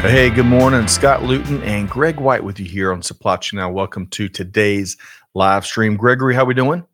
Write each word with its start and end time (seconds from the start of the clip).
Hey, 0.00 0.30
good 0.30 0.46
morning. 0.46 0.88
Scott 0.88 1.24
Luton 1.24 1.62
and 1.62 1.88
Greg 1.88 2.18
White 2.18 2.42
with 2.42 2.58
you 2.58 2.64
here 2.64 2.90
on 2.90 3.02
Supply 3.02 3.36
Chain 3.36 3.58
Now. 3.58 3.70
Welcome 3.70 4.06
to 4.08 4.30
today's 4.30 4.96
live 5.34 5.66
stream. 5.66 5.98
Gregory, 5.98 6.34
how 6.34 6.46
we 6.46 6.54
doing? 6.54 6.86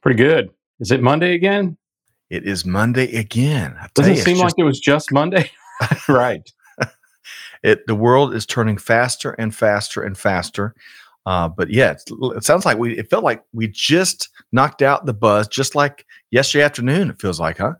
Pretty 0.00 0.16
good. 0.16 0.48
Is 0.78 0.92
it 0.92 1.02
Monday 1.02 1.34
again? 1.34 1.76
It 2.30 2.46
is 2.46 2.64
Monday 2.64 3.16
again. 3.16 3.76
Doesn't 3.94 4.12
it 4.12 4.18
seem 4.18 4.36
just, 4.36 4.44
like 4.44 4.54
it 4.56 4.62
was 4.62 4.78
just 4.78 5.10
Monday? 5.10 5.50
right. 6.08 6.48
It 7.64 7.84
the 7.88 7.96
world 7.96 8.32
is 8.32 8.46
turning 8.46 8.78
faster 8.78 9.32
and 9.32 9.52
faster 9.52 10.00
and 10.00 10.16
faster. 10.16 10.76
Uh, 11.26 11.48
but 11.48 11.68
yeah, 11.68 11.96
it 12.36 12.44
sounds 12.44 12.64
like 12.64 12.78
we. 12.78 12.96
It 12.96 13.10
felt 13.10 13.24
like 13.24 13.42
we 13.52 13.66
just 13.66 14.28
knocked 14.52 14.82
out 14.82 15.04
the 15.04 15.14
buzz, 15.14 15.48
just 15.48 15.74
like 15.74 16.06
yesterday 16.30 16.62
afternoon. 16.64 17.10
It 17.10 17.20
feels 17.20 17.40
like, 17.40 17.58
huh? 17.58 17.74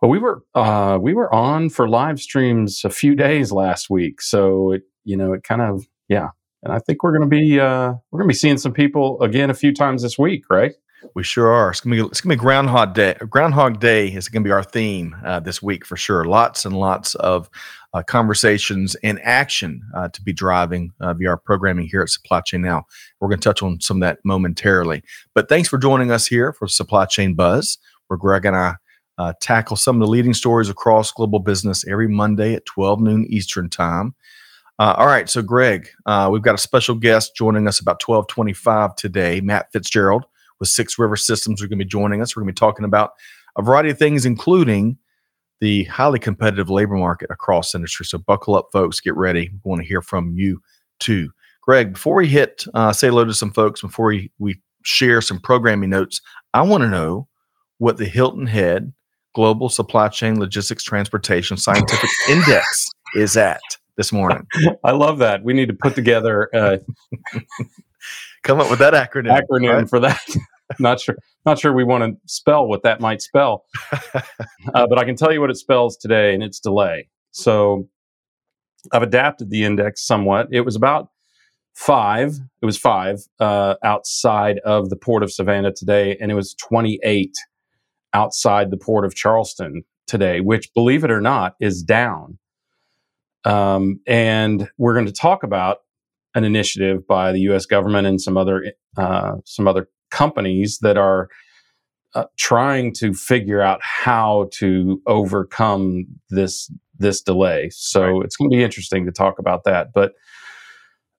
Well, 0.00 0.10
we 0.10 0.18
were 0.18 0.42
uh, 0.54 0.98
we 1.00 1.14
were 1.14 1.32
on 1.34 1.70
for 1.70 1.88
live 1.88 2.20
streams 2.20 2.84
a 2.84 2.90
few 2.90 3.16
days 3.16 3.50
last 3.50 3.90
week, 3.90 4.20
so 4.20 4.72
it 4.72 4.82
you 5.04 5.16
know 5.16 5.32
it 5.32 5.42
kind 5.42 5.60
of 5.60 5.86
yeah, 6.08 6.28
and 6.62 6.72
I 6.72 6.78
think 6.78 7.02
we're 7.02 7.16
going 7.16 7.28
to 7.28 7.36
be 7.36 7.58
uh, 7.58 7.94
we're 8.10 8.20
going 8.20 8.28
to 8.28 8.32
be 8.32 8.38
seeing 8.38 8.58
some 8.58 8.72
people 8.72 9.20
again 9.22 9.50
a 9.50 9.54
few 9.54 9.74
times 9.74 10.02
this 10.02 10.16
week, 10.18 10.44
right? 10.50 10.74
We 11.14 11.22
sure 11.22 11.48
are. 11.48 11.70
It's 11.70 11.80
gonna 11.80 11.96
be 11.96 12.02
it's 12.02 12.20
gonna 12.20 12.34
be 12.34 12.40
Groundhog 12.40 12.94
Day. 12.94 13.14
Groundhog 13.28 13.80
Day 13.80 14.08
is 14.08 14.28
gonna 14.28 14.44
be 14.44 14.50
our 14.50 14.64
theme 14.64 15.16
uh, 15.24 15.40
this 15.40 15.62
week 15.62 15.86
for 15.86 15.96
sure. 15.96 16.24
Lots 16.24 16.64
and 16.64 16.76
lots 16.76 17.14
of 17.16 17.48
uh, 17.94 18.02
conversations 18.02 18.96
and 18.96 19.20
action 19.22 19.82
uh, 19.94 20.08
to 20.08 20.22
be 20.22 20.32
driving 20.32 20.92
uh, 21.00 21.14
via 21.14 21.30
our 21.30 21.36
programming 21.36 21.86
here 21.86 22.02
at 22.02 22.08
Supply 22.08 22.40
Chain 22.40 22.62
Now. 22.62 22.84
We're 23.20 23.28
gonna 23.28 23.40
touch 23.40 23.62
on 23.62 23.80
some 23.80 23.98
of 23.98 24.00
that 24.02 24.18
momentarily. 24.24 25.02
But 25.34 25.48
thanks 25.48 25.68
for 25.68 25.78
joining 25.78 26.10
us 26.10 26.26
here 26.26 26.52
for 26.52 26.66
Supply 26.66 27.06
Chain 27.06 27.34
Buzz, 27.34 27.78
where 28.08 28.18
Greg 28.18 28.44
and 28.44 28.56
I 28.56 28.74
uh, 29.18 29.32
tackle 29.40 29.76
some 29.76 29.96
of 29.96 30.00
the 30.00 30.10
leading 30.10 30.34
stories 30.34 30.68
across 30.68 31.12
global 31.12 31.40
business 31.40 31.86
every 31.86 32.08
Monday 32.08 32.54
at 32.54 32.64
12 32.66 33.00
noon 33.00 33.26
Eastern 33.28 33.68
time. 33.68 34.14
Uh, 34.78 34.94
all 34.96 35.06
right, 35.06 35.28
so 35.28 35.42
Greg, 35.42 35.88
we've 36.30 36.42
got 36.42 36.54
a 36.54 36.58
special 36.58 36.94
guest 36.94 37.34
joining 37.34 37.66
us 37.66 37.80
about 37.80 38.00
12:25 38.00 38.94
today, 38.94 39.40
Matt 39.40 39.72
Fitzgerald 39.72 40.24
with 40.58 40.68
Six 40.68 40.98
River 40.98 41.16
Systems 41.16 41.62
are 41.62 41.66
going 41.66 41.78
to 41.78 41.84
be 41.84 41.88
joining 41.88 42.20
us. 42.20 42.34
We're 42.34 42.42
going 42.42 42.54
to 42.54 42.60
be 42.60 42.66
talking 42.66 42.84
about 42.84 43.12
a 43.56 43.62
variety 43.62 43.90
of 43.90 43.98
things, 43.98 44.26
including 44.26 44.98
the 45.60 45.84
highly 45.84 46.18
competitive 46.18 46.70
labor 46.70 46.96
market 46.96 47.30
across 47.30 47.74
industry. 47.74 48.06
So 48.06 48.18
buckle 48.18 48.54
up, 48.54 48.68
folks. 48.72 49.00
Get 49.00 49.16
ready. 49.16 49.50
We 49.52 49.68
want 49.68 49.82
to 49.82 49.88
hear 49.88 50.02
from 50.02 50.34
you 50.36 50.62
too. 51.00 51.30
Greg, 51.62 51.94
before 51.94 52.14
we 52.14 52.28
hit, 52.28 52.64
uh, 52.74 52.92
say 52.92 53.08
hello 53.08 53.24
to 53.24 53.34
some 53.34 53.50
folks, 53.50 53.82
before 53.82 54.06
we, 54.06 54.30
we 54.38 54.60
share 54.84 55.20
some 55.20 55.40
programming 55.40 55.90
notes, 55.90 56.20
I 56.54 56.62
want 56.62 56.82
to 56.82 56.88
know 56.88 57.28
what 57.78 57.98
the 57.98 58.06
Hilton 58.06 58.46
Head 58.46 58.92
Global 59.34 59.68
Supply 59.68 60.08
Chain 60.08 60.38
Logistics 60.38 60.82
Transportation 60.82 61.56
Scientific 61.56 62.10
Index 62.28 62.88
is 63.14 63.36
at 63.36 63.60
this 63.96 64.12
morning. 64.12 64.46
I 64.84 64.92
love 64.92 65.18
that. 65.18 65.42
We 65.42 65.52
need 65.52 65.68
to 65.68 65.74
put 65.74 65.94
together 65.94 66.48
uh, 66.54 66.78
come 68.42 68.60
up 68.60 68.70
with 68.70 68.78
that 68.78 68.94
acronym. 68.94 69.38
Acronym 69.38 69.72
right? 69.74 69.88
for 69.88 70.00
that. 70.00 70.36
not 70.78 71.00
sure. 71.00 71.16
Not 71.44 71.58
sure 71.58 71.72
we 71.72 71.84
want 71.84 72.04
to 72.04 72.20
spell 72.26 72.66
what 72.66 72.82
that 72.82 73.00
might 73.00 73.22
spell, 73.22 73.64
uh, 74.12 74.86
but 74.86 74.98
I 74.98 75.04
can 75.04 75.16
tell 75.16 75.32
you 75.32 75.40
what 75.40 75.50
it 75.50 75.56
spells 75.56 75.96
today, 75.96 76.34
and 76.34 76.42
it's 76.42 76.60
delay. 76.60 77.08
So 77.30 77.88
I've 78.92 79.02
adapted 79.02 79.50
the 79.50 79.64
index 79.64 80.06
somewhat. 80.06 80.48
It 80.52 80.62
was 80.62 80.76
about 80.76 81.08
five. 81.74 82.34
It 82.60 82.66
was 82.66 82.76
five 82.76 83.20
uh, 83.40 83.76
outside 83.82 84.58
of 84.58 84.90
the 84.90 84.96
port 84.96 85.22
of 85.22 85.32
Savannah 85.32 85.72
today, 85.72 86.16
and 86.20 86.30
it 86.30 86.34
was 86.34 86.54
28 86.54 87.34
outside 88.18 88.70
the 88.70 88.76
port 88.76 89.04
of 89.04 89.14
Charleston 89.14 89.84
today, 90.08 90.40
which, 90.40 90.74
believe 90.74 91.04
it 91.04 91.10
or 91.10 91.20
not, 91.20 91.54
is 91.60 91.82
down. 91.82 92.38
Um, 93.44 94.00
and 94.06 94.68
we're 94.76 94.94
going 94.94 95.06
to 95.06 95.12
talk 95.12 95.44
about 95.44 95.78
an 96.34 96.42
initiative 96.44 97.06
by 97.06 97.30
the 97.30 97.40
U.S. 97.42 97.64
government 97.64 98.06
and 98.08 98.20
some 98.20 98.36
other 98.36 98.72
uh, 98.96 99.36
some 99.44 99.68
other 99.68 99.88
companies 100.10 100.78
that 100.80 100.96
are 100.96 101.28
uh, 102.14 102.24
trying 102.36 102.92
to 102.94 103.14
figure 103.14 103.62
out 103.62 103.80
how 103.82 104.48
to 104.54 105.00
overcome 105.06 106.06
this 106.30 106.70
this 106.98 107.22
delay. 107.22 107.70
So 107.70 108.02
right. 108.02 108.24
it's 108.24 108.36
going 108.36 108.50
to 108.50 108.56
be 108.56 108.64
interesting 108.64 109.06
to 109.06 109.12
talk 109.12 109.38
about 109.38 109.62
that. 109.64 109.92
But 109.94 110.14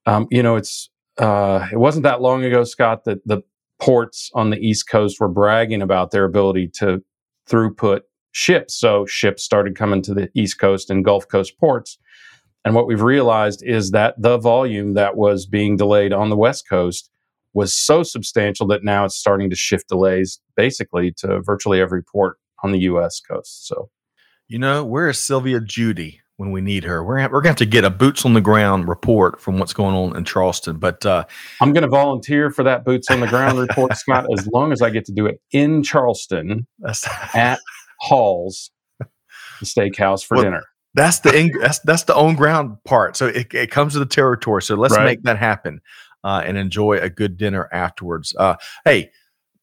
um, 0.05 0.27
you 0.29 0.43
know, 0.43 0.57
it's 0.57 0.89
uh, 1.17 1.67
it 1.71 1.77
wasn't 1.77 2.03
that 2.03 2.21
long 2.21 2.43
ago, 2.43 2.65
Scott, 2.65 3.05
that 3.05 3.25
the 3.25 3.41
ports 3.79 4.29
on 4.33 4.49
the 4.49 4.57
East 4.57 4.89
Coast 4.89 5.19
were 5.19 5.27
bragging 5.29 5.81
about 5.81 6.11
their 6.11 6.25
ability 6.25 6.69
to 6.75 7.03
throughput 7.49 8.01
ships. 8.31 8.75
So 8.75 9.05
ships 9.05 9.43
started 9.43 9.75
coming 9.75 10.01
to 10.03 10.13
the 10.13 10.29
East 10.35 10.59
Coast 10.59 10.89
and 10.89 11.03
Gulf 11.03 11.27
Coast 11.27 11.57
ports 11.59 11.97
and 12.65 12.75
what 12.75 12.87
we've 12.87 13.01
realized 13.01 13.63
is 13.63 13.91
that 13.91 14.15
the 14.17 14.37
volume 14.37 14.93
that 14.93 15.15
was 15.15 15.45
being 15.45 15.77
delayed 15.77 16.11
on 16.11 16.29
the 16.29 16.37
West 16.37 16.67
Coast 16.67 17.09
was 17.53 17.73
so 17.73 18.03
substantial 18.03 18.67
that 18.67 18.83
now 18.83 19.05
it's 19.05 19.15
starting 19.15 19.49
to 19.49 19.55
shift 19.55 19.87
delays 19.87 20.39
basically 20.55 21.11
to 21.17 21.41
virtually 21.41 21.81
every 21.81 22.03
port 22.03 22.37
on 22.63 22.71
the 22.71 22.79
U.S. 22.79 23.21
coast. 23.21 23.65
So, 23.67 23.89
you 24.47 24.59
know, 24.59 24.83
where 24.83 25.09
is 25.09 25.17
Sylvia 25.17 25.59
Judy 25.61 26.21
when 26.39 26.51
we 26.51 26.61
need 26.61 26.85
her? 26.85 27.03
We're, 27.03 27.15
we're 27.23 27.41
going 27.41 27.43
to 27.43 27.49
have 27.49 27.55
to 27.57 27.65
get 27.65 27.83
a 27.83 27.89
boots 27.89 28.25
on 28.25 28.33
the 28.33 28.39
ground 28.39 28.87
report 28.87 29.41
from 29.41 29.59
what's 29.59 29.73
going 29.73 29.93
on 29.93 30.15
in 30.15 30.23
Charleston. 30.23 30.77
But 30.77 31.05
uh, 31.05 31.25
I'm 31.59 31.73
going 31.73 31.83
to 31.83 31.89
volunteer 31.89 32.49
for 32.49 32.63
that 32.63 32.85
boots 32.85 33.11
on 33.11 33.19
the 33.19 33.27
ground 33.27 33.59
report, 33.67 33.97
Scott, 33.97 34.25
as 34.37 34.47
long 34.47 34.71
as 34.71 34.81
I 34.81 34.89
get 34.89 35.03
to 35.05 35.11
do 35.11 35.25
it 35.25 35.41
in 35.51 35.83
Charleston 35.83 36.65
at 37.35 37.59
Hall's 37.99 38.71
Steakhouse 39.61 40.25
for 40.25 40.35
well, 40.35 40.45
dinner. 40.45 40.63
That's 40.93 41.19
the 41.19 41.51
that's 41.59 41.79
that's 41.79 42.03
the 42.03 42.15
own 42.15 42.35
ground 42.35 42.77
part. 42.85 43.17
So 43.17 43.27
it, 43.27 43.53
it 43.53 43.69
comes 43.69 43.93
to 43.93 43.99
the 43.99 44.05
territory. 44.05 44.61
So 44.61 44.75
let's 44.75 44.95
right. 44.95 45.03
make 45.03 45.23
that 45.23 45.37
happen 45.37 45.81
uh, 46.23 46.41
and 46.45 46.57
enjoy 46.57 46.99
a 46.99 47.09
good 47.09 47.35
dinner 47.35 47.67
afterwards. 47.73 48.33
Uh, 48.39 48.55
hey, 48.85 49.11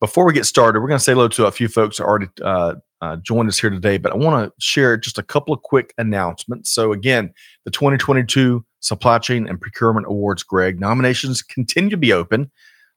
before 0.00 0.26
we 0.26 0.32
get 0.32 0.44
started, 0.44 0.80
we're 0.80 0.88
going 0.88 0.98
to 0.98 1.04
say 1.04 1.12
hello 1.12 1.28
to 1.28 1.46
a 1.46 1.52
few 1.52 1.68
folks 1.68 1.98
that 1.98 2.04
already 2.04 2.28
uh, 2.42 2.74
uh, 3.00 3.16
joined 3.16 3.48
us 3.48 3.58
here 3.58 3.70
today. 3.70 3.98
But 3.98 4.12
I 4.12 4.16
want 4.16 4.48
to 4.48 4.64
share 4.64 4.96
just 4.96 5.18
a 5.18 5.22
couple 5.22 5.54
of 5.54 5.62
quick 5.62 5.94
announcements. 5.98 6.70
So 6.70 6.92
again, 6.92 7.32
the 7.64 7.70
2022 7.70 8.64
Supply 8.80 9.18
Chain 9.18 9.48
and 9.48 9.60
Procurement 9.60 10.06
Awards, 10.06 10.42
Greg 10.42 10.78
nominations 10.78 11.42
continue 11.42 11.90
to 11.90 11.96
be 11.96 12.12
open 12.12 12.50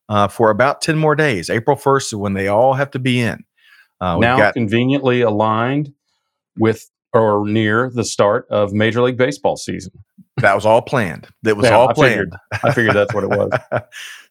uh, 0.09 0.27
for 0.27 0.49
about 0.49 0.81
10 0.81 0.97
more 0.97 1.15
days. 1.15 1.49
April 1.49 1.77
1st 1.77 2.05
is 2.07 2.15
when 2.15 2.33
they 2.33 2.47
all 2.47 2.73
have 2.73 2.91
to 2.91 2.99
be 2.99 3.19
in. 3.19 3.43
Uh, 4.01 4.17
now 4.17 4.37
got, 4.37 4.53
conveniently 4.53 5.21
aligned 5.21 5.93
with 6.57 6.89
or 7.13 7.47
near 7.47 7.89
the 7.89 8.03
start 8.03 8.45
of 8.49 8.73
Major 8.73 9.01
League 9.01 9.17
Baseball 9.17 9.57
season. 9.57 9.91
That 10.37 10.55
was 10.55 10.65
all 10.65 10.81
planned. 10.81 11.27
That 11.43 11.57
was 11.57 11.65
yeah, 11.65 11.75
all 11.75 11.89
I 11.89 11.93
planned. 11.93 12.13
Figured, 12.13 12.33
I 12.63 12.73
figured 12.73 12.95
that's 12.95 13.13
what 13.13 13.23
it 13.23 13.29
was. 13.29 13.51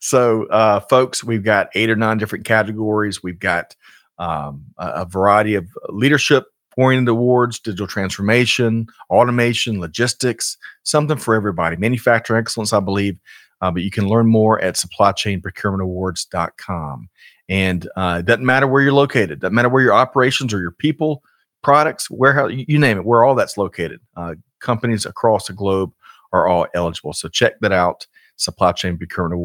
so, 0.00 0.46
uh, 0.46 0.80
folks, 0.80 1.22
we've 1.22 1.44
got 1.44 1.68
eight 1.74 1.90
or 1.90 1.96
nine 1.96 2.18
different 2.18 2.44
categories. 2.44 3.22
We've 3.22 3.38
got 3.38 3.76
um, 4.18 4.64
a, 4.78 4.88
a, 4.88 5.04
variety 5.04 5.54
of 5.54 5.68
leadership 5.90 6.46
oriented 6.76 7.08
awards, 7.08 7.58
digital 7.58 7.86
transformation, 7.86 8.86
automation, 9.10 9.80
logistics, 9.80 10.56
something 10.82 11.18
for 11.18 11.34
everybody. 11.34 11.76
Manufacturing 11.76 12.40
excellence, 12.40 12.72
I 12.72 12.80
believe. 12.80 13.18
Uh, 13.60 13.72
but 13.72 13.82
you 13.82 13.90
can 13.90 14.08
learn 14.08 14.28
more 14.28 14.60
at 14.60 14.76
supplychainprocurementawards.com. 14.76 17.08
And 17.48 17.88
uh, 17.96 18.18
it 18.20 18.26
doesn't 18.26 18.44
matter 18.44 18.68
where 18.68 18.82
you're 18.82 18.92
located, 18.92 19.40
doesn't 19.40 19.54
matter 19.54 19.68
where 19.68 19.82
your 19.82 19.94
operations 19.94 20.54
or 20.54 20.60
your 20.60 20.70
people 20.70 21.24
products, 21.62 22.10
warehouse, 22.10 22.52
you 22.52 22.78
name 22.78 22.98
it, 22.98 23.04
where 23.04 23.24
all 23.24 23.34
that's 23.34 23.56
located. 23.56 24.00
Uh, 24.16 24.34
companies 24.60 25.06
across 25.06 25.46
the 25.46 25.52
globe 25.52 25.92
are 26.32 26.46
all 26.46 26.66
eligible. 26.74 27.12
So 27.12 27.28
check 27.28 27.60
that 27.60 27.72
out, 27.72 28.06
supply 28.36 28.72
chain 28.72 28.96
procurement 28.96 29.40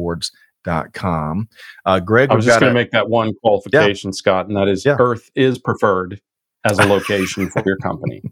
Uh, 1.84 2.00
Greg, 2.00 2.30
I 2.30 2.34
was 2.34 2.44
just 2.44 2.60
going 2.60 2.70
to 2.70 2.74
make 2.74 2.90
that 2.90 3.08
one 3.08 3.34
qualification, 3.42 4.08
yeah. 4.08 4.16
Scott, 4.16 4.48
and 4.48 4.56
that 4.56 4.68
is 4.68 4.84
yeah. 4.84 4.96
Earth 4.98 5.30
is 5.34 5.58
preferred 5.58 6.20
as 6.64 6.78
a 6.78 6.86
location 6.86 7.50
for 7.50 7.62
your 7.64 7.76
company. 7.76 8.22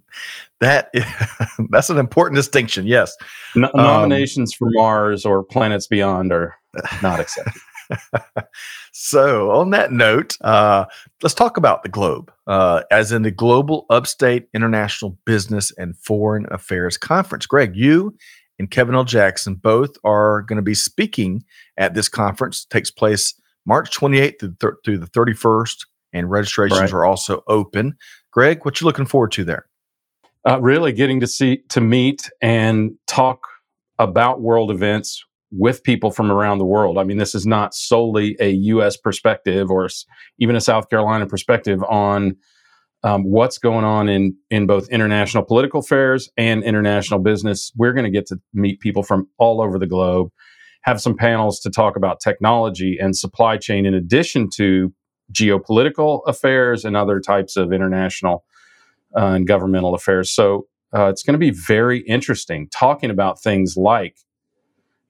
That 0.60 0.88
is, 0.94 1.04
that's 1.70 1.90
an 1.90 1.98
important 1.98 2.36
distinction. 2.36 2.86
Yes, 2.86 3.16
um, 3.54 3.70
nominations 3.74 4.54
for 4.54 4.68
Mars 4.70 5.24
or 5.24 5.44
planets 5.44 5.86
beyond 5.86 6.32
are 6.32 6.56
not 7.02 7.20
accepted. 7.20 7.60
so, 8.92 9.50
on 9.50 9.70
that 9.70 9.92
note, 9.92 10.36
uh, 10.42 10.84
let's 11.22 11.34
talk 11.34 11.56
about 11.56 11.82
the 11.82 11.88
globe, 11.88 12.32
uh, 12.46 12.82
as 12.90 13.12
in 13.12 13.22
the 13.22 13.30
Global 13.30 13.86
Upstate 13.90 14.48
International 14.54 15.16
Business 15.24 15.72
and 15.78 15.96
Foreign 15.96 16.46
Affairs 16.50 16.96
Conference. 16.96 17.46
Greg, 17.46 17.76
you 17.76 18.16
and 18.58 18.70
Kevin 18.70 18.94
L. 18.94 19.04
Jackson. 19.04 19.54
Both 19.54 19.96
are 20.04 20.42
going 20.42 20.56
to 20.56 20.62
be 20.62 20.74
speaking 20.74 21.44
at 21.76 21.94
this 21.94 22.08
conference. 22.08 22.64
It 22.64 22.72
takes 22.72 22.90
place 22.90 23.34
March 23.66 23.90
28th 23.96 24.38
through, 24.38 24.56
th- 24.60 24.74
through 24.84 24.98
the 24.98 25.06
31st, 25.06 25.86
and 26.12 26.30
registrations 26.30 26.80
right. 26.80 26.92
are 26.92 27.04
also 27.04 27.42
open. 27.48 27.96
Greg, 28.30 28.64
what 28.64 28.80
you 28.80 28.86
looking 28.86 29.06
forward 29.06 29.32
to 29.32 29.44
there? 29.44 29.66
Uh, 30.48 30.60
really 30.60 30.92
getting 30.92 31.20
to 31.20 31.26
see 31.26 31.58
to 31.68 31.80
meet 31.80 32.28
and 32.40 32.92
talk 33.06 33.46
about 33.98 34.40
world 34.40 34.70
events 34.70 35.24
with 35.52 35.82
people 35.84 36.10
from 36.10 36.32
around 36.32 36.58
the 36.58 36.64
world. 36.64 36.98
I 36.98 37.04
mean, 37.04 37.18
this 37.18 37.34
is 37.34 37.46
not 37.46 37.74
solely 37.74 38.36
a 38.40 38.50
U.S. 38.50 38.96
perspective 38.96 39.70
or 39.70 39.88
even 40.38 40.56
a 40.56 40.60
South 40.60 40.88
Carolina 40.88 41.26
perspective 41.26 41.82
on 41.84 42.36
um, 43.04 43.24
what's 43.24 43.58
going 43.58 43.84
on 43.84 44.08
in 44.08 44.36
in 44.50 44.66
both 44.66 44.88
international 44.88 45.44
political 45.44 45.80
affairs 45.80 46.30
and 46.36 46.62
international 46.62 47.20
business. 47.20 47.72
We're 47.76 47.92
going 47.92 48.04
to 48.04 48.10
get 48.10 48.26
to 48.28 48.40
meet 48.54 48.80
people 48.80 49.02
from 49.02 49.28
all 49.38 49.60
over 49.60 49.78
the 49.78 49.86
globe, 49.86 50.30
have 50.82 51.00
some 51.00 51.16
panels 51.16 51.60
to 51.60 51.70
talk 51.70 51.96
about 51.96 52.20
technology 52.20 52.96
and 53.00 53.16
supply 53.16 53.56
chain, 53.56 53.86
in 53.86 53.94
addition 53.94 54.48
to 54.56 54.92
geopolitical 55.32 56.22
affairs 56.26 56.84
and 56.84 56.96
other 56.96 57.18
types 57.20 57.56
of 57.56 57.72
international 57.72 58.44
uh, 59.16 59.26
and 59.26 59.46
governmental 59.46 59.94
affairs. 59.94 60.30
So 60.30 60.66
uh, 60.94 61.06
it's 61.06 61.22
going 61.22 61.34
to 61.34 61.38
be 61.38 61.50
very 61.50 62.00
interesting 62.00 62.68
talking 62.70 63.10
about 63.10 63.40
things 63.42 63.76
like, 63.76 64.16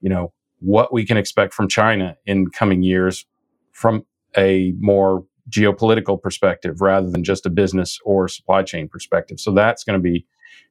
you 0.03 0.09
know, 0.09 0.33
what 0.59 0.93
we 0.93 1.05
can 1.05 1.17
expect 1.17 1.53
from 1.53 1.67
China 1.67 2.15
in 2.25 2.47
coming 2.49 2.83
years 2.83 3.25
from 3.71 4.05
a 4.37 4.73
more 4.79 5.25
geopolitical 5.49 6.21
perspective 6.21 6.81
rather 6.81 7.09
than 7.09 7.23
just 7.23 7.45
a 7.45 7.49
business 7.49 7.99
or 8.05 8.27
supply 8.27 8.63
chain 8.63 8.87
perspective. 8.87 9.39
So 9.39 9.51
that's 9.51 9.83
going 9.83 9.97
to 9.97 10.03
be 10.03 10.25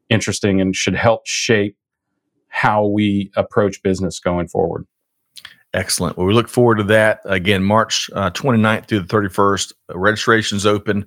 interesting 0.09 0.61
and 0.61 0.77
should 0.77 0.95
help 0.95 1.27
shape 1.27 1.77
how 2.49 2.87
we 2.87 3.31
approach 3.35 3.83
business 3.83 4.21
going 4.21 4.49
forward. 4.49 4.87
Excellent. 5.75 6.19
Well, 6.19 6.27
we 6.27 6.35
look 6.35 6.49
forward 6.49 6.77
to 6.77 6.85
that. 6.85 7.21
Again, 7.25 7.63
March 7.63 8.11
uh, 8.15 8.31
29th 8.31 8.89
through 8.89 9.01
the 9.01 9.07
31st. 9.07 9.73
Registration's 9.95 10.67
open. 10.67 11.07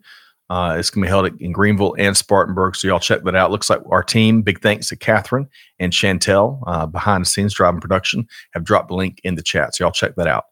Uh, 0.49 0.75
it's 0.77 0.89
going 0.89 1.01
to 1.01 1.07
be 1.07 1.09
held 1.09 1.41
in 1.41 1.51
Greenville 1.51 1.95
and 1.97 2.15
Spartanburg. 2.15 2.75
So 2.75 2.87
y'all 2.87 2.99
check 2.99 3.23
that 3.23 3.35
out. 3.35 3.51
Looks 3.51 3.69
like 3.69 3.81
our 3.89 4.03
team, 4.03 4.41
big 4.41 4.61
thanks 4.61 4.89
to 4.89 4.95
Catherine 4.95 5.47
and 5.79 5.91
Chantel 5.91 6.61
uh, 6.67 6.85
behind 6.85 7.25
the 7.25 7.29
scenes 7.29 7.53
driving 7.53 7.81
production, 7.81 8.27
have 8.53 8.63
dropped 8.63 8.89
the 8.89 8.95
link 8.95 9.19
in 9.23 9.35
the 9.35 9.41
chat. 9.41 9.75
So 9.75 9.83
y'all 9.83 9.91
check 9.91 10.15
that 10.15 10.27
out. 10.27 10.45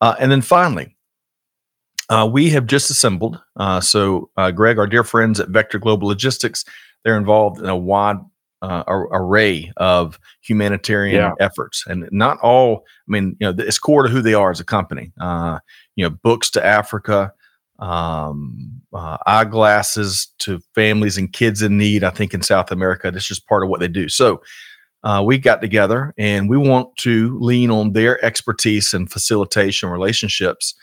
Uh, 0.00 0.16
and 0.18 0.30
then 0.32 0.42
finally, 0.42 0.96
uh, 2.08 2.28
we 2.30 2.50
have 2.50 2.66
just 2.66 2.90
assembled. 2.90 3.40
Uh, 3.56 3.80
so, 3.80 4.30
uh, 4.36 4.50
Greg, 4.50 4.78
our 4.78 4.86
dear 4.86 5.04
friends 5.04 5.40
at 5.40 5.50
Vector 5.50 5.78
Global 5.78 6.08
Logistics, 6.08 6.64
they're 7.04 7.18
involved 7.18 7.60
in 7.60 7.66
a 7.66 7.76
wide 7.76 8.16
uh, 8.62 8.82
array 8.86 9.70
of 9.76 10.18
humanitarian 10.40 11.16
yeah. 11.16 11.32
efforts, 11.38 11.84
and 11.86 12.08
not 12.10 12.38
all. 12.40 12.84
I 13.08 13.12
mean, 13.12 13.36
you 13.40 13.46
know, 13.46 13.54
it's 13.58 13.78
core 13.78 14.02
to 14.02 14.08
who 14.08 14.20
they 14.20 14.34
are 14.34 14.50
as 14.50 14.58
a 14.58 14.64
company. 14.64 15.12
Uh, 15.20 15.60
you 15.96 16.04
know, 16.04 16.10
books 16.10 16.50
to 16.50 16.64
Africa, 16.64 17.32
um, 17.78 18.80
uh, 18.92 19.18
eyeglasses 19.26 20.28
to 20.40 20.60
families 20.74 21.16
and 21.18 21.32
kids 21.32 21.62
in 21.62 21.78
need. 21.78 22.04
I 22.04 22.10
think 22.10 22.34
in 22.34 22.42
South 22.42 22.70
America, 22.70 23.10
that's 23.10 23.26
just 23.26 23.46
part 23.46 23.62
of 23.62 23.68
what 23.68 23.80
they 23.80 23.88
do. 23.88 24.08
So. 24.08 24.40
we 25.24 25.38
got 25.38 25.60
together 25.60 26.12
and 26.18 26.50
we 26.50 26.58
want 26.58 26.94
to 26.98 27.38
lean 27.38 27.70
on 27.70 27.92
their 27.92 28.22
expertise 28.24 28.92
and 28.92 29.10
facilitation 29.10 29.88
relationships 29.88 30.74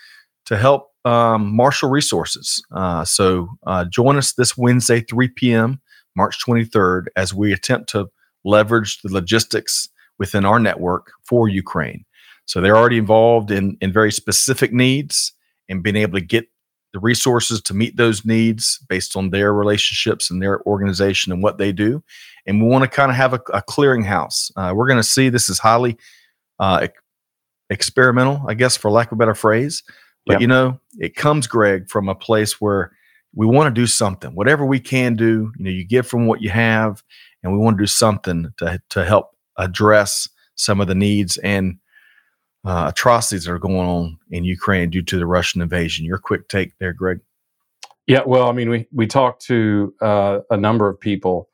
to 0.46 0.58
help 0.58 0.92
um, 1.06 1.56
marshal 1.56 1.90
Resources. 1.90 2.64
Uh, 2.72 3.06
so 3.06 3.48
uh, 3.66 3.86
join 3.86 4.18
us 4.18 4.34
this 4.34 4.58
Wednesday, 4.58 5.02
3 5.02 5.30
p.m., 5.30 5.80
March 6.16 6.38
23rd, 6.46 7.06
as 7.16 7.34
we 7.34 7.54
attempt 7.54 7.90
to 7.90 8.08
leverage 8.44 9.02
the 9.02 9.14
logistics 9.14 9.88
within 10.18 10.46
our 10.46 10.60
network 10.60 11.12
for 11.28 11.48
Ukraine. 11.48 12.06
So 12.46 12.62
they're 12.62 12.78
already 12.78 12.98
involved 12.98 13.52
in, 13.52 13.78
in 13.82 13.92
very 13.92 14.12
specific 14.12 14.72
needs 14.74 15.34
and 15.70 15.84
being 15.84 15.96
able 15.96 16.20
to 16.20 16.26
get 16.26 16.48
the 16.96 17.00
resources 17.02 17.62
to 17.62 17.74
meet 17.74 17.98
those 17.98 18.24
needs 18.24 18.80
based 18.88 19.18
on 19.18 19.30
their 19.30 19.54
relationships 19.54 20.32
and 20.32 20.42
their 20.42 20.62
organization 20.62 21.34
and 21.34 21.44
what 21.44 21.58
they 21.58 21.74
do. 21.74 22.02
And 22.46 22.62
we 22.62 22.70
want 22.70 22.86
to 22.86 22.88
kind 22.88 23.12
of 23.12 23.18
have 23.18 23.34
a, 23.34 23.42
a 23.54 23.62
clearinghouse. 23.62 24.50
Uh, 24.56 24.74
we're 24.74 24.88
going 24.88 24.96
to 24.96 25.04
see 25.04 25.28
this 25.28 25.50
is 25.50 25.60
highly 25.60 25.98
uh, 26.58 26.88
experimental, 27.70 28.42
I 28.48 28.54
guess, 28.54 28.78
for 28.78 28.90
lack 28.90 29.12
of 29.12 29.18
a 29.18 29.20
better 29.20 29.36
phrase. 29.36 29.84
But 30.26 30.36
yep. 30.36 30.42
you 30.42 30.48
know, 30.48 30.80
it 30.98 31.18
comes, 31.18 31.48
Greg, 31.48 31.90
from 31.90 32.08
a 32.08 32.16
place 32.16 32.62
where 32.62 32.94
we 33.34 33.46
want 33.46 33.68
to 33.68 33.82
do 33.82 33.88
something. 33.88 34.34
Whatever 34.34 34.66
we 34.66 34.80
can 34.80 35.16
do, 35.16 35.52
you 35.58 35.66
know, 35.66 35.72
you 35.72 35.84
give 35.84 36.08
from 36.08 36.28
what 36.28 36.42
you 36.42 36.50
have, 36.50 37.04
and 37.44 37.52
we 37.52 37.60
want 37.60 37.78
to 37.78 37.84
do 37.84 37.88
something 37.88 38.54
to 38.56 38.82
to 38.92 39.04
help 39.04 39.36
address 39.58 40.30
some 40.56 40.80
of 40.80 40.88
the 40.88 40.96
needs 40.96 41.36
and 41.40 41.78
uh, 42.66 42.88
atrocities 42.90 43.46
that 43.46 43.52
are 43.52 43.60
going 43.60 43.88
on 43.88 44.18
in 44.32 44.44
Ukraine 44.44 44.90
due 44.90 45.04
to 45.04 45.18
the 45.18 45.26
Russian 45.26 45.62
invasion. 45.62 46.06
Your 46.06 46.18
quick 46.18 46.48
take 46.48 46.78
there, 46.80 46.94
Greg. 46.94 47.20
Yeah, 48.08 48.22
well, 48.26 48.50
I 48.50 48.52
mean, 48.52 48.70
we 48.70 48.88
we 48.92 49.08
talked 49.08 49.46
to 49.46 49.94
uh, 50.02 50.40
a 50.50 50.58
number 50.58 50.88
of 50.90 51.00
people 51.00 51.50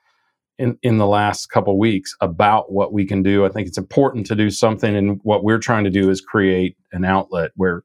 in 0.58 0.78
in 0.84 0.98
the 0.98 1.08
last 1.08 1.48
couple 1.48 1.78
weeks 1.78 2.16
about 2.22 2.72
what 2.72 2.94
we 2.94 3.06
can 3.06 3.24
do. 3.24 3.46
I 3.46 3.50
think 3.50 3.68
it's 3.68 3.78
important 3.78 4.26
to 4.28 4.36
do 4.36 4.50
something, 4.50 4.96
and 4.96 5.20
what 5.24 5.44
we're 5.44 5.60
trying 5.60 5.84
to 5.86 5.90
do 5.90 6.10
is 6.10 6.22
create 6.22 6.78
an 6.92 7.06
outlet 7.06 7.52
where 7.56 7.84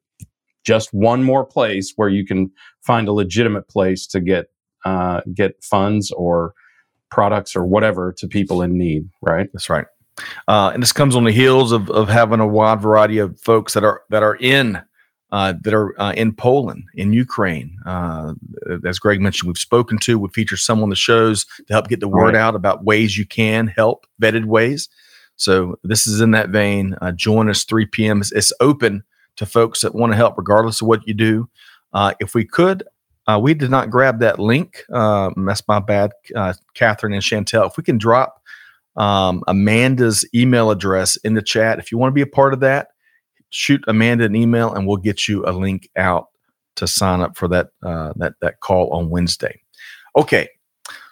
just 0.64 0.93
one 0.93 1.22
more 1.22 1.44
place 1.44 1.93
where 1.96 2.08
you 2.08 2.26
can 2.26 2.50
find 2.82 3.06
a 3.06 3.12
legitimate 3.12 3.69
place 3.69 4.06
to 4.08 4.20
get 4.20 4.46
uh, 4.84 5.20
get 5.32 5.62
funds 5.62 6.11
or 6.12 6.55
products 7.11 7.55
or 7.55 7.64
whatever 7.64 8.12
to 8.19 8.26
people 8.26 8.62
in 8.62 8.76
need. 8.76 9.08
Right. 9.22 9.49
That's 9.52 9.70
right. 9.70 9.87
Uh, 10.48 10.70
and 10.72 10.82
this 10.82 10.92
comes 10.92 11.14
on 11.14 11.24
the 11.24 11.32
heels 11.32 11.72
of, 11.72 11.90
of 11.90 12.08
having 12.08 12.40
a 12.40 12.46
wide 12.46 12.80
variety 12.80 13.18
of 13.18 13.38
folks 13.40 13.74
that 13.74 13.84
are 13.84 14.02
that 14.10 14.22
are 14.22 14.36
in 14.36 14.82
uh, 15.32 15.54
that 15.62 15.74
are 15.74 16.00
uh, 16.00 16.12
in 16.12 16.32
Poland, 16.32 16.84
in 16.94 17.12
Ukraine. 17.12 17.76
Uh, 17.84 18.34
as 18.84 18.98
Greg 18.98 19.20
mentioned, 19.20 19.48
we've 19.48 19.58
spoken 19.58 19.98
to. 19.98 20.18
We 20.18 20.28
feature 20.28 20.56
some 20.56 20.82
on 20.82 20.90
the 20.90 20.96
shows 20.96 21.44
to 21.66 21.72
help 21.72 21.88
get 21.88 22.00
the 22.00 22.08
word 22.08 22.34
right. 22.34 22.36
out 22.36 22.54
about 22.54 22.84
ways 22.84 23.18
you 23.18 23.26
can 23.26 23.66
help, 23.66 24.06
vetted 24.20 24.44
ways. 24.44 24.88
So 25.36 25.78
this 25.82 26.06
is 26.06 26.20
in 26.20 26.30
that 26.30 26.48
vein. 26.48 26.96
Uh, 27.00 27.12
join 27.12 27.50
us 27.50 27.64
3 27.64 27.86
p.m. 27.86 28.20
It's, 28.20 28.32
it's 28.32 28.52
open 28.60 29.04
to 29.36 29.46
folks 29.46 29.82
that 29.82 29.94
want 29.94 30.12
to 30.12 30.16
help, 30.16 30.38
regardless 30.38 30.80
of 30.80 30.88
what 30.88 31.06
you 31.06 31.14
do. 31.14 31.48
Uh, 31.92 32.14
if 32.20 32.34
we 32.34 32.44
could, 32.44 32.82
uh, 33.26 33.38
we 33.42 33.54
did 33.54 33.70
not 33.70 33.90
grab 33.90 34.20
that 34.20 34.38
link. 34.38 34.82
Uh, 34.92 35.30
that's 35.36 35.66
my 35.69 35.78
bad, 35.78 36.12
uh, 36.34 36.54
Catherine 36.74 37.12
and 37.12 37.22
Chantel. 37.22 37.69
If 37.69 37.76
we 37.76 37.82
can 37.82 37.98
drop 37.98 38.40
um, 38.96 39.43
Amanda's 39.46 40.25
email 40.34 40.70
address 40.70 41.16
in 41.16 41.34
the 41.34 41.43
chat, 41.43 41.78
if 41.78 41.93
you 41.93 41.98
want 41.98 42.10
to 42.10 42.14
be 42.14 42.22
a 42.22 42.26
part 42.26 42.53
of 42.53 42.60
that, 42.60 42.88
shoot 43.50 43.82
Amanda 43.86 44.24
an 44.24 44.36
email, 44.36 44.72
and 44.72 44.86
we'll 44.86 44.96
get 44.96 45.29
you 45.29 45.44
a 45.46 45.53
link 45.53 45.88
out 45.96 46.29
to 46.76 46.86
sign 46.86 47.20
up 47.20 47.36
for 47.36 47.48
that 47.48 47.69
uh, 47.82 48.12
that 48.17 48.34
that 48.41 48.60
call 48.60 48.91
on 48.93 49.10
Wednesday. 49.10 49.60
Okay, 50.17 50.48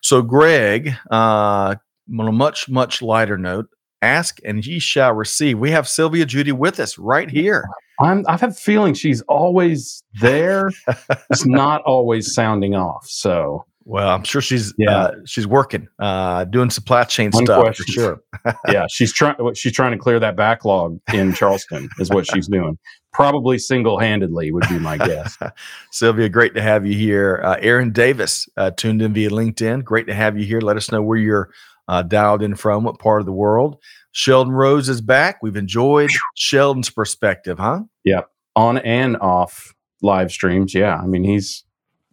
so 0.03 0.23
Greg, 0.23 0.95
uh, 1.11 1.75
on 2.19 2.29
a 2.29 2.33
much 2.33 2.69
much 2.69 3.03
lighter 3.03 3.39
note, 3.39 3.67
ask 4.03 4.39
and 4.45 4.65
ye 4.65 4.79
shall 4.79 5.13
receive. 5.13 5.59
We 5.59 5.71
have 5.71 5.89
Sylvia 5.89 6.27
Judy 6.27 6.53
with 6.53 6.79
us 6.79 6.99
right 6.99 7.31
here. 7.31 7.65
I'm, 8.01 8.25
I 8.27 8.33
have 8.33 8.51
a 8.51 8.53
feeling 8.53 8.95
she's 8.95 9.23
always 9.23 10.03
there. 10.21 10.71
it's 11.31 11.47
not 11.47 11.83
always 11.83 12.35
sounding 12.35 12.75
off. 12.75 13.07
So, 13.07 13.65
well, 13.87 14.09
I'm 14.09 14.25
sure 14.25 14.41
she's 14.41 14.73
yeah 14.79 14.97
uh, 14.97 15.13
she's 15.27 15.47
working, 15.47 15.89
uh, 15.99 16.45
doing 16.45 16.71
supply 16.71 17.05
chain 17.05 17.31
One 17.33 17.45
stuff 17.45 17.63
question. 17.63 17.85
for 17.87 17.93
sure. 17.93 18.23
yeah, 18.69 18.87
she's 18.89 19.13
trying 19.13 19.37
she's 19.55 19.73
trying 19.73 19.93
to 19.93 19.99
clear 19.99 20.19
that 20.21 20.37
backlog 20.37 20.99
in 21.13 21.35
Charleston 21.35 21.89
is 21.99 22.11
what 22.11 22.27
she's 22.33 22.49
doing. 22.49 22.79
Probably 23.13 23.59
single 23.59 23.99
handedly 23.99 24.51
would 24.53 24.69
be 24.69 24.79
my 24.79 24.97
guess. 24.97 25.37
Sylvia, 25.93 26.29
great 26.29 26.55
to 26.55 26.63
have 26.63 26.87
you 26.87 26.95
here. 26.95 27.41
Uh, 27.45 27.57
Aaron 27.61 27.93
Davis 27.93 28.49
uh, 28.57 28.71
tuned 28.71 29.03
in 29.03 29.13
via 29.13 29.31
LinkedIn. 29.31 29.85
Great 29.85 30.07
to 30.07 30.15
have 30.15 30.39
you 30.39 30.45
here. 30.45 30.61
Let 30.61 30.77
us 30.77 30.91
know 30.91 31.03
where 31.03 31.19
you're 31.19 31.51
uh, 31.87 32.03
dialed 32.03 32.43
in 32.43 32.55
from, 32.55 32.85
what 32.85 32.99
part 32.99 33.21
of 33.21 33.27
the 33.27 33.33
world. 33.33 33.77
Sheldon 34.13 34.53
Rose 34.53 34.89
is 34.89 35.01
back. 35.01 35.39
We've 35.43 35.57
enjoyed 35.57 36.11
Sheldon's 36.35 36.89
perspective, 36.89 37.59
huh? 37.59 37.83
Yeah, 38.05 38.23
on 38.57 38.79
and 38.79 39.17
off 39.19 39.75
live 40.01 40.33
streams. 40.33 40.75
Yeah, 40.75 40.97
I 40.97 41.07
mean 41.07 41.25
he's 41.25 41.65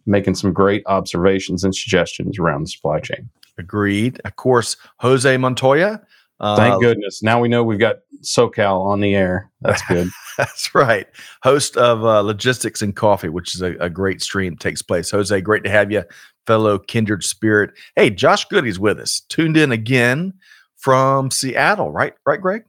making 0.06 0.34
some 0.34 0.52
great 0.52 0.82
observations 0.86 1.64
and 1.64 1.74
suggestions 1.74 2.38
around 2.38 2.62
the 2.62 2.68
supply 2.68 3.00
chain. 3.00 3.28
Agreed. 3.58 4.20
Of 4.24 4.36
course, 4.36 4.76
Jose 4.98 5.36
Montoya. 5.36 6.00
Uh, 6.40 6.56
Thank 6.56 6.82
goodness. 6.82 7.22
Now 7.22 7.40
we 7.40 7.48
know 7.48 7.62
we've 7.62 7.78
got 7.78 7.98
SoCal 8.22 8.84
on 8.84 9.00
the 9.00 9.14
air. 9.14 9.48
That's 9.60 9.82
good. 9.86 10.08
That's 10.38 10.74
right. 10.74 11.06
Host 11.42 11.76
of 11.76 12.04
uh, 12.04 12.20
Logistics 12.20 12.82
and 12.82 12.96
Coffee, 12.96 13.28
which 13.28 13.54
is 13.54 13.62
a, 13.62 13.76
a, 13.78 13.88
great 13.88 14.20
stream 14.20 14.56
takes 14.56 14.82
place. 14.82 15.10
Jose, 15.10 15.40
great 15.42 15.62
to 15.62 15.70
have 15.70 15.92
you, 15.92 16.02
fellow 16.46 16.78
kindred 16.78 17.22
spirit. 17.22 17.70
Hey, 17.94 18.10
Josh 18.10 18.46
Goody's 18.46 18.80
with 18.80 18.98
us. 18.98 19.20
Tuned 19.28 19.56
in 19.56 19.70
again 19.70 20.32
from 20.76 21.30
Seattle, 21.30 21.92
right? 21.92 22.14
Right, 22.26 22.40
Greg? 22.40 22.64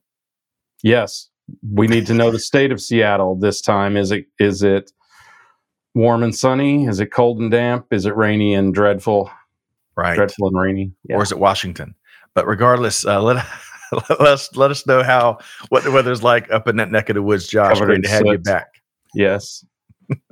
Yes. 0.84 1.30
We 1.72 1.88
need 1.88 2.06
to 2.08 2.14
know 2.14 2.30
the 2.30 2.40
state 2.40 2.72
of 2.72 2.80
Seattle 2.80 3.36
this 3.36 3.60
time. 3.60 3.98
Is 3.98 4.12
it 4.12 4.28
is 4.40 4.62
it 4.62 4.92
warm 5.94 6.24
and 6.24 6.36
sunny? 6.36 6.86
Is 6.86 7.00
it 7.00 7.08
cold 7.08 7.40
and 7.40 7.52
damp? 7.52 7.88
Is 7.92 8.06
it 8.06 8.16
rainy 8.16 8.54
and 8.54 8.74
dreadful? 8.74 9.32
Right. 9.96 10.16
Dreadful 10.16 10.48
and 10.48 10.60
rainy. 10.60 10.92
Yeah. 11.08 11.18
Or 11.18 11.24
is 11.24 11.32
it 11.32 11.40
Washington? 11.40 11.96
But 12.34 12.48
regardless, 12.48 13.06
uh, 13.06 13.22
let 13.22 13.46
let 14.10 14.22
us 14.22 14.56
let 14.56 14.72
us 14.72 14.88
know 14.88 15.04
how 15.04 15.38
what 15.70 15.84
the 15.84 15.92
weather's 15.92 16.24
like 16.24 16.52
up 16.52 16.68
in 16.68 16.78
that 16.78 16.92
neck 16.92 17.10
of 17.10 17.16
the 17.16 17.22
woods, 17.22 17.48
Josh. 17.48 17.74
Covered 17.74 17.86
Great 17.86 18.04
to 18.04 18.10
have 18.10 18.26
you 18.26 18.38
back. 18.40 18.68
Yes. 19.14 19.64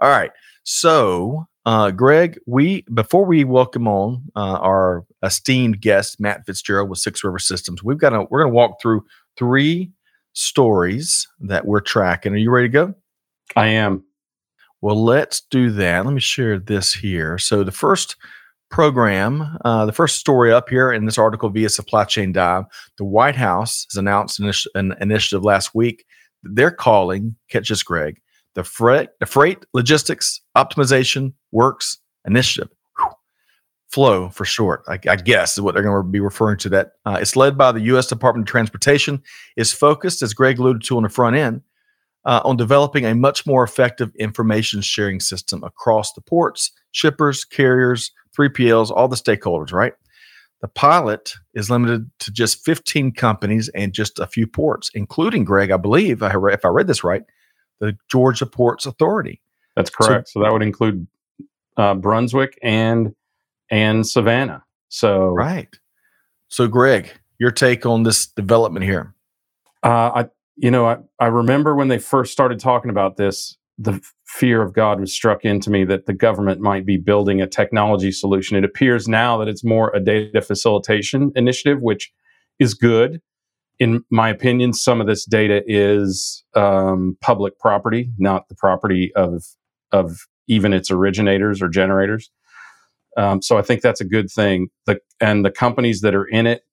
All 0.00 0.10
right. 0.10 0.30
So, 0.62 1.46
uh, 1.66 1.90
Greg, 1.90 2.38
we 2.46 2.82
before 2.94 3.24
we 3.24 3.44
welcome 3.44 3.88
on 3.88 4.22
uh, 4.36 4.58
our 4.58 5.04
esteemed 5.22 5.80
guest 5.80 6.20
Matt 6.20 6.46
Fitzgerald 6.46 6.88
with 6.88 7.00
Six 7.00 7.24
River 7.24 7.38
Systems, 7.38 7.82
we've 7.82 7.98
got 7.98 8.10
to 8.10 8.26
we're 8.30 8.42
going 8.42 8.52
to 8.52 8.56
walk 8.56 8.80
through 8.80 9.04
three 9.36 9.90
stories 10.32 11.26
that 11.40 11.66
we're 11.66 11.80
tracking. 11.80 12.32
Are 12.32 12.36
you 12.36 12.50
ready 12.50 12.68
to 12.68 12.72
go? 12.72 12.94
I 13.56 13.66
am. 13.68 14.04
Well, 14.84 15.02
let's 15.02 15.40
do 15.40 15.70
that. 15.70 16.04
Let 16.04 16.12
me 16.12 16.20
share 16.20 16.58
this 16.58 16.92
here. 16.92 17.38
So, 17.38 17.64
the 17.64 17.72
first 17.72 18.16
program, 18.70 19.56
uh, 19.64 19.86
the 19.86 19.92
first 19.92 20.18
story 20.18 20.52
up 20.52 20.68
here 20.68 20.92
in 20.92 21.06
this 21.06 21.16
article 21.16 21.48
via 21.48 21.70
Supply 21.70 22.04
Chain 22.04 22.32
Dive, 22.32 22.64
the 22.98 23.04
White 23.06 23.34
House 23.34 23.86
has 23.90 23.96
announced 23.96 24.40
an, 24.40 24.44
initi- 24.44 24.66
an 24.74 24.94
initiative 25.00 25.42
last 25.42 25.74
week 25.74 26.04
they're 26.42 26.70
calling, 26.70 27.34
catch 27.48 27.70
this, 27.70 27.82
Greg, 27.82 28.20
the 28.56 28.62
Freight, 28.62 29.08
the 29.20 29.24
Freight 29.24 29.64
Logistics 29.72 30.42
Optimization 30.54 31.32
Works 31.50 31.96
Initiative. 32.26 32.68
Flow 33.90 34.28
for 34.28 34.44
short, 34.44 34.82
I, 34.86 34.98
I 35.08 35.16
guess 35.16 35.56
is 35.56 35.62
what 35.62 35.72
they're 35.72 35.82
going 35.82 36.04
to 36.04 36.06
be 36.06 36.20
referring 36.20 36.58
to. 36.58 36.68
That 36.68 36.92
uh, 37.06 37.16
it's 37.22 37.36
led 37.36 37.56
by 37.56 37.72
the 37.72 37.80
U.S. 37.82 38.08
Department 38.08 38.46
of 38.46 38.50
Transportation. 38.50 39.22
is 39.56 39.72
focused, 39.72 40.20
as 40.20 40.34
Greg 40.34 40.58
alluded 40.58 40.82
to 40.82 40.98
on 40.98 41.04
the 41.04 41.08
front 41.08 41.36
end, 41.36 41.62
uh, 42.24 42.40
on 42.44 42.56
developing 42.56 43.04
a 43.04 43.14
much 43.14 43.46
more 43.46 43.62
effective 43.62 44.14
information 44.16 44.80
sharing 44.80 45.20
system 45.20 45.62
across 45.62 46.12
the 46.12 46.20
ports, 46.20 46.72
shippers, 46.92 47.44
carriers, 47.44 48.10
3PLs, 48.38 48.90
all 48.90 49.08
the 49.08 49.16
stakeholders, 49.16 49.72
right? 49.72 49.92
The 50.60 50.68
pilot 50.68 51.34
is 51.52 51.68
limited 51.68 52.10
to 52.20 52.32
just 52.32 52.64
15 52.64 53.12
companies 53.12 53.68
and 53.74 53.92
just 53.92 54.18
a 54.18 54.26
few 54.26 54.46
ports, 54.46 54.90
including 54.94 55.44
Greg, 55.44 55.70
I 55.70 55.76
believe, 55.76 56.22
if 56.22 56.64
I 56.64 56.68
read 56.68 56.86
this 56.86 57.04
right, 57.04 57.22
the 57.80 57.96
Georgia 58.10 58.46
Ports 58.46 58.86
Authority. 58.86 59.42
That's 59.76 59.90
correct. 59.90 60.28
So, 60.28 60.40
that 60.40 60.52
would 60.52 60.62
include 60.62 61.06
uh, 61.76 61.94
Brunswick 61.94 62.58
and 62.62 63.14
and 63.70 64.06
Savannah. 64.06 64.64
So 64.88 65.28
Right. 65.30 65.68
So, 66.48 66.68
Greg, 66.68 67.10
your 67.38 67.50
take 67.50 67.84
on 67.84 68.04
this 68.04 68.26
development 68.26 68.84
here? 68.84 69.14
Uh, 69.82 69.88
I, 70.14 70.26
you 70.56 70.70
know, 70.70 70.86
I, 70.86 70.98
I 71.18 71.26
remember 71.26 71.74
when 71.74 71.88
they 71.88 71.98
first 71.98 72.32
started 72.32 72.58
talking 72.60 72.90
about 72.90 73.16
this, 73.16 73.56
the 73.78 74.00
fear 74.24 74.62
of 74.62 74.72
God 74.72 75.00
was 75.00 75.12
struck 75.12 75.44
into 75.44 75.70
me 75.70 75.84
that 75.84 76.06
the 76.06 76.12
government 76.12 76.60
might 76.60 76.86
be 76.86 76.96
building 76.96 77.40
a 77.40 77.46
technology 77.46 78.12
solution. 78.12 78.56
It 78.56 78.64
appears 78.64 79.08
now 79.08 79.36
that 79.38 79.48
it's 79.48 79.64
more 79.64 79.90
a 79.94 80.00
data 80.00 80.40
facilitation 80.40 81.32
initiative, 81.34 81.80
which 81.80 82.12
is 82.58 82.74
good. 82.74 83.20
In 83.80 84.04
my 84.10 84.28
opinion, 84.28 84.72
some 84.72 85.00
of 85.00 85.08
this 85.08 85.24
data 85.24 85.62
is 85.66 86.44
um, 86.54 87.16
public 87.20 87.58
property, 87.58 88.10
not 88.18 88.48
the 88.48 88.54
property 88.54 89.12
of 89.16 89.44
of 89.90 90.26
even 90.46 90.72
its 90.72 90.90
originators 90.90 91.62
or 91.62 91.68
generators. 91.68 92.30
Um, 93.16 93.42
so 93.42 93.58
I 93.58 93.62
think 93.62 93.80
that's 93.80 94.00
a 94.00 94.04
good 94.04 94.30
thing. 94.30 94.68
The, 94.86 94.98
and 95.20 95.44
the 95.44 95.50
companies 95.50 96.00
that 96.00 96.14
are 96.14 96.26
in 96.26 96.46
it 96.46 96.63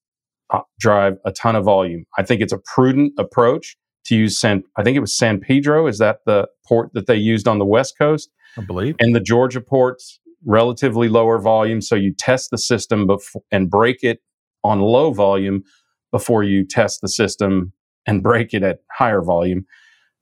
drive 0.80 1.18
a 1.26 1.32
ton 1.32 1.56
of 1.56 1.66
volume. 1.66 2.06
I 2.18 2.24
think 2.24 2.42
it's 2.42 2.54
a 2.54 2.60
prudent 2.60 3.14
approach 3.18 3.78
to 4.06 4.16
use 4.16 4.40
San. 4.40 4.64
I 4.78 4.84
think 4.84 4.98
it 4.98 5.02
was 5.02 5.18
San 5.18 5.40
Pedro. 5.40 5.88
Is 5.88 5.98
that 6.00 6.20
the 6.26 6.48
port 6.68 6.92
that 6.94 7.08
they 7.08 7.16
used 7.16 7.48
on 7.48 7.60
the 7.60 7.66
West 7.66 7.98
Coast? 7.98 8.32
I 8.58 8.62
believe. 8.62 8.96
And 9.00 9.16
the 9.16 9.20
Georgia 9.20 9.62
ports 9.62 10.20
relatively 10.46 11.08
lower 11.08 11.40
volume, 11.40 11.82
so 11.82 11.96
you 11.96 12.14
test 12.14 12.50
the 12.52 12.58
system 12.58 13.08
before 13.08 13.44
and 13.52 13.70
break 13.70 14.04
it 14.04 14.20
on 14.64 14.80
low 14.80 15.14
volume 15.14 15.64
before 16.12 16.44
you 16.44 16.66
test 16.66 17.02
the 17.02 17.08
system 17.08 17.74
and 18.06 18.24
break 18.24 18.54
it 18.54 18.64
at 18.64 18.80
higher 18.92 19.22
volume 19.22 19.66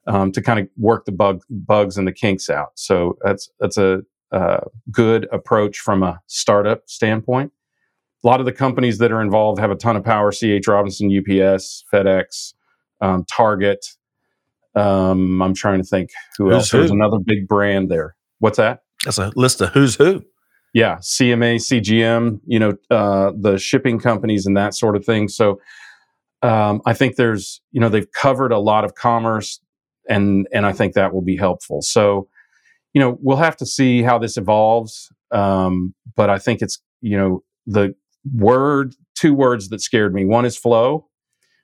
um, 0.07 0.31
to 0.31 0.41
kind 0.41 0.59
of 0.59 0.67
work 0.77 1.05
the 1.05 1.11
bug 1.11 1.41
bugs 1.49 1.97
and 1.97 2.07
the 2.07 2.11
kinks 2.11 2.49
out. 2.49 2.71
So 2.75 3.17
that's 3.23 3.49
that's 3.59 3.77
a 3.77 4.01
uh, 4.31 4.59
good 4.91 5.27
approach 5.31 5.79
from 5.79 6.03
a 6.03 6.19
startup 6.27 6.83
standpoint. 6.87 7.51
A 8.23 8.27
lot 8.27 8.39
of 8.39 8.45
the 8.45 8.51
companies 8.51 8.97
that 8.97 9.11
are 9.11 9.21
involved 9.21 9.59
have 9.59 9.71
a 9.71 9.75
ton 9.75 9.95
of 9.95 10.03
power: 10.03 10.31
C.H. 10.31 10.67
Robinson, 10.67 11.07
UPS, 11.07 11.85
FedEx, 11.91 12.53
um, 13.01 13.25
Target. 13.25 13.85
Um, 14.75 15.41
I'm 15.41 15.53
trying 15.53 15.79
to 15.79 15.87
think 15.87 16.09
who 16.37 16.45
Who's 16.45 16.53
else. 16.53 16.71
There's 16.71 16.91
another 16.91 17.17
big 17.23 17.47
brand 17.47 17.89
there. 17.89 18.15
What's 18.39 18.57
that? 18.57 18.83
That's 19.05 19.17
a 19.17 19.31
list 19.35 19.61
of 19.61 19.69
who's 19.69 19.95
who. 19.95 20.23
Yeah, 20.73 20.97
CMA, 20.97 21.55
CGM, 21.55 22.41
you 22.45 22.59
know, 22.59 22.73
uh, 22.91 23.31
the 23.39 23.57
shipping 23.57 23.99
companies 23.99 24.45
and 24.45 24.55
that 24.55 24.75
sort 24.75 24.95
of 24.95 25.03
thing. 25.03 25.27
So 25.27 25.59
um, 26.43 26.81
I 26.85 26.93
think 26.93 27.15
there's, 27.15 27.61
you 27.71 27.81
know, 27.81 27.89
they've 27.89 28.11
covered 28.11 28.51
a 28.51 28.59
lot 28.59 28.85
of 28.85 28.95
commerce, 28.95 29.59
and 30.07 30.47
and 30.53 30.65
I 30.65 30.73
think 30.73 30.93
that 30.93 31.13
will 31.13 31.23
be 31.23 31.37
helpful. 31.37 31.81
So, 31.81 32.27
you 32.93 33.01
know, 33.01 33.17
we'll 33.21 33.37
have 33.37 33.57
to 33.57 33.65
see 33.65 34.03
how 34.03 34.19
this 34.19 34.37
evolves. 34.37 35.11
Um, 35.31 35.93
but 36.15 36.29
I 36.29 36.39
think 36.39 36.61
it's, 36.61 36.81
you 37.01 37.17
know, 37.17 37.43
the 37.65 37.95
word, 38.33 38.95
two 39.15 39.33
words 39.33 39.69
that 39.69 39.81
scared 39.81 40.13
me. 40.13 40.25
One 40.25 40.45
is 40.45 40.57
flow, 40.57 41.07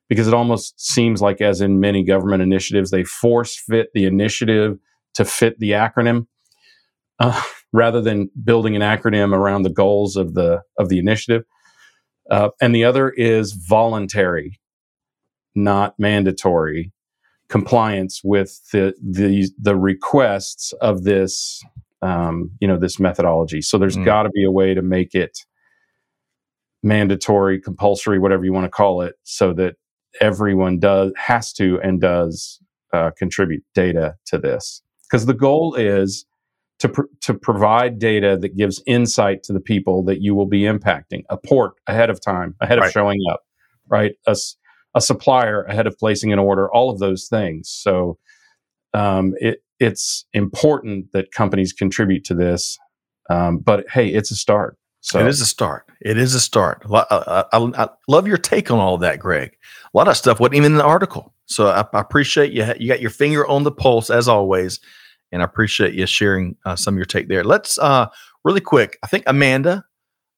because 0.10 0.28
it 0.28 0.34
almost 0.34 0.80
seems 0.80 1.22
like, 1.22 1.42
as 1.42 1.62
in 1.62 1.80
many 1.80 2.04
government 2.04 2.44
initiatives, 2.44 2.92
they 2.92 3.04
force 3.04 3.58
fit 3.58 3.90
the 3.94 4.06
initiative 4.06 4.78
to 5.16 5.26
fit 5.26 5.60
the 5.60 5.72
acronym. 5.72 6.28
Uh, 7.20 7.42
rather 7.72 8.02
than 8.02 8.30
building 8.44 8.76
an 8.76 8.82
acronym 8.82 9.34
around 9.34 9.64
the 9.64 9.70
goals 9.70 10.18
of 10.18 10.34
the 10.34 10.62
of 10.78 10.90
the 10.90 11.00
initiative. 11.00 11.44
Uh, 12.30 12.50
and 12.62 12.76
the 12.76 12.84
other 12.84 13.10
is 13.12 13.54
voluntary, 13.54 14.60
not 15.56 15.94
mandatory 15.98 16.92
compliance 17.48 18.22
with 18.24 18.60
the 18.72 18.94
the 19.02 19.50
the 19.62 19.76
requests 19.78 20.74
of 20.82 21.04
this 21.04 21.64
um, 22.02 22.52
you 22.60 22.68
know 22.68 22.78
this 22.78 23.00
methodology. 23.00 23.62
So 23.62 23.78
there's 23.78 23.98
Mm. 23.98 24.06
got 24.06 24.24
to 24.24 24.30
be 24.30 24.44
a 24.44 24.52
way 24.52 24.74
to 24.74 24.82
make 24.82 25.16
it 25.16 25.40
mandatory, 26.86 27.60
compulsory, 27.60 28.20
whatever 28.20 28.46
you 28.46 28.54
want 28.54 28.66
to 28.66 28.70
call 28.70 29.02
it, 29.02 29.16
so 29.24 29.52
that 29.54 29.76
everyone 30.22 30.80
does 30.80 31.12
has 31.18 31.52
to 31.54 31.80
and 31.84 32.00
does 32.00 32.62
uh, 32.94 33.12
contribute 33.18 33.64
data 33.74 34.16
to 34.28 34.38
this. 34.38 34.82
Because 35.10 35.26
the 35.26 35.34
goal 35.34 35.76
is 35.76 36.26
to 36.80 36.90
pr- 36.90 37.02
to 37.22 37.34
provide 37.34 38.00
data 38.00 38.38
that 38.40 38.56
gives 38.56 38.82
insight 38.86 39.44
to 39.44 39.54
the 39.54 39.60
people 39.60 40.04
that 40.04 40.22
you 40.22 40.36
will 40.36 40.46
be 40.46 40.62
impacting. 40.62 41.24
A 41.30 41.38
port 41.38 41.74
ahead 41.88 42.10
of 42.10 42.22
time, 42.22 42.56
ahead 42.62 42.78
of 42.80 42.92
showing 42.92 43.20
up, 43.32 43.42
right? 43.90 44.14
A 44.28 45.02
supplier 45.02 45.64
ahead 45.64 45.88
of 45.88 45.98
placing 45.98 46.32
an 46.32 46.40
order. 46.40 46.72
All 46.72 46.90
of 46.90 47.00
those 47.00 47.28
things. 47.28 47.70
So 47.70 48.18
um, 48.94 49.34
it 49.38 49.60
it's 49.80 50.26
important 50.34 51.12
that 51.12 51.32
companies 51.32 51.74
contribute 51.74 52.24
to 52.26 52.36
this. 52.36 52.78
Um, 53.30 53.58
but 53.58 53.86
hey, 53.90 54.10
it's 54.10 54.32
a 54.32 54.36
start. 54.36 54.78
So 55.06 55.20
it 55.20 55.28
is 55.28 55.40
a 55.40 55.46
start. 55.46 55.86
It 56.02 56.18
is 56.18 56.34
a 56.34 56.40
start. 56.40 56.82
I, 56.92 57.06
I, 57.12 57.46
I 57.54 57.90
love 58.08 58.28
your 58.28 58.40
take 58.40 58.72
on 58.72 58.80
all 58.80 58.96
of 58.96 59.02
that, 59.02 59.20
Greg. 59.20 59.56
A 59.94 59.98
lot 59.98 60.08
of 60.08 60.18
stuff 60.18 60.40
wasn't 60.40 60.56
even 60.56 60.72
in 60.72 60.78
the 60.80 60.84
article, 60.84 61.32
so 61.46 61.68
I, 61.68 61.86
I 61.94 62.02
appreciate 62.02 62.54
you. 62.54 62.66
You 62.80 62.88
got 62.88 63.02
your 63.02 63.12
finger 63.12 63.46
on 63.46 63.62
the 63.62 63.72
pulse 63.72 64.10
as 64.10 64.28
always, 64.28 64.80
and 65.32 65.44
I 65.44 65.46
appreciate 65.46 65.94
you 65.94 66.08
sharing 66.08 66.56
uh, 66.66 66.76
some 66.76 66.96
of 66.96 66.98
your 66.98 67.06
take 67.06 67.28
there. 67.28 67.44
Let's 67.44 67.78
uh, 67.78 68.08
really 68.44 68.62
quick. 68.62 68.98
I 69.04 69.08
think 69.08 69.26
Amanda. 69.28 69.86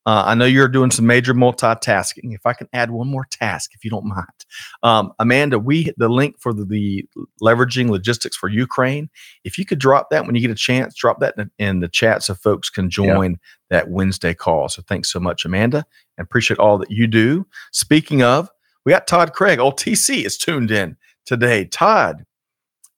Uh, 0.08 0.24
I 0.26 0.36
know 0.36 0.46
you're 0.46 0.70
doing 0.70 0.90
some 0.90 1.06
major 1.06 1.34
multitasking. 1.34 2.34
If 2.34 2.46
I 2.46 2.54
can 2.54 2.70
add 2.72 2.92
one 2.92 3.10
more 3.10 3.28
task, 3.30 3.72
if 3.74 3.84
you 3.84 3.92
don't 3.92 4.06
mind, 4.06 4.46
um, 4.82 5.12
Amanda, 5.20 5.60
we 5.60 5.92
the 5.98 6.08
link 6.08 6.40
for 6.40 6.54
the, 6.54 6.64
the 6.64 7.06
leveraging 7.44 7.90
logistics 7.90 8.38
for 8.38 8.48
Ukraine. 8.48 9.10
If 9.44 9.58
you 9.58 9.66
could 9.66 9.80
drop 9.80 10.10
that 10.12 10.26
when 10.26 10.34
you 10.34 10.40
get 10.40 10.50
a 10.50 10.56
chance, 10.56 10.96
drop 10.96 11.20
that 11.20 11.36
in, 11.38 11.52
in 11.60 11.80
the 11.82 11.90
chat 11.90 12.24
so 12.24 12.36
folks 12.36 12.70
can 12.70 12.90
join 12.90 13.38
that 13.70 13.90
Wednesday 13.90 14.34
call. 14.34 14.70
So 14.70 14.82
thanks 14.88 15.12
so 15.12 15.20
much, 15.20 15.44
Amanda, 15.44 15.86
and 16.18 16.24
appreciate 16.24 16.58
all 16.58 16.78
that 16.78 16.90
you 16.90 17.06
do. 17.06 17.46
Speaking 17.74 18.24
of, 18.24 18.50
we 18.86 18.94
got 18.94 19.08
Todd 19.08 19.34
Craig. 19.34 19.60
Old 19.60 19.78
TC 19.78 20.26
is 20.26 20.38
tuned 20.38 20.72
in 20.72 20.96
today. 21.26 21.66
Todd, 21.66 22.24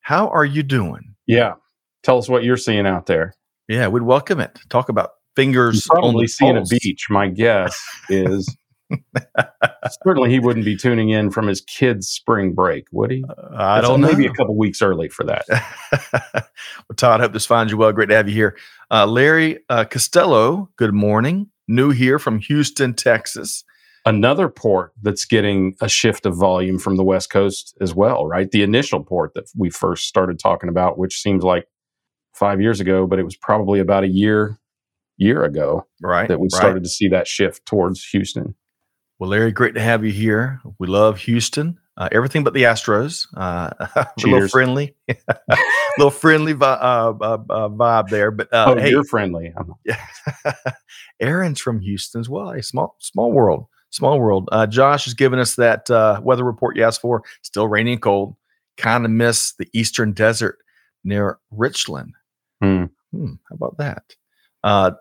how 0.01 0.27
are 0.27 0.45
you 0.45 0.61
doing? 0.61 1.15
yeah, 1.25 1.53
tell 2.03 2.19
us 2.19 2.29
what 2.29 2.43
you're 2.43 2.55
seeing 2.55 2.85
out 2.85 3.07
there. 3.07 3.33
Yeah, 3.67 3.87
we'd 3.87 4.03
welcome 4.03 4.39
it. 4.39 4.59
Talk 4.69 4.89
about 4.89 5.09
fingers 5.39 5.87
probably 5.89 6.25
the 6.25 6.27
seeing 6.27 6.57
a 6.57 6.63
beach. 6.63 7.07
My 7.09 7.27
guess 7.27 7.79
is 8.09 8.55
certainly 10.03 10.29
he 10.29 10.39
wouldn't 10.39 10.65
be 10.65 10.75
tuning 10.75 11.09
in 11.09 11.31
from 11.31 11.47
his 11.47 11.61
kids' 11.61 12.09
spring 12.09 12.53
break, 12.53 12.85
would 12.91 13.11
he? 13.11 13.23
Uh, 13.27 13.55
I 13.55 13.81
don't 13.81 14.01
know. 14.01 14.07
Maybe 14.07 14.25
a 14.25 14.33
couple 14.33 14.57
weeks 14.57 14.81
early 14.81 15.09
for 15.09 15.23
that. 15.25 15.45
well, 16.33 16.95
Todd, 16.95 17.21
hope 17.21 17.33
this 17.33 17.45
finds 17.45 17.71
you 17.71 17.77
well. 17.77 17.91
Great 17.91 18.09
to 18.09 18.15
have 18.15 18.27
you 18.27 18.35
here. 18.35 18.57
Uh, 18.91 19.05
Larry 19.05 19.59
uh, 19.69 19.85
Costello, 19.85 20.69
good 20.75 20.93
morning. 20.93 21.49
New 21.67 21.91
here 21.91 22.19
from 22.19 22.39
Houston, 22.39 22.93
Texas. 22.93 23.63
Another 24.05 24.49
port 24.49 24.93
that's 25.01 25.25
getting 25.25 25.75
a 25.81 25.89
shift 25.89 26.25
of 26.25 26.35
volume 26.35 26.79
from 26.79 26.95
the 26.95 27.03
West 27.03 27.29
Coast 27.29 27.77
as 27.79 27.93
well, 27.93 28.25
right? 28.25 28.49
The 28.49 28.63
initial 28.63 29.03
port 29.03 29.33
that 29.35 29.45
we 29.55 29.69
first 29.69 30.07
started 30.07 30.39
talking 30.39 30.69
about, 30.69 30.97
which 30.97 31.21
seems 31.21 31.43
like 31.43 31.67
five 32.33 32.59
years 32.61 32.79
ago, 32.79 33.05
but 33.05 33.19
it 33.19 33.23
was 33.23 33.35
probably 33.35 33.79
about 33.79 34.03
a 34.03 34.07
year 34.07 34.57
year 35.19 35.43
ago 35.43 35.85
Right. 36.01 36.27
that 36.27 36.39
we 36.39 36.45
right. 36.45 36.51
started 36.51 36.83
to 36.83 36.89
see 36.89 37.07
that 37.09 37.27
shift 37.27 37.65
towards 37.65 38.03
Houston. 38.09 38.55
Well, 39.19 39.29
Larry, 39.29 39.51
great 39.51 39.75
to 39.75 39.81
have 39.81 40.05
you 40.05 40.11
here. 40.11 40.61
We 40.79 40.87
love 40.87 41.19
Houston. 41.19 41.77
Uh, 41.97 42.07
everything 42.13 42.45
but 42.45 42.53
the 42.53 42.63
Astros. 42.63 43.27
Uh, 43.35 43.69
a 43.95 44.07
little 44.23 44.47
friendly, 44.47 44.95
a 45.09 45.17
little 45.97 46.09
friendly 46.11 46.53
vi- 46.53 46.65
uh, 46.65 47.13
uh, 47.19 47.37
uh 47.49 47.69
vibe 47.69 48.07
there. 48.07 48.31
But 48.31 48.47
uh, 48.53 48.67
oh, 48.69 48.79
hey, 48.79 48.91
you're 48.91 49.03
friendly. 49.03 49.53
Aaron's 51.19 51.59
from 51.59 51.81
Houston 51.81 52.21
as 52.21 52.29
well. 52.29 52.51
A 52.51 52.63
small, 52.63 52.95
small 52.99 53.33
world, 53.33 53.65
small 53.89 54.17
world. 54.21 54.47
Josh 54.69 55.03
has 55.03 55.13
given 55.13 55.39
us 55.39 55.55
that 55.55 55.89
weather 56.23 56.45
report 56.45 56.77
you 56.77 56.85
asked 56.85 57.01
for. 57.01 57.23
Still 57.41 57.67
rainy 57.67 57.91
and 57.91 58.01
cold. 58.01 58.37
Kind 58.77 59.03
of 59.03 59.11
miss 59.11 59.51
the 59.59 59.67
eastern 59.73 60.13
desert 60.13 60.59
near 61.03 61.37
Richland. 61.51 62.13
Hmm. 62.61 62.85
Hmm, 63.11 63.33
how 63.49 63.55
about 63.55 63.77
that? 63.79 64.03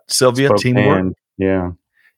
Sylvia, 0.07 0.47
Spokane. 0.47 0.75
teamwork. 0.75 1.13
Yeah. 1.37 1.71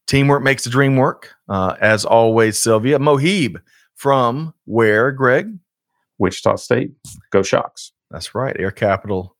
Teamwork 0.07 0.43
makes 0.43 0.63
the 0.63 0.69
dream 0.69 0.97
work. 0.97 1.33
Uh, 1.47 1.75
as 1.79 2.05
always, 2.05 2.57
Sylvia 2.57 2.99
Mohib 2.99 3.61
from 3.95 4.53
where, 4.65 5.11
Greg? 5.11 5.57
Wichita 6.17 6.55
State. 6.57 6.91
Go 7.31 7.43
Shocks. 7.43 7.93
That's 8.09 8.35
right, 8.35 8.55
air 8.59 8.71
capital 8.71 9.35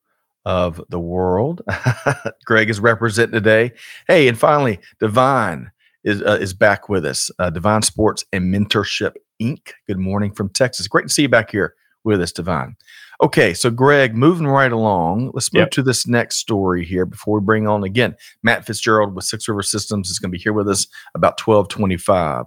of 0.46 0.82
the 0.90 1.00
world. 1.00 1.62
Greg 2.46 2.70
is 2.70 2.80
representing 2.80 3.34
today. 3.34 3.74
Hey, 4.08 4.28
and 4.28 4.40
finally, 4.40 4.80
Divine 5.00 5.72
is 6.04 6.22
uh, 6.22 6.38
is 6.40 6.54
back 6.54 6.90
with 6.90 7.06
us. 7.06 7.30
Uh, 7.38 7.50
Divine 7.50 7.82
Sports 7.82 8.26
and 8.32 8.54
Mentorship 8.54 9.14
Inc. 9.42 9.72
Good 9.88 10.00
morning 10.00 10.32
from 10.32 10.50
Texas. 10.50 10.88
Great 10.88 11.08
to 11.08 11.14
see 11.14 11.24
you 11.24 11.30
back 11.30 11.52
here 11.52 11.76
with 12.04 12.22
us, 12.22 12.32
Divine. 12.32 12.76
Okay, 13.22 13.54
so 13.54 13.70
Greg, 13.70 14.16
moving 14.16 14.48
right 14.48 14.72
along, 14.72 15.32
let's 15.34 15.54
move 15.54 15.62
yep. 15.62 15.72
to 15.72 15.84
this 15.84 16.08
next 16.08 16.38
story 16.38 16.84
here 16.84 17.06
before 17.06 17.40
we 17.40 17.46
bring 17.46 17.68
on 17.68 17.84
again 17.84 18.16
Matt 18.42 18.66
Fitzgerald 18.66 19.14
with 19.14 19.26
Six 19.26 19.48
River 19.48 19.62
Systems 19.62 20.10
is 20.10 20.18
going 20.18 20.32
to 20.32 20.38
be 20.38 20.42
here 20.42 20.54
with 20.54 20.68
us 20.68 20.88
about 21.14 21.38
twelve 21.38 21.68
twenty-five. 21.68 22.46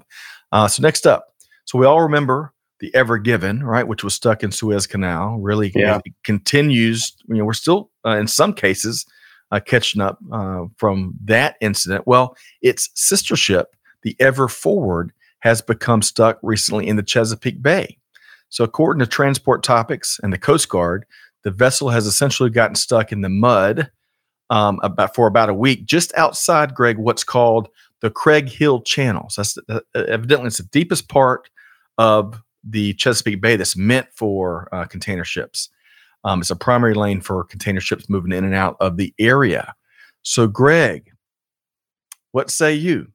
Uh, 0.50 0.66
so 0.66 0.82
next 0.82 1.06
up, 1.06 1.26
so 1.64 1.78
we 1.78 1.86
all 1.86 2.02
remember 2.02 2.52
the 2.80 2.92
Ever 2.92 3.18
Given, 3.18 3.62
right, 3.62 3.86
which 3.86 4.02
was 4.02 4.14
stuck 4.14 4.42
in 4.42 4.50
Suez 4.50 4.86
Canal. 4.86 5.38
Really, 5.38 5.70
yeah. 5.76 6.00
continues. 6.24 7.16
You 7.28 7.36
know, 7.36 7.44
we're 7.44 7.52
still 7.52 7.90
uh, 8.04 8.16
in 8.18 8.26
some 8.26 8.52
cases 8.52 9.06
uh, 9.52 9.60
catching 9.60 10.02
up 10.02 10.18
uh, 10.32 10.64
from 10.76 11.14
that 11.24 11.56
incident. 11.60 12.04
Well, 12.06 12.36
its 12.62 12.90
sister 12.94 13.36
ship, 13.36 13.76
the 14.02 14.16
Ever 14.18 14.48
Forward, 14.48 15.12
has 15.38 15.62
become 15.62 16.02
stuck 16.02 16.38
recently 16.42 16.88
in 16.88 16.96
the 16.96 17.02
Chesapeake 17.02 17.62
Bay. 17.62 17.98
So, 18.54 18.62
according 18.62 19.00
to 19.00 19.06
Transport 19.08 19.64
Topics 19.64 20.20
and 20.22 20.32
the 20.32 20.38
Coast 20.38 20.68
Guard, 20.68 21.06
the 21.42 21.50
vessel 21.50 21.88
has 21.88 22.06
essentially 22.06 22.50
gotten 22.50 22.76
stuck 22.76 23.10
in 23.10 23.20
the 23.20 23.28
mud 23.28 23.90
um, 24.48 24.78
about 24.84 25.12
for 25.12 25.26
about 25.26 25.48
a 25.48 25.54
week, 25.54 25.86
just 25.86 26.14
outside 26.16 26.72
Greg, 26.72 26.96
what's 26.96 27.24
called 27.24 27.68
the 28.00 28.12
Craighill 28.12 28.84
Channel. 28.84 29.28
So 29.28 29.42
that's 29.42 29.58
uh, 29.68 29.80
evidently 29.96 30.46
it's 30.46 30.58
the 30.58 30.68
deepest 30.70 31.08
part 31.08 31.50
of 31.98 32.40
the 32.62 32.94
Chesapeake 32.94 33.40
Bay 33.40 33.56
that's 33.56 33.76
meant 33.76 34.06
for 34.14 34.68
uh, 34.70 34.84
container 34.84 35.24
ships. 35.24 35.68
Um, 36.22 36.40
it's 36.40 36.50
a 36.50 36.54
primary 36.54 36.94
lane 36.94 37.20
for 37.22 37.42
container 37.42 37.80
ships 37.80 38.08
moving 38.08 38.30
in 38.30 38.44
and 38.44 38.54
out 38.54 38.76
of 38.78 38.98
the 38.98 39.12
area. 39.18 39.74
So, 40.22 40.46
Greg, 40.46 41.10
what 42.30 42.50
say 42.50 42.72
you? 42.72 43.08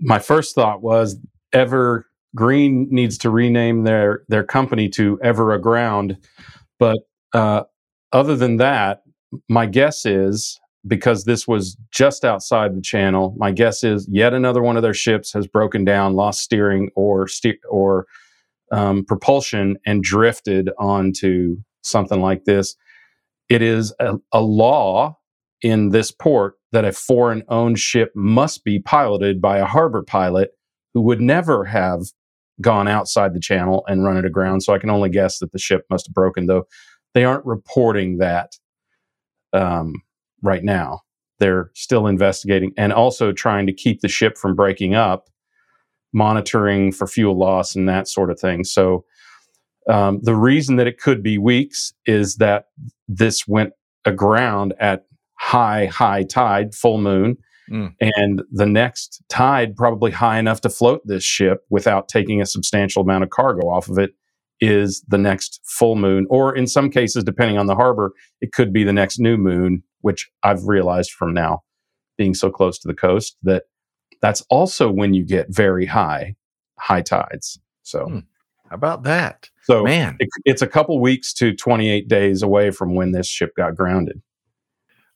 My 0.00 0.18
first 0.18 0.56
thought 0.56 0.82
was 0.82 1.16
ever 1.52 2.07
Green 2.34 2.88
needs 2.90 3.18
to 3.18 3.30
rename 3.30 3.84
their 3.84 4.22
their 4.28 4.44
company 4.44 4.88
to 4.90 5.18
Ever 5.22 5.52
Aground. 5.52 6.16
But 6.78 6.98
uh, 7.32 7.64
other 8.12 8.36
than 8.36 8.56
that, 8.58 9.02
my 9.48 9.66
guess 9.66 10.06
is 10.06 10.58
because 10.86 11.24
this 11.24 11.46
was 11.46 11.76
just 11.90 12.24
outside 12.24 12.76
the 12.76 12.80
channel. 12.80 13.34
My 13.36 13.50
guess 13.50 13.82
is 13.82 14.08
yet 14.10 14.32
another 14.32 14.62
one 14.62 14.76
of 14.76 14.82
their 14.82 14.94
ships 14.94 15.32
has 15.32 15.46
broken 15.46 15.84
down, 15.84 16.14
lost 16.14 16.40
steering 16.40 16.90
or 16.94 17.26
ste- 17.28 17.60
or 17.68 18.06
um, 18.72 19.04
propulsion, 19.04 19.76
and 19.86 20.02
drifted 20.02 20.70
onto 20.78 21.56
something 21.82 22.20
like 22.20 22.44
this. 22.44 22.76
It 23.48 23.62
is 23.62 23.94
a, 23.98 24.16
a 24.32 24.40
law 24.40 25.18
in 25.62 25.88
this 25.88 26.10
port 26.10 26.54
that 26.72 26.84
a 26.84 26.92
foreign 26.92 27.42
owned 27.48 27.78
ship 27.78 28.12
must 28.14 28.62
be 28.64 28.78
piloted 28.78 29.40
by 29.40 29.58
a 29.58 29.64
harbor 29.64 30.02
pilot 30.02 30.50
who 30.94 31.00
would 31.00 31.20
never 31.20 31.64
have 31.64 32.02
gone 32.60 32.88
outside 32.88 33.34
the 33.34 33.40
channel 33.40 33.84
and 33.86 34.04
run 34.04 34.16
it 34.16 34.24
aground. 34.24 34.62
So 34.62 34.74
I 34.74 34.78
can 34.78 34.90
only 34.90 35.08
guess 35.08 35.38
that 35.38 35.52
the 35.52 35.58
ship 35.58 35.84
must 35.90 36.06
have 36.06 36.14
broken, 36.14 36.46
though 36.46 36.66
they 37.14 37.24
aren't 37.24 37.46
reporting 37.46 38.18
that 38.18 38.52
um, 39.52 39.94
right 40.42 40.62
now. 40.62 41.00
They're 41.38 41.70
still 41.74 42.06
investigating 42.06 42.72
and 42.76 42.92
also 42.92 43.32
trying 43.32 43.66
to 43.66 43.72
keep 43.72 44.00
the 44.00 44.08
ship 44.08 44.36
from 44.36 44.54
breaking 44.54 44.94
up, 44.94 45.28
monitoring 46.12 46.92
for 46.92 47.06
fuel 47.06 47.38
loss 47.38 47.76
and 47.76 47.88
that 47.88 48.08
sort 48.08 48.30
of 48.30 48.40
thing. 48.40 48.64
So 48.64 49.04
um, 49.88 50.20
the 50.22 50.34
reason 50.34 50.76
that 50.76 50.86
it 50.86 50.98
could 50.98 51.22
be 51.22 51.38
weeks 51.38 51.92
is 52.06 52.36
that 52.36 52.66
this 53.06 53.46
went 53.46 53.72
aground 54.04 54.74
at 54.80 55.06
high, 55.38 55.86
high 55.86 56.24
tide, 56.24 56.74
full 56.74 56.98
moon 56.98 57.36
Mm. 57.70 57.94
And 58.00 58.42
the 58.50 58.66
next 58.66 59.22
tide, 59.28 59.76
probably 59.76 60.10
high 60.10 60.38
enough 60.38 60.60
to 60.62 60.70
float 60.70 61.02
this 61.04 61.24
ship 61.24 61.64
without 61.70 62.08
taking 62.08 62.40
a 62.40 62.46
substantial 62.46 63.02
amount 63.02 63.24
of 63.24 63.30
cargo 63.30 63.68
off 63.68 63.88
of 63.88 63.98
it, 63.98 64.12
is 64.60 65.02
the 65.08 65.18
next 65.18 65.60
full 65.64 65.96
moon. 65.96 66.26
Or 66.30 66.54
in 66.54 66.66
some 66.66 66.90
cases, 66.90 67.24
depending 67.24 67.58
on 67.58 67.66
the 67.66 67.74
harbor, 67.74 68.12
it 68.40 68.52
could 68.52 68.72
be 68.72 68.84
the 68.84 68.92
next 68.92 69.18
new 69.18 69.36
moon, 69.36 69.82
which 70.00 70.28
I've 70.42 70.64
realized 70.64 71.12
from 71.12 71.32
now 71.32 71.62
being 72.16 72.34
so 72.34 72.50
close 72.50 72.78
to 72.80 72.88
the 72.88 72.94
coast 72.94 73.36
that 73.42 73.64
that's 74.20 74.42
also 74.50 74.90
when 74.90 75.14
you 75.14 75.24
get 75.24 75.46
very 75.48 75.86
high, 75.86 76.34
high 76.78 77.02
tides. 77.02 77.60
So, 77.82 78.06
mm. 78.06 78.24
how 78.68 78.74
about 78.74 79.04
that? 79.04 79.48
So, 79.62 79.84
man, 79.84 80.16
it, 80.18 80.28
it's 80.44 80.62
a 80.62 80.66
couple 80.66 81.00
weeks 81.00 81.32
to 81.34 81.54
28 81.54 82.08
days 82.08 82.42
away 82.42 82.70
from 82.70 82.94
when 82.94 83.12
this 83.12 83.28
ship 83.28 83.54
got 83.56 83.76
grounded. 83.76 84.20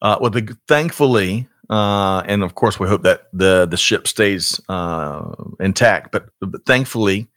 Uh, 0.00 0.18
well, 0.20 0.30
the, 0.30 0.56
thankfully, 0.68 1.48
uh, 1.70 2.22
and 2.26 2.42
of 2.42 2.54
course, 2.54 2.78
we 2.80 2.88
hope 2.88 3.02
that 3.02 3.28
the 3.32 3.66
the 3.66 3.76
ship 3.76 4.08
stays 4.08 4.60
uh, 4.68 5.32
intact. 5.60 6.12
But, 6.12 6.26
but 6.40 6.64
thankfully, 6.66 7.28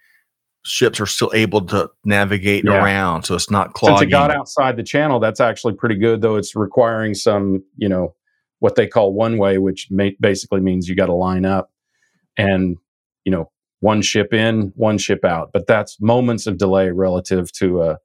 ships 0.63 0.99
are 0.99 1.05
still 1.05 1.31
able 1.33 1.61
to 1.67 1.89
navigate 2.03 2.65
yeah. 2.65 2.83
around, 2.83 3.23
so 3.23 3.35
it's 3.35 3.51
not 3.51 3.73
clogging. 3.73 3.97
Since 3.97 4.07
it 4.07 4.11
got 4.11 4.31
outside 4.31 4.77
the 4.77 4.83
channel, 4.83 5.19
that's 5.19 5.39
actually 5.39 5.75
pretty 5.75 5.95
good. 5.95 6.21
Though 6.21 6.35
it's 6.35 6.55
requiring 6.55 7.13
some, 7.13 7.63
you 7.77 7.87
know, 7.87 8.15
what 8.59 8.75
they 8.75 8.87
call 8.87 9.13
one 9.13 9.37
way, 9.37 9.57
which 9.57 9.87
may, 9.91 10.15
basically 10.19 10.61
means 10.61 10.89
you 10.89 10.95
got 10.95 11.05
to 11.07 11.13
line 11.13 11.45
up 11.45 11.71
and 12.37 12.77
you 13.23 13.31
know 13.31 13.51
one 13.79 14.01
ship 14.01 14.33
in, 14.33 14.73
one 14.75 14.97
ship 14.97 15.23
out. 15.23 15.51
But 15.53 15.67
that's 15.67 16.01
moments 16.01 16.47
of 16.47 16.57
delay 16.57 16.89
relative 16.89 17.51
to 17.53 17.83
a 17.83 17.97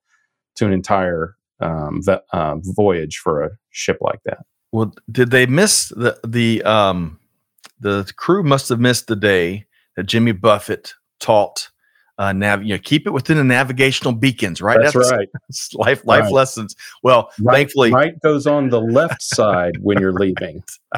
to 0.57 0.67
an 0.67 0.73
entire 0.73 1.37
um, 1.61 2.03
uh, 2.33 2.57
voyage 2.63 3.17
for 3.17 3.43
a 3.43 3.51
ship 3.71 3.99
like 4.01 4.23
that. 4.25 4.45
Well, 4.73 4.95
did 5.11 5.31
they 5.31 5.47
miss 5.47 5.89
the 5.89 6.19
the 6.27 6.63
um 6.63 7.19
the 7.81 8.11
crew 8.17 8.43
must 8.43 8.69
have 8.69 8.81
missed 8.81 9.07
the 9.07 9.17
day 9.17 9.67
that 9.97 10.05
Jimmy 10.05 10.33
Buffett 10.33 10.95
taught 11.19 11.71
uh 12.21 12.35
nav 12.35 12.63
you 12.63 12.75
know 12.75 12.79
keep 12.79 13.07
it 13.07 13.11
within 13.11 13.39
the 13.39 13.45
navigational 13.45 14.13
beacons, 14.13 14.61
right? 14.61 14.79
That's, 14.81 14.95
That's 14.95 15.11
right. 15.11 15.29
life 15.75 16.05
life 16.05 16.25
right. 16.25 16.33
lessons. 16.33 16.77
Well, 17.03 17.33
right, 17.41 17.55
thankfully 17.55 17.93
right 17.93 18.21
goes 18.21 18.47
on 18.47 18.69
the 18.69 18.81
left 18.81 19.23
side 19.23 19.79
when 19.81 19.99
you're 19.99 20.13
leaving. 20.13 20.63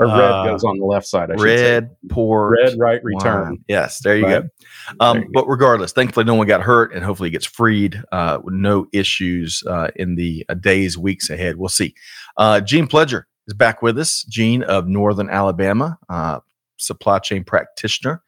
or 0.00 0.06
red 0.06 0.08
uh, 0.08 0.44
goes 0.44 0.64
on 0.64 0.78
the 0.78 0.86
left 0.86 1.06
side. 1.06 1.30
I 1.30 1.34
red 1.34 1.94
port. 2.08 2.58
Red 2.58 2.78
right 2.78 3.04
return. 3.04 3.50
Wine. 3.50 3.64
Yes, 3.68 4.00
there 4.00 4.16
you 4.16 4.24
right. 4.24 4.42
go. 4.42 4.96
Um, 5.00 5.18
you 5.18 5.30
but 5.34 5.42
go. 5.42 5.48
regardless, 5.48 5.92
thankfully 5.92 6.24
no 6.24 6.34
one 6.34 6.46
got 6.46 6.62
hurt, 6.62 6.94
and 6.94 7.04
hopefully 7.04 7.28
gets 7.28 7.46
freed 7.46 8.02
uh, 8.10 8.38
with 8.42 8.54
no 8.54 8.86
issues 8.92 9.62
uh, 9.66 9.88
in 9.96 10.14
the 10.14 10.46
uh, 10.48 10.54
days, 10.54 10.96
weeks 10.96 11.28
ahead. 11.28 11.56
We'll 11.56 11.68
see. 11.68 11.94
Uh, 12.38 12.60
Gene 12.62 12.88
Pledger 12.88 13.24
is 13.48 13.54
back 13.54 13.82
with 13.82 13.98
us. 13.98 14.22
Gene 14.24 14.62
of 14.62 14.88
Northern 14.88 15.28
Alabama, 15.28 15.98
uh, 16.08 16.40
supply 16.78 17.18
chain 17.18 17.44
practitioner. 17.44 18.22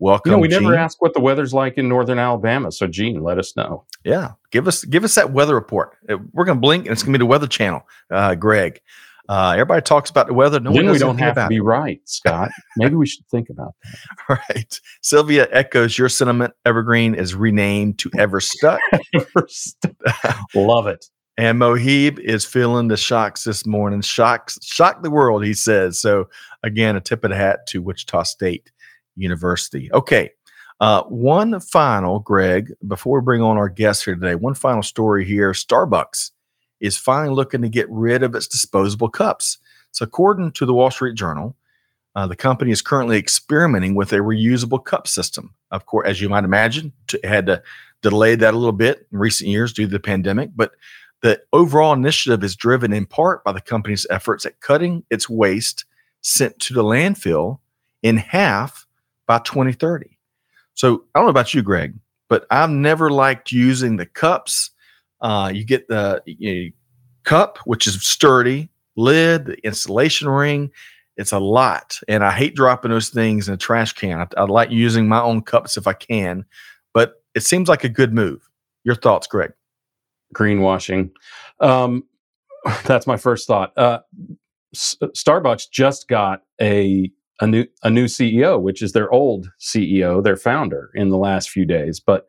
Welcome. 0.00 0.30
You 0.30 0.36
know, 0.36 0.40
we 0.40 0.48
Gene. 0.48 0.62
never 0.62 0.74
ask 0.74 1.00
what 1.02 1.12
the 1.12 1.20
weather's 1.20 1.52
like 1.52 1.76
in 1.76 1.86
Northern 1.86 2.18
Alabama. 2.18 2.72
So, 2.72 2.86
Gene, 2.86 3.22
let 3.22 3.38
us 3.38 3.54
know. 3.54 3.84
Yeah, 4.02 4.32
give 4.50 4.66
us 4.66 4.82
give 4.84 5.04
us 5.04 5.14
that 5.14 5.32
weather 5.32 5.54
report. 5.54 5.96
Uh, 6.08 6.16
we're 6.32 6.46
going 6.46 6.56
to 6.56 6.60
blink, 6.60 6.86
and 6.86 6.92
it's 6.92 7.02
going 7.02 7.12
to 7.12 7.18
be 7.18 7.22
the 7.22 7.26
Weather 7.26 7.46
Channel. 7.46 7.86
Uh, 8.10 8.34
Greg, 8.34 8.80
uh, 9.28 9.52
everybody 9.52 9.82
talks 9.82 10.08
about 10.08 10.26
the 10.26 10.32
weather. 10.32 10.58
No 10.58 10.72
then 10.72 10.90
we 10.90 10.98
don't 10.98 11.18
have 11.18 11.34
to 11.36 11.46
be 11.48 11.58
it. 11.58 11.62
right, 11.62 12.00
Scott. 12.06 12.50
Maybe 12.78 12.96
we 12.96 13.06
should 13.06 13.26
think 13.28 13.50
about 13.50 13.74
that. 13.82 13.98
All 14.28 14.36
right. 14.48 14.80
Sylvia 15.02 15.46
echoes 15.52 15.98
your 15.98 16.08
sentiment. 16.08 16.54
Evergreen 16.64 17.14
is 17.14 17.34
renamed 17.34 17.98
to 17.98 18.10
Everstuck. 18.10 18.78
Everstuck. 19.14 19.94
Love 20.54 20.86
it. 20.86 21.06
And 21.38 21.58
Mohib 21.58 22.18
is 22.18 22.44
feeling 22.44 22.88
the 22.88 22.98
shocks 22.98 23.44
this 23.44 23.64
morning. 23.64 24.02
Shocks, 24.02 24.58
shock 24.62 25.02
the 25.02 25.10
world, 25.10 25.42
he 25.42 25.54
says. 25.54 25.98
So, 25.98 26.28
again, 26.62 26.96
a 26.96 27.00
tip 27.00 27.24
of 27.24 27.30
the 27.30 27.36
hat 27.36 27.66
to 27.68 27.80
Wichita 27.80 28.24
State 28.24 28.70
University. 29.16 29.92
Okay. 29.92 30.30
Uh, 30.80 31.02
one 31.04 31.60
final, 31.60 32.20
Greg, 32.20 32.72
before 32.86 33.20
we 33.20 33.24
bring 33.24 33.42
on 33.42 33.58
our 33.58 33.68
guest 33.68 34.04
here 34.04 34.14
today, 34.14 34.34
one 34.34 34.54
final 34.54 34.82
story 34.82 35.26
here. 35.26 35.52
Starbucks 35.52 36.30
is 36.80 36.96
finally 36.96 37.34
looking 37.34 37.60
to 37.60 37.68
get 37.68 37.86
rid 37.90 38.22
of 38.22 38.34
its 38.34 38.46
disposable 38.46 39.10
cups. 39.10 39.58
So, 39.92 40.04
according 40.04 40.52
to 40.52 40.64
the 40.64 40.72
Wall 40.72 40.90
Street 40.90 41.16
Journal, 41.16 41.54
uh, 42.16 42.26
the 42.26 42.36
company 42.36 42.70
is 42.70 42.82
currently 42.82 43.18
experimenting 43.18 43.94
with 43.94 44.12
a 44.12 44.16
reusable 44.16 44.82
cup 44.82 45.06
system. 45.06 45.54
Of 45.70 45.86
course, 45.86 46.08
as 46.08 46.20
you 46.20 46.28
might 46.28 46.44
imagine, 46.44 46.92
to, 47.08 47.20
had 47.24 47.46
to 47.46 47.62
delay 48.02 48.34
that 48.34 48.54
a 48.54 48.56
little 48.56 48.72
bit 48.72 49.06
in 49.12 49.18
recent 49.18 49.50
years 49.50 49.72
due 49.72 49.84
to 49.84 49.92
the 49.92 50.00
pandemic, 50.00 50.50
but 50.56 50.72
the 51.22 51.40
overall 51.52 51.92
initiative 51.92 52.42
is 52.42 52.56
driven 52.56 52.92
in 52.92 53.04
part 53.04 53.44
by 53.44 53.52
the 53.52 53.60
company's 53.60 54.06
efforts 54.08 54.46
at 54.46 54.60
cutting 54.60 55.04
its 55.10 55.28
waste 55.28 55.84
sent 56.22 56.58
to 56.60 56.74
the 56.74 56.82
landfill 56.82 57.58
in 58.02 58.16
half 58.16 58.86
by 59.30 59.38
2030. 59.38 60.18
So 60.74 61.04
I 61.14 61.20
don't 61.20 61.26
know 61.26 61.30
about 61.30 61.54
you, 61.54 61.62
Greg, 61.62 61.94
but 62.28 62.46
I've 62.50 62.68
never 62.68 63.10
liked 63.10 63.52
using 63.52 63.96
the 63.96 64.04
cups. 64.04 64.72
Uh, 65.20 65.52
you 65.54 65.64
get 65.64 65.86
the 65.86 66.20
you 66.26 66.52
know, 66.52 66.70
cup, 67.22 67.58
which 67.58 67.86
is 67.86 68.02
sturdy, 68.02 68.68
lid, 68.96 69.44
the 69.44 69.64
installation 69.64 70.28
ring. 70.28 70.72
It's 71.16 71.30
a 71.30 71.38
lot. 71.38 71.96
And 72.08 72.24
I 72.24 72.32
hate 72.32 72.56
dropping 72.56 72.90
those 72.90 73.10
things 73.10 73.46
in 73.46 73.54
a 73.54 73.56
trash 73.56 73.92
can. 73.92 74.18
I, 74.18 74.26
I 74.36 74.42
like 74.46 74.72
using 74.72 75.06
my 75.06 75.20
own 75.20 75.42
cups 75.42 75.76
if 75.76 75.86
I 75.86 75.92
can, 75.92 76.44
but 76.92 77.22
it 77.36 77.44
seems 77.44 77.68
like 77.68 77.84
a 77.84 77.88
good 77.88 78.12
move. 78.12 78.50
Your 78.82 78.96
thoughts, 78.96 79.28
Greg? 79.28 79.52
Greenwashing. 80.34 81.12
Um, 81.60 82.02
that's 82.84 83.06
my 83.06 83.16
first 83.16 83.46
thought. 83.46 83.78
Uh, 83.78 84.00
S- 84.74 84.96
Starbucks 85.00 85.70
just 85.70 86.08
got 86.08 86.42
a 86.60 87.12
a 87.40 87.46
new 87.46 87.66
a 87.82 87.90
new 87.90 88.04
CEO, 88.04 88.60
which 88.60 88.82
is 88.82 88.92
their 88.92 89.10
old 89.10 89.50
CEO, 89.60 90.22
their 90.22 90.36
founder, 90.36 90.90
in 90.94 91.08
the 91.08 91.16
last 91.16 91.50
few 91.50 91.64
days. 91.64 92.00
But 92.00 92.26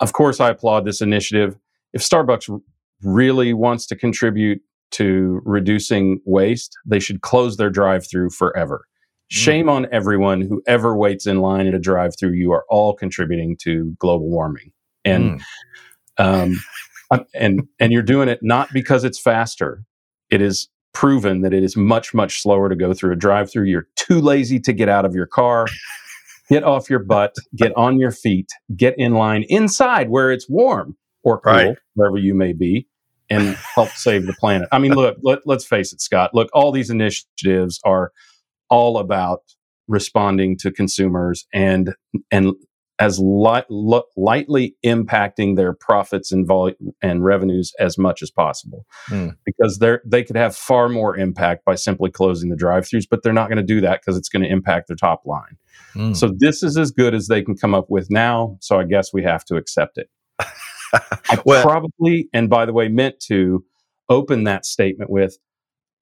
of 0.00 0.12
course, 0.12 0.40
I 0.40 0.50
applaud 0.50 0.84
this 0.84 1.00
initiative. 1.00 1.56
If 1.92 2.02
Starbucks 2.02 2.60
really 3.02 3.52
wants 3.52 3.86
to 3.86 3.96
contribute 3.96 4.60
to 4.92 5.40
reducing 5.44 6.20
waste, 6.24 6.76
they 6.86 7.00
should 7.00 7.20
close 7.20 7.56
their 7.56 7.70
drive-through 7.70 8.30
forever. 8.30 8.86
Shame 9.28 9.68
on 9.68 9.86
everyone 9.90 10.40
who 10.40 10.62
ever 10.66 10.96
waits 10.96 11.26
in 11.26 11.40
line 11.40 11.66
at 11.66 11.74
a 11.74 11.78
drive-through. 11.78 12.32
You 12.32 12.52
are 12.52 12.64
all 12.68 12.94
contributing 12.94 13.56
to 13.62 13.94
global 13.98 14.28
warming, 14.28 14.70
and 15.04 15.42
um, 16.18 16.56
and 17.34 17.66
and 17.80 17.92
you're 17.92 18.02
doing 18.02 18.28
it 18.28 18.40
not 18.42 18.72
because 18.72 19.02
it's 19.02 19.18
faster. 19.18 19.84
It 20.30 20.40
is 20.40 20.68
proven 20.94 21.42
that 21.42 21.52
it 21.52 21.62
is 21.62 21.76
much 21.76 22.14
much 22.14 22.40
slower 22.40 22.68
to 22.70 22.76
go 22.76 22.94
through 22.94 23.12
a 23.12 23.16
drive-through. 23.16 23.64
You're 23.64 23.88
too 23.96 24.20
lazy 24.20 24.58
to 24.60 24.72
get 24.72 24.88
out 24.88 25.04
of 25.04 25.14
your 25.14 25.26
car. 25.26 25.66
Get 26.50 26.62
off 26.62 26.90
your 26.90 26.98
butt, 26.98 27.34
get 27.56 27.72
on 27.74 27.98
your 27.98 28.10
feet, 28.10 28.50
get 28.76 28.94
in 28.98 29.14
line 29.14 29.44
inside 29.48 30.10
where 30.10 30.30
it's 30.30 30.46
warm 30.46 30.94
or 31.22 31.40
cool, 31.40 31.52
Right. 31.54 31.78
wherever 31.94 32.18
you 32.18 32.34
may 32.34 32.52
be, 32.52 32.86
and 33.30 33.56
help 33.74 33.88
save 33.92 34.26
the 34.26 34.34
planet. 34.34 34.68
I 34.70 34.78
mean, 34.78 34.92
look, 34.92 35.16
let, 35.22 35.38
let's 35.46 35.64
face 35.64 35.90
it, 35.94 36.02
Scott. 36.02 36.32
Look, 36.34 36.50
all 36.52 36.70
these 36.70 36.90
initiatives 36.90 37.80
are 37.86 38.12
all 38.68 38.98
about 38.98 39.40
responding 39.88 40.58
to 40.58 40.70
consumers 40.70 41.46
and 41.54 41.94
and 42.30 42.52
as 43.00 43.18
lightly 44.16 44.76
impacting 44.84 45.56
their 45.56 45.72
profits 45.72 46.30
and 46.32 46.46
vol- 46.46 46.72
and 47.02 47.24
revenues 47.24 47.72
as 47.80 47.98
much 47.98 48.22
as 48.22 48.30
possible 48.30 48.86
Hmm. 49.06 49.28
because 49.44 49.78
they 49.78 49.96
they 50.06 50.22
could 50.22 50.36
have 50.36 50.54
far 50.56 50.88
more 50.88 51.16
impact 51.16 51.64
by 51.64 51.74
simply 51.74 52.10
closing 52.10 52.50
the 52.50 52.56
drive-throughs 52.56 53.06
but 53.10 53.22
they're 53.22 53.32
not 53.32 53.48
going 53.48 53.56
to 53.56 53.62
do 53.64 53.80
that 53.80 54.00
because 54.00 54.16
it's 54.16 54.28
going 54.28 54.42
to 54.42 54.48
impact 54.48 54.88
their 54.88 54.96
top 54.96 55.22
line 55.26 55.56
Mm. 55.96 56.16
so 56.16 56.30
this 56.38 56.62
is 56.62 56.76
as 56.76 56.90
good 56.92 57.14
as 57.14 57.26
they 57.28 57.42
can 57.42 57.56
come 57.56 57.74
up 57.74 57.86
with 57.88 58.08
now 58.10 58.56
so 58.60 58.78
i 58.78 58.84
guess 58.84 59.12
we 59.12 59.22
have 59.24 59.44
to 59.46 59.56
accept 59.56 59.98
it 59.98 60.08
i 61.28 61.38
Well- 61.44 61.62
probably 61.64 62.28
and 62.32 62.48
by 62.48 62.64
the 62.66 62.72
way 62.72 62.88
meant 62.88 63.18
to 63.28 63.64
open 64.08 64.44
that 64.44 64.64
statement 64.66 65.10
with 65.10 65.36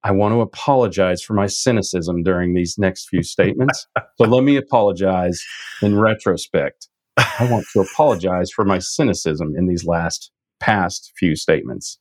I 0.03 0.11
want 0.11 0.33
to 0.33 0.41
apologize 0.41 1.21
for 1.21 1.33
my 1.33 1.47
cynicism 1.47 2.23
during 2.23 2.53
these 2.53 2.77
next 2.77 3.07
few 3.07 3.23
statements. 3.23 3.87
so 4.17 4.25
let 4.25 4.43
me 4.43 4.57
apologize 4.57 5.41
in 5.81 5.97
retrospect. 5.97 6.89
I 7.17 7.47
want 7.49 7.65
to 7.73 7.81
apologize 7.81 8.51
for 8.51 8.65
my 8.65 8.79
cynicism 8.79 9.53
in 9.55 9.67
these 9.67 9.85
last 9.85 10.31
past 10.59 11.13
few 11.15 11.35
statements. 11.35 11.99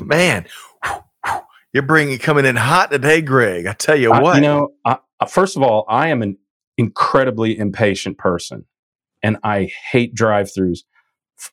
Man, 0.00 0.46
you're 1.72 1.82
bringing 1.82 2.18
coming 2.18 2.44
in 2.44 2.56
hot 2.56 2.90
today, 2.90 3.20
Greg. 3.20 3.66
I 3.66 3.72
tell 3.72 3.96
you 3.96 4.12
I- 4.12 4.20
what. 4.20 4.36
you 4.36 4.42
know, 4.42 4.70
I, 4.84 4.98
first 5.28 5.56
of 5.56 5.62
all, 5.62 5.84
I 5.88 6.08
am 6.08 6.22
an 6.22 6.38
incredibly 6.76 7.58
impatient 7.58 8.18
person 8.18 8.64
and 9.22 9.36
I 9.42 9.70
hate 9.90 10.14
drive 10.14 10.46
throughs. 10.46 10.80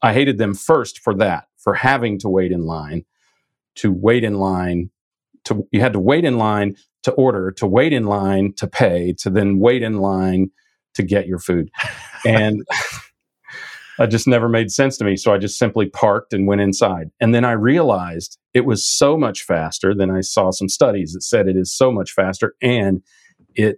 I 0.02 0.14
hated 0.14 0.38
them 0.38 0.54
first 0.54 1.00
for 1.00 1.14
that, 1.16 1.46
for 1.58 1.74
having 1.74 2.20
to 2.20 2.30
wait 2.30 2.52
in 2.52 2.66
line, 2.66 3.06
to 3.76 3.92
wait 3.92 4.24
in 4.24 4.36
line, 4.36 4.90
to 5.46 5.68
you 5.72 5.80
had 5.82 5.94
to 5.94 6.00
wait 6.00 6.26
in 6.26 6.38
line 6.38 6.76
to 7.04 7.12
order, 7.14 7.52
to 7.52 7.68
wait 7.68 7.94
in 7.94 8.06
line 8.06 8.54
to 8.58 8.68
pay, 8.68 9.14
to 9.20 9.30
then 9.30 9.60
wait 9.60 9.82
in 9.84 9.98
line 10.00 10.50
to 10.96 11.04
get 11.04 11.28
your 11.28 11.40
food. 11.40 11.70
And 12.26 12.66
it 14.00 14.08
just 14.08 14.28
never 14.28 14.50
made 14.50 14.72
sense 14.72 14.98
to 14.98 15.06
me. 15.06 15.16
So 15.16 15.32
I 15.32 15.38
just 15.38 15.60
simply 15.60 15.88
parked 15.88 16.34
and 16.34 16.48
went 16.48 16.60
inside. 16.62 17.12
And 17.20 17.36
then 17.36 17.46
I 17.46 17.52
realized 17.52 18.40
it 18.56 18.66
was 18.66 18.84
so 18.84 19.16
much 19.16 19.44
faster. 19.44 19.94
Then 19.94 20.10
I 20.10 20.22
saw 20.22 20.50
some 20.50 20.68
studies 20.68 21.14
that 21.14 21.22
said 21.22 21.48
it 21.48 21.56
is 21.56 21.72
so 21.76 21.92
much 21.92 22.12
faster 22.12 22.56
and 22.64 23.04
it 23.54 23.78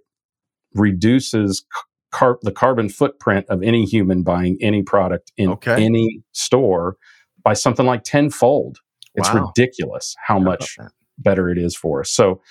reduces 0.76 1.66
car- 2.12 2.40
the 2.42 2.52
carbon 2.54 2.88
footprint 2.90 3.46
of 3.50 3.62
any 3.64 3.84
human 3.86 4.24
buying 4.24 4.58
any 4.62 4.82
product 4.82 5.32
in 5.38 5.50
Okay. 5.50 5.84
any 5.84 6.22
store 6.32 6.96
by 7.44 7.54
something 7.54 7.86
like 7.86 8.04
tenfold. 8.04 8.78
It's 9.16 9.28
Wow. 9.34 9.48
ridiculous 9.56 10.16
how 10.26 10.40
much? 10.40 10.78
Better 11.18 11.50
it 11.50 11.58
is 11.58 11.76
for 11.76 12.02
us. 12.02 12.12
So 12.12 12.42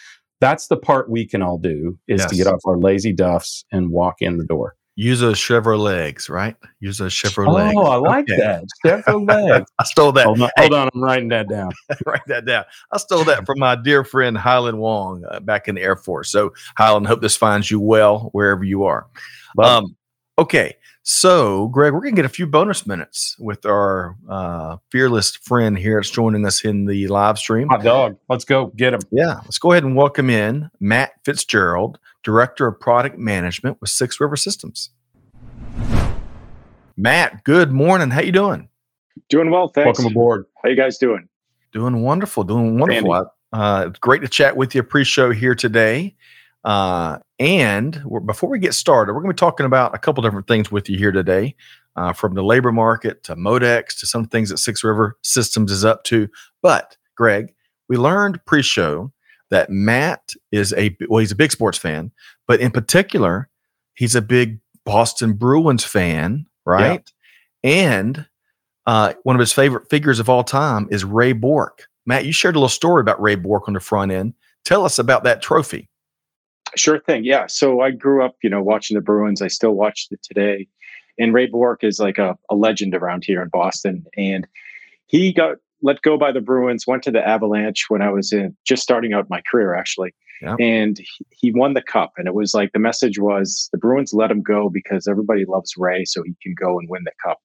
that's 0.40 0.66
the 0.66 0.76
part 0.76 1.08
we 1.10 1.26
can 1.26 1.42
all 1.42 1.58
do 1.58 1.98
is 2.08 2.24
to 2.26 2.36
get 2.36 2.46
off 2.46 2.60
our 2.66 2.76
lazy 2.78 3.12
duffs 3.12 3.64
and 3.72 3.90
walk 3.90 4.16
in 4.20 4.36
the 4.36 4.44
door. 4.44 4.76
Use 4.98 5.20
those 5.20 5.38
Chevrolet 5.38 5.78
legs, 5.82 6.30
right? 6.30 6.56
Use 6.80 6.96
those 6.96 7.12
Chevrolet. 7.12 7.74
Oh, 7.76 7.84
I 7.84 7.96
like 7.96 8.24
Okay. 8.30 8.36
that. 8.40 8.64
Chevrolet. 8.84 9.64
I 9.78 9.84
stole 9.84 10.10
that. 10.12 10.24
hold, 10.26 10.40
on, 10.40 10.48
Hey, 10.56 10.62
hold 10.62 10.74
on, 10.74 10.88
I'm 10.94 11.02
writing 11.02 11.28
that 11.28 11.48
down. 11.50 11.70
write 12.06 12.22
that 12.28 12.46
down. 12.46 12.64
I 12.92 12.96
stole 12.96 13.24
that 13.24 13.44
from 13.44 13.58
my 13.58 13.76
dear 13.76 14.04
friend 14.04 14.38
Highland 14.38 14.78
Wong 14.78 15.22
uh, 15.30 15.40
back 15.40 15.68
in 15.68 15.74
the 15.74 15.82
Air 15.82 15.96
Force. 15.96 16.30
So, 16.30 16.54
Highland, 16.78 17.06
hope 17.06 17.20
this 17.20 17.36
finds 17.36 17.70
you 17.70 17.78
well 17.78 18.30
wherever 18.32 18.64
you 18.64 18.84
are. 18.84 19.06
Um, 19.62 19.96
okay. 20.38 20.76
So, 21.08 21.68
Greg, 21.68 21.92
we're 21.92 22.00
going 22.00 22.16
to 22.16 22.16
get 22.16 22.24
a 22.24 22.28
few 22.28 22.48
bonus 22.48 22.84
minutes 22.84 23.36
with 23.38 23.64
our 23.64 24.16
uh, 24.28 24.78
fearless 24.90 25.36
friend 25.36 25.78
here 25.78 25.98
that's 25.98 26.10
joining 26.10 26.44
us 26.44 26.64
in 26.64 26.86
the 26.86 27.06
live 27.06 27.38
stream. 27.38 27.68
Hot 27.68 27.84
dog. 27.84 28.16
Let's 28.28 28.44
go 28.44 28.72
get 28.74 28.92
him. 28.92 29.00
Yeah, 29.12 29.36
let's 29.44 29.58
go 29.58 29.70
ahead 29.70 29.84
and 29.84 29.94
welcome 29.94 30.28
in 30.30 30.68
Matt 30.80 31.12
Fitzgerald, 31.24 32.00
Director 32.24 32.66
of 32.66 32.80
Product 32.80 33.16
Management 33.16 33.80
with 33.80 33.90
Six 33.90 34.20
River 34.20 34.36
Systems. 34.36 34.90
Matt, 36.96 37.44
good 37.44 37.70
morning. 37.70 38.10
How 38.10 38.22
you 38.22 38.32
doing? 38.32 38.68
Doing 39.28 39.50
well, 39.50 39.68
thanks. 39.68 40.00
Welcome 40.00 40.12
aboard. 40.12 40.46
How 40.62 40.70
you 40.70 40.76
guys 40.76 40.98
doing? 40.98 41.28
Doing 41.70 42.02
wonderful. 42.02 42.42
Doing 42.42 42.80
wonderful. 42.80 43.30
Uh, 43.52 43.86
it's 43.88 43.98
great 44.00 44.22
to 44.22 44.28
chat 44.28 44.56
with 44.56 44.74
you 44.74 44.82
pre-show 44.82 45.30
here 45.30 45.54
today. 45.54 46.16
Uh, 46.66 47.18
and 47.38 48.02
before 48.26 48.50
we 48.50 48.58
get 48.58 48.74
started, 48.74 49.12
we're 49.12 49.20
going 49.20 49.30
to 49.30 49.34
be 49.34 49.46
talking 49.46 49.66
about 49.66 49.94
a 49.94 49.98
couple 49.98 50.22
different 50.22 50.48
things 50.48 50.70
with 50.70 50.90
you 50.90 50.98
here 50.98 51.12
today, 51.12 51.54
uh, 51.94 52.12
from 52.12 52.34
the 52.34 52.42
labor 52.42 52.72
market 52.72 53.22
to 53.22 53.36
Modex 53.36 53.98
to 54.00 54.06
some 54.06 54.26
things 54.26 54.50
that 54.50 54.58
Six 54.58 54.82
River 54.82 55.16
Systems 55.22 55.70
is 55.70 55.84
up 55.84 56.02
to. 56.04 56.28
But 56.62 56.96
Greg, 57.16 57.54
we 57.88 57.96
learned 57.96 58.44
pre-show 58.46 59.12
that 59.50 59.70
Matt 59.70 60.32
is 60.50 60.74
a 60.76 60.96
well, 61.08 61.20
he's 61.20 61.30
a 61.30 61.36
big 61.36 61.52
sports 61.52 61.78
fan, 61.78 62.10
but 62.48 62.58
in 62.58 62.72
particular, 62.72 63.48
he's 63.94 64.16
a 64.16 64.22
big 64.22 64.58
Boston 64.84 65.34
Bruins 65.34 65.84
fan, 65.84 66.46
right? 66.64 67.08
And 67.62 68.26
uh, 68.86 69.14
one 69.22 69.36
of 69.36 69.40
his 69.40 69.52
favorite 69.52 69.88
figures 69.88 70.18
of 70.18 70.28
all 70.28 70.42
time 70.42 70.88
is 70.90 71.04
Ray 71.04 71.32
Bourque. 71.32 71.86
Matt, 72.06 72.24
you 72.24 72.32
shared 72.32 72.56
a 72.56 72.58
little 72.58 72.68
story 72.68 73.00
about 73.00 73.22
Ray 73.22 73.36
Bourque 73.36 73.68
on 73.68 73.74
the 73.74 73.80
front 73.80 74.10
end. 74.10 74.34
Tell 74.64 74.84
us 74.84 74.98
about 74.98 75.22
that 75.24 75.42
trophy. 75.42 75.88
Sure 76.76 77.00
thing. 77.00 77.24
Yeah. 77.24 77.46
So 77.46 77.80
I 77.80 77.90
grew 77.90 78.24
up, 78.24 78.36
you 78.42 78.50
know, 78.50 78.62
watching 78.62 78.94
the 78.94 79.00
Bruins. 79.00 79.42
I 79.42 79.48
still 79.48 79.72
watch 79.72 80.08
it 80.10 80.22
today. 80.22 80.68
And 81.18 81.32
Ray 81.32 81.46
Bourque 81.46 81.82
is 81.82 81.98
like 81.98 82.18
a, 82.18 82.36
a 82.50 82.54
legend 82.54 82.94
around 82.94 83.24
here 83.24 83.42
in 83.42 83.48
Boston. 83.48 84.04
And 84.16 84.46
he 85.06 85.32
got 85.32 85.56
let 85.82 86.02
go 86.02 86.18
by 86.18 86.32
the 86.32 86.40
Bruins, 86.40 86.86
went 86.86 87.02
to 87.04 87.10
the 87.10 87.26
Avalanche 87.26 87.86
when 87.88 88.02
I 88.02 88.10
was 88.10 88.32
in 88.32 88.56
just 88.66 88.82
starting 88.82 89.12
out 89.12 89.30
my 89.30 89.40
career, 89.50 89.74
actually. 89.74 90.14
Yeah. 90.42 90.56
And 90.60 90.98
he, 90.98 91.26
he 91.30 91.52
won 91.52 91.74
the 91.74 91.82
cup. 91.82 92.12
And 92.16 92.26
it 92.26 92.34
was 92.34 92.54
like 92.54 92.72
the 92.72 92.78
message 92.78 93.18
was 93.18 93.68
the 93.72 93.78
Bruins 93.78 94.12
let 94.12 94.30
him 94.30 94.42
go 94.42 94.68
because 94.68 95.06
everybody 95.06 95.44
loves 95.46 95.74
Ray, 95.76 96.04
so 96.04 96.22
he 96.22 96.34
can 96.42 96.54
go 96.58 96.78
and 96.78 96.88
win 96.90 97.04
the 97.04 97.12
cup. 97.24 97.38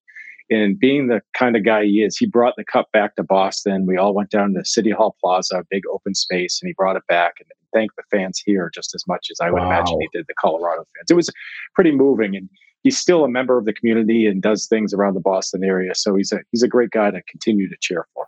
And 0.49 0.77
being 0.77 1.07
the 1.07 1.21
kind 1.33 1.55
of 1.55 1.63
guy 1.63 1.85
he 1.85 2.03
is, 2.03 2.17
he 2.17 2.25
brought 2.25 2.55
the 2.57 2.65
cup 2.65 2.91
back 2.91 3.15
to 3.15 3.23
Boston. 3.23 3.85
We 3.85 3.95
all 3.95 4.13
went 4.13 4.31
down 4.31 4.53
to 4.55 4.65
City 4.65 4.91
Hall 4.91 5.15
Plaza, 5.21 5.59
a 5.59 5.63
big 5.69 5.83
open 5.93 6.13
space, 6.13 6.59
and 6.61 6.67
he 6.67 6.73
brought 6.73 6.97
it 6.97 7.07
back 7.07 7.35
and 7.39 7.47
thanked 7.73 7.95
the 7.95 8.03
fans 8.11 8.41
here 8.45 8.69
just 8.73 8.93
as 8.95 9.03
much 9.07 9.27
as 9.31 9.37
I 9.41 9.49
would 9.51 9.61
imagine 9.63 9.99
he 10.01 10.07
did 10.13 10.25
the 10.27 10.33
Colorado 10.39 10.85
fans. 10.95 11.09
It 11.09 11.15
was 11.15 11.29
pretty 11.75 11.91
moving, 11.91 12.35
and 12.35 12.49
he's 12.83 12.97
still 12.97 13.23
a 13.23 13.29
member 13.29 13.57
of 13.57 13.65
the 13.65 13.73
community 13.73 14.25
and 14.27 14.41
does 14.41 14.67
things 14.67 14.93
around 14.93 15.13
the 15.15 15.19
Boston 15.21 15.63
area. 15.63 15.93
So 15.95 16.15
he's 16.15 16.31
a 16.31 16.39
he's 16.51 16.63
a 16.63 16.67
great 16.67 16.89
guy 16.91 17.11
to 17.11 17.21
continue 17.29 17.69
to 17.69 17.75
cheer 17.81 18.05
for. 18.13 18.25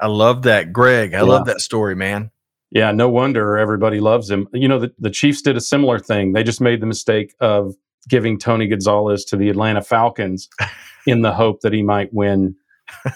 I 0.00 0.06
love 0.08 0.42
that, 0.42 0.72
Greg. 0.72 1.14
I 1.14 1.18
Yeah. 1.18 1.22
love 1.22 1.46
that 1.46 1.60
story, 1.60 1.94
man. 1.94 2.30
Yeah, 2.70 2.90
no 2.90 3.08
wonder 3.08 3.58
everybody 3.58 4.00
loves 4.00 4.30
him. 4.30 4.48
You 4.54 4.66
know, 4.66 4.78
the, 4.78 4.92
the 4.98 5.10
Chiefs 5.10 5.42
did 5.42 5.56
a 5.56 5.60
similar 5.60 5.98
thing. 5.98 6.32
They 6.32 6.42
just 6.42 6.60
made 6.60 6.80
the 6.80 6.86
mistake 6.86 7.34
of 7.40 7.74
giving 8.08 8.38
Tony 8.38 8.66
Gonzalez 8.66 9.24
to 9.26 9.36
the 9.36 9.50
Atlanta 9.50 9.82
Falcons 9.82 10.48
in 11.06 11.20
the 11.22 11.32
hope 11.32 11.60
that 11.60 11.72
he 11.74 11.82
might 11.82 12.12
win 12.14 12.56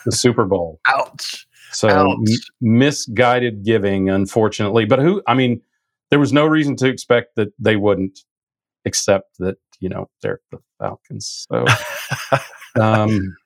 the 0.05 0.13
Super 0.13 0.45
Bowl. 0.45 0.79
Ouch. 0.87 1.47
So 1.73 2.17
misguided 2.61 3.65
giving, 3.65 4.09
unfortunately. 4.09 4.85
But 4.85 4.99
who? 5.01 5.23
I 5.27 5.35
mean, 5.35 5.61
there 6.11 6.19
was 6.19 6.33
no 6.33 6.47
reason 6.47 6.77
to 6.77 6.89
expect 6.89 7.37
that 7.37 7.49
they 7.59 7.77
wouldn't, 7.77 8.21
except 8.85 9.39
that 9.39 9.59
you 9.81 9.89
know 9.89 10.09
they're 10.23 10.41
the 10.51 10.59
Falcons. 10.79 11.47
So, 11.51 11.65
um, 12.81 13.37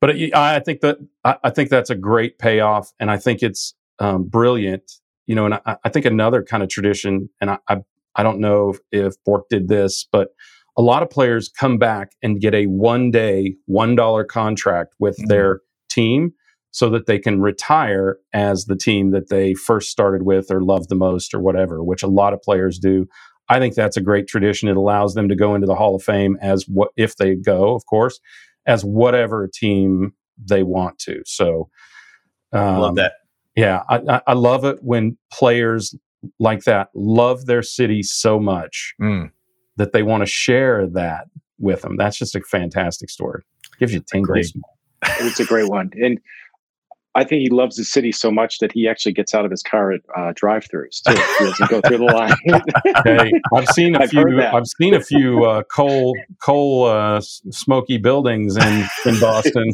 but 0.00 0.10
it, 0.10 0.34
I 0.34 0.60
think 0.60 0.80
that 0.80 0.98
I, 1.24 1.36
I, 1.44 1.50
think 1.50 1.70
that's 1.70 1.90
a 1.90 1.94
great 1.94 2.38
payoff, 2.38 2.92
and 2.98 3.10
I 3.10 3.16
think 3.16 3.42
it's 3.42 3.74
um, 3.98 4.24
brilliant. 4.24 4.90
You 5.26 5.34
know, 5.34 5.44
and 5.46 5.54
I, 5.54 5.76
I, 5.84 5.88
think 5.90 6.06
another 6.06 6.42
kind 6.42 6.62
of 6.62 6.68
tradition, 6.68 7.28
and 7.40 7.50
I, 7.50 7.58
I 7.68 7.78
I 8.16 8.22
don't 8.22 8.40
know 8.40 8.74
if, 8.90 9.14
Bourque 9.24 9.48
did 9.48 9.68
this, 9.68 10.06
but 10.10 10.30
a 10.76 10.82
lot 10.82 11.02
of 11.02 11.10
players 11.10 11.48
come 11.48 11.78
back 11.78 12.12
and 12.22 12.40
get 12.40 12.54
a 12.54 12.66
one 12.66 13.10
day, 13.10 13.56
one 13.66 13.94
dollar 13.94 14.24
contract 14.24 14.94
with 14.98 15.16
mm-hmm. 15.16 15.26
their 15.26 15.60
team 15.88 16.32
so 16.72 16.88
that 16.90 17.06
they 17.06 17.18
can 17.18 17.40
retire 17.40 18.18
as 18.32 18.66
the 18.66 18.76
team 18.76 19.10
that 19.10 19.28
they 19.28 19.54
first 19.54 19.90
started 19.90 20.22
with 20.22 20.50
or 20.50 20.62
loved 20.62 20.88
the 20.88 20.94
most 20.94 21.34
or 21.34 21.40
whatever, 21.40 21.82
which 21.82 22.02
a 22.02 22.08
lot 22.08 22.32
of 22.32 22.42
players 22.42 22.78
do. 22.78 23.06
I 23.48 23.58
think 23.58 23.74
that's 23.74 23.96
a 23.96 24.00
great 24.00 24.28
tradition. 24.28 24.68
It 24.68 24.76
allows 24.76 25.14
them 25.14 25.28
to 25.28 25.34
go 25.34 25.54
into 25.54 25.66
the 25.66 25.74
Hall 25.74 25.96
of 25.96 26.02
Fame 26.02 26.38
as 26.40 26.64
what 26.68 26.90
if 26.96 27.16
they 27.16 27.34
go, 27.34 27.74
of 27.74 27.84
course, 27.86 28.20
as 28.66 28.84
whatever 28.84 29.50
team 29.52 30.12
they 30.38 30.62
want 30.62 30.98
to. 31.00 31.20
So, 31.26 31.68
um, 32.52 32.78
love 32.78 32.94
that. 32.96 33.14
Yeah, 33.56 33.82
I, 33.88 34.20
I, 34.28 34.32
love 34.34 34.64
it 34.64 34.78
when 34.80 35.18
players 35.32 35.94
like 36.38 36.64
that 36.64 36.88
love 36.94 37.46
their 37.46 37.62
city 37.62 38.02
so 38.02 38.38
much 38.38 38.94
mm. 39.02 39.30
that 39.76 39.92
they 39.92 40.02
want 40.04 40.22
to 40.22 40.26
share 40.26 40.86
that 40.86 41.26
with 41.58 41.82
them. 41.82 41.96
That's 41.96 42.16
just 42.16 42.36
a 42.36 42.40
fantastic 42.40 43.10
story. 43.10 43.42
Gives 43.78 43.92
you 43.92 44.00
tingles. 44.00 44.52
It's 45.02 45.40
a 45.40 45.44
great 45.44 45.68
one, 45.68 45.90
and 45.94 46.20
I 47.14 47.24
think 47.24 47.42
he 47.42 47.50
loves 47.50 47.76
the 47.76 47.84
city 47.84 48.12
so 48.12 48.30
much 48.30 48.58
that 48.60 48.70
he 48.70 48.88
actually 48.88 49.12
gets 49.12 49.34
out 49.34 49.44
of 49.44 49.50
his 49.50 49.62
car 49.62 49.92
at 49.92 50.00
uh, 50.16 50.32
drive-throughs 50.36 51.02
too. 51.02 51.20
He 51.38 51.44
doesn't 51.44 51.70
go 51.70 51.80
through 51.80 51.98
the 51.98 52.04
line. 52.04 52.36
hey, 53.04 53.32
I've 53.52 53.68
seen 53.68 53.96
a 53.96 54.02
I've 54.02 54.10
few. 54.10 54.40
I've 54.40 54.66
seen 54.80 54.94
a 54.94 55.00
few 55.00 55.44
uh, 55.44 55.62
coal 55.64 56.14
coal 56.40 56.86
uh, 56.86 57.20
smoky 57.20 57.98
buildings 57.98 58.56
in 58.56 58.86
in 59.06 59.18
Boston. 59.20 59.70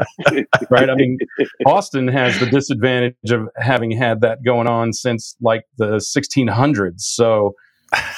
right. 0.70 0.88
I 0.88 0.94
mean, 0.94 1.18
Boston 1.62 2.08
has 2.08 2.38
the 2.40 2.46
disadvantage 2.46 3.14
of 3.30 3.48
having 3.56 3.90
had 3.90 4.22
that 4.22 4.42
going 4.42 4.66
on 4.66 4.92
since 4.92 5.36
like 5.40 5.64
the 5.76 5.96
1600s. 5.96 7.00
So 7.00 7.54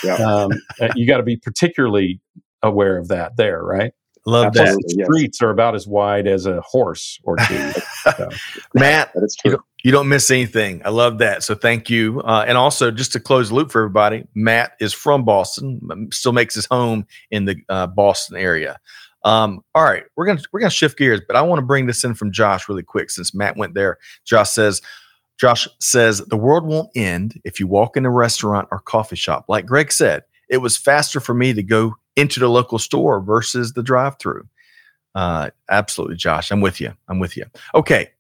yeah. 0.05 0.15
um, 0.15 0.51
uh, 0.81 0.89
you 0.95 1.07
got 1.07 1.19
to 1.19 1.23
be 1.23 1.37
particularly 1.37 2.21
aware 2.63 2.99
of 2.99 3.09
that 3.09 3.37
there, 3.37 3.63
right? 3.63 3.93
Love 4.29 4.53
that. 4.53 4.77
The 4.77 5.05
streets 5.05 5.41
are 5.41 5.49
about 5.49 5.75
as 5.75 5.87
wide 5.87 6.27
as 6.27 6.45
a 6.45 6.61
horse 6.61 7.19
or 7.25 7.37
two. 7.37 7.73
So. 8.17 8.29
Matt, 8.75 9.13
you 9.45 9.51
don't, 9.51 9.63
you 9.85 9.93
don't, 9.93 10.09
miss 10.09 10.31
anything. 10.31 10.81
I 10.85 10.89
love 10.89 11.19
that. 11.19 11.43
So 11.43 11.55
thank 11.55 11.91
you. 11.91 12.23
Uh, 12.23 12.45
and 12.47 12.57
also, 12.57 12.91
just 12.91 13.13
to 13.13 13.21
close 13.21 13.51
the 13.51 13.57
loop 13.57 13.71
for 13.71 13.83
everybody, 13.83 14.25
Matt 14.35 14.73
is 14.81 14.95
from 14.95 15.25
Boston, 15.25 16.09
still 16.11 16.33
makes 16.33 16.55
his 16.55 16.65
home 16.65 17.07
in 17.31 17.45
the 17.45 17.57
uh, 17.69 17.87
Boston 17.89 18.39
area. 18.39 18.79
Um, 19.25 19.63
all 19.75 19.83
right, 19.83 20.05
we're 20.17 20.25
gonna 20.25 20.41
we're 20.53 20.61
gonna 20.61 20.71
shift 20.71 20.97
gears, 20.97 21.21
but 21.27 21.37
I 21.37 21.43
want 21.43 21.59
to 21.59 21.67
bring 21.67 21.87
this 21.87 22.03
in 22.03 22.15
from 22.15 22.33
Josh 22.33 22.67
really 22.69 22.85
quick 22.85 23.11
since 23.11 23.35
Matt 23.35 23.59
went 23.59 23.75
there. 23.75 23.99
Josh 24.25 24.51
says, 24.51 24.81
Josh 25.39 25.69
says 25.81 26.19
the 26.29 26.37
world 26.37 26.65
won't 26.65 26.89
end 26.95 27.39
if 27.45 27.61
you 27.61 27.67
walk 27.67 27.97
in 27.97 28.07
a 28.07 28.11
restaurant 28.11 28.69
or 28.71 28.79
coffee 28.79 29.17
shop. 29.17 29.47
Like 29.49 29.67
Greg 29.67 29.93
said, 29.93 30.23
it 30.49 30.59
was 30.59 30.79
faster 30.79 31.21
for 31.21 31.35
me 31.35 31.53
to 31.53 31.63
go 31.63 31.95
into 32.19 32.41
the 32.41 32.49
local 32.49 32.79
store 32.79 33.21
versus 33.21 33.73
the 33.73 33.83
drive-through. 33.83 34.47
Uh, 35.15 35.51
absolutely, 35.71 36.17
Josh. 36.17 36.51
I'm 36.51 36.61
with 36.61 36.81
you. 36.81 36.93
I'm 37.09 37.19
with 37.19 37.37
you. 37.37 37.45
Okay, 37.75 38.11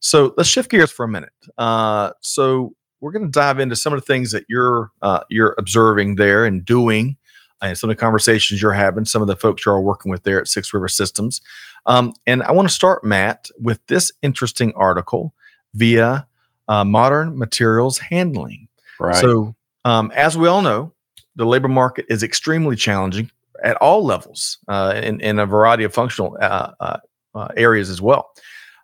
so 0.00 0.34
let's 0.36 0.48
shift 0.48 0.70
gears 0.70 0.90
for 0.90 1.04
a 1.04 1.08
minute. 1.08 1.32
Uh, 1.58 2.10
so 2.20 2.74
we're 3.00 3.12
going 3.12 3.24
to 3.24 3.30
dive 3.30 3.60
into 3.60 3.76
some 3.76 3.92
of 3.92 4.00
the 4.00 4.06
things 4.06 4.32
that 4.32 4.44
you're 4.48 4.90
uh, 5.02 5.20
you're 5.28 5.54
observing 5.58 6.16
there 6.16 6.44
and 6.44 6.64
doing, 6.64 7.16
and 7.62 7.76
some 7.76 7.90
of 7.90 7.96
the 7.96 8.00
conversations 8.00 8.60
you're 8.60 8.72
having. 8.72 9.04
Some 9.04 9.22
of 9.22 9.28
the 9.28 9.36
folks 9.36 9.64
you're 9.64 9.80
working 9.80 10.10
with 10.10 10.22
there 10.22 10.40
at 10.40 10.48
Six 10.48 10.72
River 10.72 10.88
Systems. 10.88 11.40
Um, 11.86 12.12
and 12.26 12.42
I 12.42 12.52
want 12.52 12.68
to 12.68 12.74
start, 12.74 13.04
Matt, 13.04 13.48
with 13.58 13.84
this 13.86 14.12
interesting 14.22 14.72
article 14.76 15.34
via 15.74 16.26
uh, 16.68 16.84
Modern 16.84 17.38
Materials 17.38 17.98
Handling. 17.98 18.68
Right. 18.98 19.16
So, 19.16 19.54
um, 19.84 20.12
as 20.14 20.36
we 20.36 20.46
all 20.46 20.62
know, 20.62 20.92
the 21.36 21.46
labor 21.46 21.68
market 21.68 22.06
is 22.08 22.22
extremely 22.22 22.76
challenging 22.76 23.30
at 23.62 23.76
all 23.76 24.04
levels 24.04 24.58
uh, 24.68 25.00
in, 25.02 25.20
in 25.20 25.38
a 25.38 25.46
variety 25.46 25.84
of 25.84 25.92
functional 25.92 26.36
uh, 26.40 26.72
uh, 26.80 26.96
uh, 27.34 27.48
areas 27.56 27.90
as 27.90 28.00
well. 28.00 28.30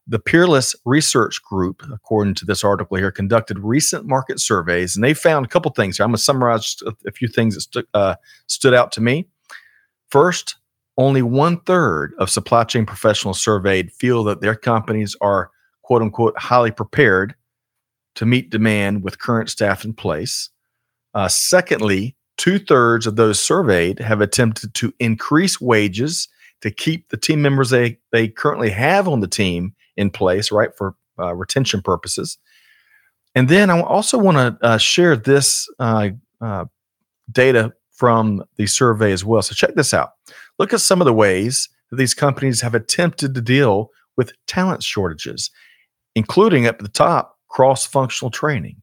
The 0.09 0.21
Peerless 0.21 0.77
Research 0.85 1.43
Group, 1.43 1.83
according 1.93 2.35
to 2.35 2.45
this 2.45 2.62
article 2.62 2.97
here, 2.97 3.11
conducted 3.11 3.59
recent 3.59 4.07
market 4.07 4.39
surveys, 4.39 4.95
and 4.95 5.03
they 5.03 5.15
found 5.15 5.45
a 5.45 5.49
couple 5.49 5.73
things. 5.73 5.97
Here. 5.97 6.05
I'm 6.05 6.11
going 6.11 6.19
to 6.19 6.23
summarize 6.23 6.77
a, 7.07 7.11
few 7.11 7.27
things 7.27 7.55
that 7.55 7.62
stu- 7.62 7.89
uh, 7.93 8.15
stood 8.47 8.73
out 8.73 8.93
to 8.93 9.01
me. 9.01 9.29
First, 10.11 10.57
only 10.97 11.23
one 11.23 11.61
third 11.62 12.15
of 12.19 12.31
supply 12.31 12.62
chain 12.65 12.87
professionals 12.87 13.41
surveyed 13.41 13.93
feel 13.93 14.23
that 14.25 14.41
their 14.41 14.55
companies 14.55 15.17
are 15.21 15.51
"quote 15.83 16.03
unquote" 16.03 16.39
highly 16.39 16.71
prepared 16.71 17.35
to 18.15 18.27
meet 18.27 18.51
demand 18.51 19.03
with 19.03 19.19
current 19.19 19.51
staff 19.51 19.85
in 19.85 19.93
place. 19.93 20.51
Uh, 21.15 21.29
secondly, 21.29 22.16
Two 22.37 22.59
thirds 22.59 23.07
of 23.07 23.16
those 23.16 23.40
surveyed 23.40 23.99
have 23.99 24.20
attempted 24.20 24.75
to 24.75 24.92
increase 24.99 25.61
wages 25.61 26.29
to 26.61 26.70
keep 26.70 27.09
the 27.09 27.16
team 27.16 27.42
members 27.42 27.70
they, 27.70 27.99
they 28.12 28.29
currently 28.29 28.70
have 28.70 29.09
on 29.09 29.20
the 29.20 29.29
team 29.29 29.75
in 29.96 30.11
place, 30.11 30.53
right, 30.53 30.70
for 30.77 30.94
uh, 31.18 31.35
retention 31.35 31.83
purposes. 31.83 32.38
And 33.35 33.49
then 33.49 33.70
I 33.70 33.81
also 33.81 34.18
want 34.18 34.37
to 34.37 34.66
uh, 34.66 34.79
share 34.79 35.16
this 35.16 35.68
uh, 35.79 36.11
uh, 36.40 36.64
data 37.31 37.72
from 37.92 38.44
the 38.57 38.66
survey 38.66 39.12
as 39.12 39.25
well. 39.25 39.42
So 39.42 39.55
check 39.55 39.75
this 39.75 39.94
out. 39.94 40.12
Look 40.59 40.72
at 40.72 40.81
some 40.81 41.01
of 41.01 41.07
the 41.07 41.12
ways 41.12 41.68
that 41.90 41.96
these 41.96 42.14
companies 42.14 42.61
have 42.61 42.75
attempted 42.75 43.35
to 43.35 43.40
deal 43.40 43.90
with 44.16 44.33
talent 44.46 44.83
shortages, 44.83 45.51
including 46.14 46.66
up 46.66 46.77
at 46.77 46.83
the 46.83 46.88
top 46.88 47.38
cross 47.49 47.87
functional 47.87 48.31
training 48.31 48.83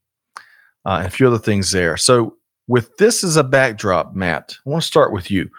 uh, 0.86 0.98
and 0.98 1.08
a 1.08 1.12
few 1.12 1.28
other 1.28 1.38
things 1.38 1.72
there. 1.72 1.98
So 1.98 2.38
with 2.68 2.96
this 2.98 3.24
as 3.24 3.36
a 3.36 3.44
backdrop, 3.44 4.16
Matt, 4.16 4.56
I 4.66 4.70
want 4.70 4.82
to 4.82 4.88
start 4.88 5.12
with 5.12 5.30
you. 5.30 5.50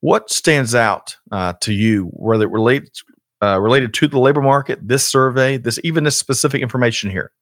What 0.00 0.30
stands 0.30 0.74
out 0.74 1.16
uh, 1.30 1.54
to 1.60 1.72
you, 1.72 2.06
whether 2.12 2.44
it 2.44 2.50
relates 2.50 3.02
uh, 3.42 3.60
related 3.60 3.94
to 3.94 4.08
the 4.08 4.18
labor 4.18 4.42
market, 4.42 4.78
this 4.86 5.06
survey, 5.06 5.56
this 5.56 5.78
even 5.84 6.04
this 6.04 6.16
specific 6.16 6.62
information 6.62 7.10
here? 7.10 7.32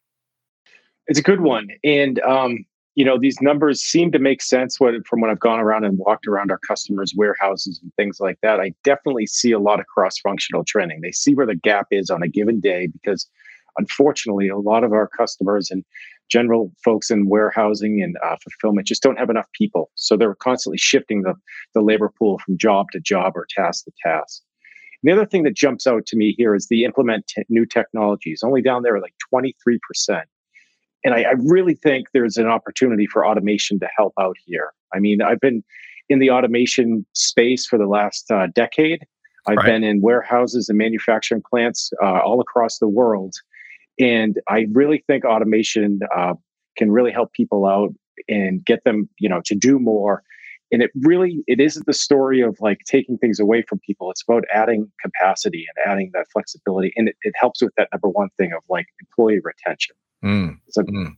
It's 1.06 1.18
a 1.18 1.22
good 1.22 1.40
one, 1.40 1.68
and 1.84 2.20
um, 2.20 2.64
you 2.94 3.04
know 3.04 3.18
these 3.18 3.40
numbers 3.40 3.80
seem 3.80 4.12
to 4.12 4.18
make 4.18 4.42
sense 4.42 4.78
when, 4.78 5.02
from 5.04 5.20
when 5.20 5.30
I've 5.30 5.40
gone 5.40 5.58
around 5.58 5.84
and 5.84 5.98
walked 5.98 6.26
around 6.26 6.50
our 6.50 6.58
customers' 6.58 7.14
warehouses 7.16 7.80
and 7.82 7.92
things 7.94 8.20
like 8.20 8.38
that. 8.42 8.60
I 8.60 8.74
definitely 8.84 9.26
see 9.26 9.52
a 9.52 9.58
lot 9.58 9.80
of 9.80 9.86
cross-functional 9.86 10.64
training. 10.64 11.00
They 11.00 11.12
see 11.12 11.34
where 11.34 11.46
the 11.46 11.54
gap 11.54 11.86
is 11.90 12.10
on 12.10 12.22
a 12.22 12.28
given 12.28 12.60
day 12.60 12.88
because, 12.88 13.26
unfortunately, 13.78 14.48
a 14.48 14.58
lot 14.58 14.84
of 14.84 14.92
our 14.92 15.08
customers 15.08 15.70
and 15.70 15.84
general 16.28 16.72
folks 16.84 17.10
in 17.10 17.28
warehousing 17.28 18.02
and 18.02 18.16
uh, 18.24 18.36
fulfillment 18.42 18.86
just 18.86 19.02
don't 19.02 19.18
have 19.18 19.30
enough 19.30 19.48
people. 19.52 19.90
So 19.94 20.16
they're 20.16 20.34
constantly 20.34 20.78
shifting 20.78 21.22
the, 21.22 21.34
the 21.74 21.80
labor 21.80 22.12
pool 22.18 22.38
from 22.44 22.58
job 22.58 22.86
to 22.92 23.00
job 23.00 23.32
or 23.34 23.46
task 23.50 23.84
to 23.84 23.92
task. 24.04 24.42
And 25.02 25.10
the 25.10 25.16
other 25.16 25.26
thing 25.26 25.44
that 25.44 25.54
jumps 25.54 25.86
out 25.86 26.06
to 26.06 26.16
me 26.16 26.34
here 26.36 26.54
is 26.54 26.68
the 26.68 26.84
implement 26.84 27.26
t- 27.28 27.44
new 27.48 27.64
technologies, 27.64 28.42
only 28.42 28.62
down 28.62 28.82
there 28.82 29.00
like 29.00 29.14
23%. 29.32 30.22
And 31.04 31.14
I, 31.14 31.22
I 31.22 31.34
really 31.38 31.74
think 31.74 32.08
there's 32.12 32.36
an 32.36 32.46
opportunity 32.46 33.06
for 33.06 33.26
automation 33.26 33.78
to 33.80 33.88
help 33.96 34.12
out 34.18 34.36
here. 34.44 34.72
I 34.92 34.98
mean, 34.98 35.22
I've 35.22 35.40
been 35.40 35.62
in 36.08 36.18
the 36.18 36.30
automation 36.30 37.06
space 37.12 37.66
for 37.66 37.78
the 37.78 37.86
last 37.86 38.30
uh, 38.30 38.48
decade. 38.54 39.06
I've 39.46 39.58
right. 39.58 39.66
been 39.66 39.84
in 39.84 40.00
warehouses 40.00 40.68
and 40.68 40.76
manufacturing 40.76 41.42
plants 41.48 41.90
uh, 42.02 42.20
all 42.20 42.40
across 42.40 42.78
the 42.78 42.88
world. 42.88 43.34
And 43.98 44.38
I 44.48 44.66
really 44.72 45.02
think 45.06 45.24
automation 45.24 46.00
uh, 46.16 46.34
can 46.76 46.90
really 46.90 47.12
help 47.12 47.32
people 47.32 47.66
out 47.66 47.90
and 48.28 48.64
get 48.64 48.84
them, 48.84 49.08
you 49.18 49.28
know, 49.28 49.40
to 49.44 49.54
do 49.54 49.78
more. 49.78 50.22
And 50.70 50.82
it 50.82 50.90
really, 51.00 51.42
it 51.46 51.60
isn't 51.60 51.86
the 51.86 51.94
story 51.94 52.42
of 52.42 52.56
like 52.60 52.80
taking 52.86 53.16
things 53.16 53.40
away 53.40 53.62
from 53.62 53.80
people. 53.80 54.10
It's 54.10 54.22
about 54.28 54.44
adding 54.52 54.90
capacity 55.02 55.66
and 55.66 55.92
adding 55.92 56.10
that 56.12 56.26
flexibility. 56.30 56.92
And 56.96 57.08
it, 57.08 57.16
it 57.22 57.32
helps 57.40 57.62
with 57.62 57.72
that 57.76 57.88
number 57.92 58.08
one 58.08 58.28
thing 58.36 58.52
of 58.52 58.62
like 58.68 58.86
employee 59.00 59.40
retention. 59.42 59.96
Mm. 60.22 60.58
So, 60.68 60.82
mm. 60.82 61.16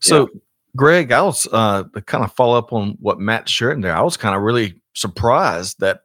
so 0.00 0.20
yeah. 0.20 0.40
Greg, 0.76 1.12
I 1.12 1.22
was 1.22 1.46
uh, 1.52 1.84
kind 2.06 2.24
of 2.24 2.32
follow 2.32 2.56
up 2.56 2.72
on 2.72 2.96
what 3.00 3.18
Matt 3.20 3.48
shared 3.48 3.74
in 3.74 3.82
there. 3.82 3.96
I 3.96 4.02
was 4.02 4.16
kind 4.16 4.34
of 4.34 4.42
really 4.42 4.80
surprised 4.94 5.80
that 5.80 6.00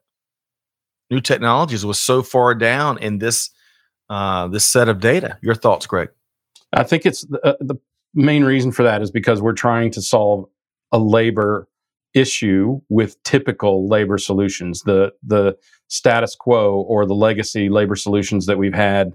new 1.10 1.22
technologies 1.22 1.86
was 1.86 2.00
so 2.00 2.22
far 2.22 2.54
down 2.54 2.98
in 2.98 3.20
this 3.20 3.50
uh, 4.10 4.48
this 4.48 4.66
set 4.66 4.90
of 4.90 5.00
data. 5.00 5.38
Your 5.42 5.56
thoughts, 5.56 5.86
Greg? 5.88 6.10
I 6.72 6.84
think 6.84 7.06
it's 7.06 7.22
the, 7.22 7.40
uh, 7.46 7.56
the 7.60 7.76
main 8.14 8.44
reason 8.44 8.72
for 8.72 8.84
that 8.84 9.02
is 9.02 9.12
because 9.12 9.42
we're 9.42 9.54
trying 9.54 9.92
to 9.92 10.02
solve 10.02 10.46
a 10.92 11.00
labor 11.00 11.68
issue 12.14 12.80
with 12.90 13.22
typical 13.24 13.88
labor 13.88 14.18
solutions, 14.18 14.82
the 14.82 15.14
the 15.24 15.58
status 15.88 16.36
quo 16.36 16.82
or 16.88 17.06
the 17.06 17.16
legacy 17.16 17.70
labor 17.70 17.96
solutions 17.96 18.46
that 18.46 18.58
we've 18.58 18.74
had 18.74 19.14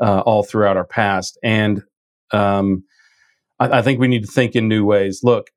uh, 0.00 0.20
all 0.20 0.42
throughout 0.42 0.76
our 0.76 0.84
past. 0.84 1.38
And 1.42 1.82
um, 2.32 2.84
I, 3.58 3.78
I, 3.78 3.82
think 3.82 4.00
we 4.00 4.08
need 4.08 4.24
to 4.24 4.30
think 4.30 4.54
in 4.54 4.68
new 4.68 4.84
ways. 4.84 5.20
Look, 5.22 5.50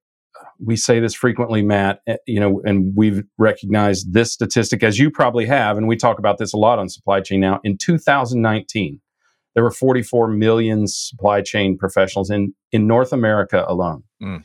we 0.64 0.76
say 0.76 1.00
this 1.00 1.14
frequently, 1.14 1.62
Matt. 1.62 2.02
Eh, 2.08 2.18
you 2.28 2.40
know, 2.40 2.62
and 2.66 2.94
we've 2.96 3.24
recognized 3.38 4.14
this 4.14 4.32
statistic 4.32 4.84
as 4.84 5.00
you 5.00 5.10
probably 5.12 5.46
have, 5.46 5.78
and 5.78 5.88
we 5.88 5.96
talk 5.96 6.20
about 6.20 6.38
this 6.38 6.54
a 6.54 6.58
lot 6.58 6.80
on 6.80 6.90
supply 6.90 7.22
chain 7.22 7.40
now. 7.40 7.60
In 7.64 7.78
2019, 7.78 9.02
there 9.54 9.64
were 9.64 9.72
44 9.72 10.30
million 10.30 10.88
supply 10.88 11.42
chain 11.42 11.78
professionals 11.78 12.30
in 12.30 12.54
in 12.72 12.88
North 12.88 13.14
America 13.14 13.66
alone. 13.68 14.04
Mm 14.22 14.44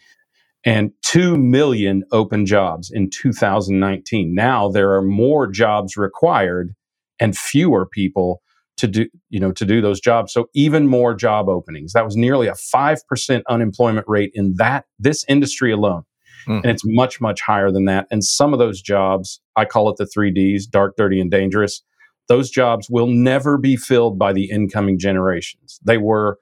and 0.66 0.90
2 1.02 1.38
million 1.38 2.02
open 2.11 2.44
jobs 2.44 2.90
in 2.90 3.09
2019. 3.09 4.35
Now 4.35 4.68
there 4.68 4.92
are 4.94 5.02
more 5.02 5.46
jobs 5.46 5.96
required 5.96 6.74
and 7.20 7.38
fewer 7.38 7.87
people 7.87 8.42
to 8.77 8.87
do 8.87 9.07
you 9.31 9.41
know 9.41 9.53
to 9.53 9.65
do 9.65 9.81
those 9.81 10.01
jobs. 10.01 10.33
So 10.33 10.49
even 10.55 10.87
more 10.87 11.15
job 11.15 11.49
openings. 11.49 11.93
That 11.93 12.05
was 12.05 12.17
nearly 12.17 12.47
a 12.47 12.55
5% 12.55 13.43
unemployment 13.49 14.07
rate 14.09 14.33
in 14.35 14.55
that 14.57 14.85
this 14.99 15.25
industry 15.29 15.73
alone. 15.73 16.03
Mm. 16.47 16.62
and 16.62 16.67
it's 16.67 16.83
much 16.85 17.21
much 17.21 17.41
higher 17.41 17.73
than 17.73 17.87
that. 17.87 18.07
And 18.11 18.23
some 18.23 18.53
of 18.53 18.59
those 18.59 18.81
jobs 18.81 19.41
i 19.57 19.65
call 19.65 19.89
it 19.91 19.97
the 19.97 20.05
3ds 20.05 20.69
dark 20.71 20.95
dirty 20.97 21.21
and 21.21 21.31
dangerous 21.31 21.83
those 22.29 22.51
jobs 22.51 22.89
will 22.91 23.07
never 23.07 23.57
be 23.57 23.77
filled 23.77 24.19
by 24.19 24.33
the 24.33 24.51
incoming 24.51 24.99
generations. 24.99 25.79
They 25.85 25.99
were 25.99 26.39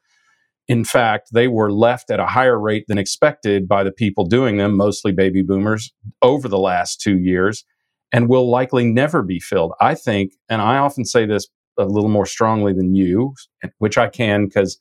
in 0.66 0.82
fact, 0.84 1.28
they 1.34 1.46
were 1.46 1.70
left 1.70 2.10
at 2.10 2.20
a 2.20 2.26
higher 2.26 2.58
rate 2.58 2.86
than 2.88 2.96
expected 2.96 3.68
by 3.68 3.84
the 3.84 3.92
people 3.92 4.24
doing 4.24 4.56
them, 4.56 4.78
mostly 4.78 5.12
baby 5.12 5.42
boomers, 5.42 5.92
over 6.22 6.48
the 6.48 6.58
last 6.58 7.02
two 7.02 7.18
years, 7.18 7.66
and 8.12 8.30
will 8.30 8.50
likely 8.50 8.86
never 8.86 9.22
be 9.22 9.38
filled. 9.38 9.72
I 9.78 9.94
think, 9.94 10.32
and 10.48 10.62
I 10.62 10.78
often 10.78 11.04
say 11.04 11.26
this 11.26 11.48
a 11.78 11.84
little 11.84 12.10
more 12.10 12.26
strongly 12.26 12.72
than 12.72 12.94
you, 12.94 13.34
which 13.78 13.98
I 13.98 14.08
can 14.08 14.46
because 14.46 14.78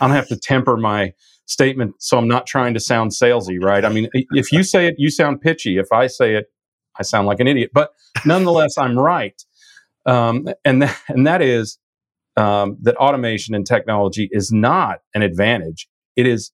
I 0.00 0.06
don't 0.06 0.16
have 0.16 0.28
to 0.28 0.36
temper 0.42 0.76
my 0.76 1.12
statement 1.46 1.94
so 1.98 2.18
I'm 2.18 2.28
not 2.28 2.46
trying 2.46 2.74
to 2.74 2.80
sound 2.80 3.12
salesy, 3.12 3.62
right? 3.62 3.84
I 3.84 3.88
mean, 3.88 4.08
if 4.12 4.52
you 4.52 4.62
say 4.62 4.86
it, 4.86 4.96
you 4.98 5.10
sound 5.10 5.40
pitchy. 5.40 5.78
If 5.78 5.92
I 5.92 6.08
say 6.08 6.34
it, 6.34 6.46
I 6.98 7.02
sound 7.02 7.26
like 7.26 7.40
an 7.40 7.46
idiot. 7.46 7.70
But 7.72 7.90
nonetheless, 8.24 8.76
I'm 8.78 8.98
right. 8.98 9.40
Um, 10.06 10.48
and, 10.64 10.82
that, 10.82 11.00
and 11.08 11.26
that 11.26 11.42
is 11.42 11.78
um, 12.36 12.76
that 12.82 12.96
automation 12.96 13.54
and 13.54 13.66
technology 13.66 14.28
is 14.32 14.52
not 14.52 15.00
an 15.14 15.22
advantage. 15.22 15.88
It 16.16 16.26
is 16.26 16.52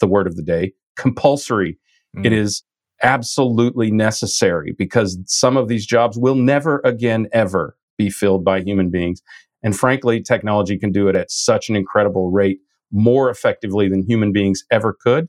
the 0.00 0.06
word 0.06 0.26
of 0.26 0.36
the 0.36 0.42
day 0.42 0.72
compulsory. 0.96 1.78
Mm. 2.16 2.26
It 2.26 2.32
is 2.32 2.62
absolutely 3.02 3.90
necessary 3.90 4.72
because 4.76 5.18
some 5.26 5.56
of 5.56 5.68
these 5.68 5.86
jobs 5.86 6.16
will 6.16 6.36
never 6.36 6.80
again, 6.84 7.28
ever 7.32 7.76
be 7.96 8.10
filled 8.10 8.44
by 8.44 8.60
human 8.60 8.90
beings. 8.90 9.22
And 9.62 9.76
frankly, 9.76 10.20
technology 10.20 10.78
can 10.78 10.92
do 10.92 11.08
it 11.08 11.16
at 11.16 11.30
such 11.30 11.68
an 11.68 11.76
incredible 11.76 12.30
rate, 12.30 12.58
more 12.92 13.30
effectively 13.30 13.88
than 13.88 14.02
human 14.02 14.32
beings 14.32 14.62
ever 14.70 14.96
could. 14.98 15.28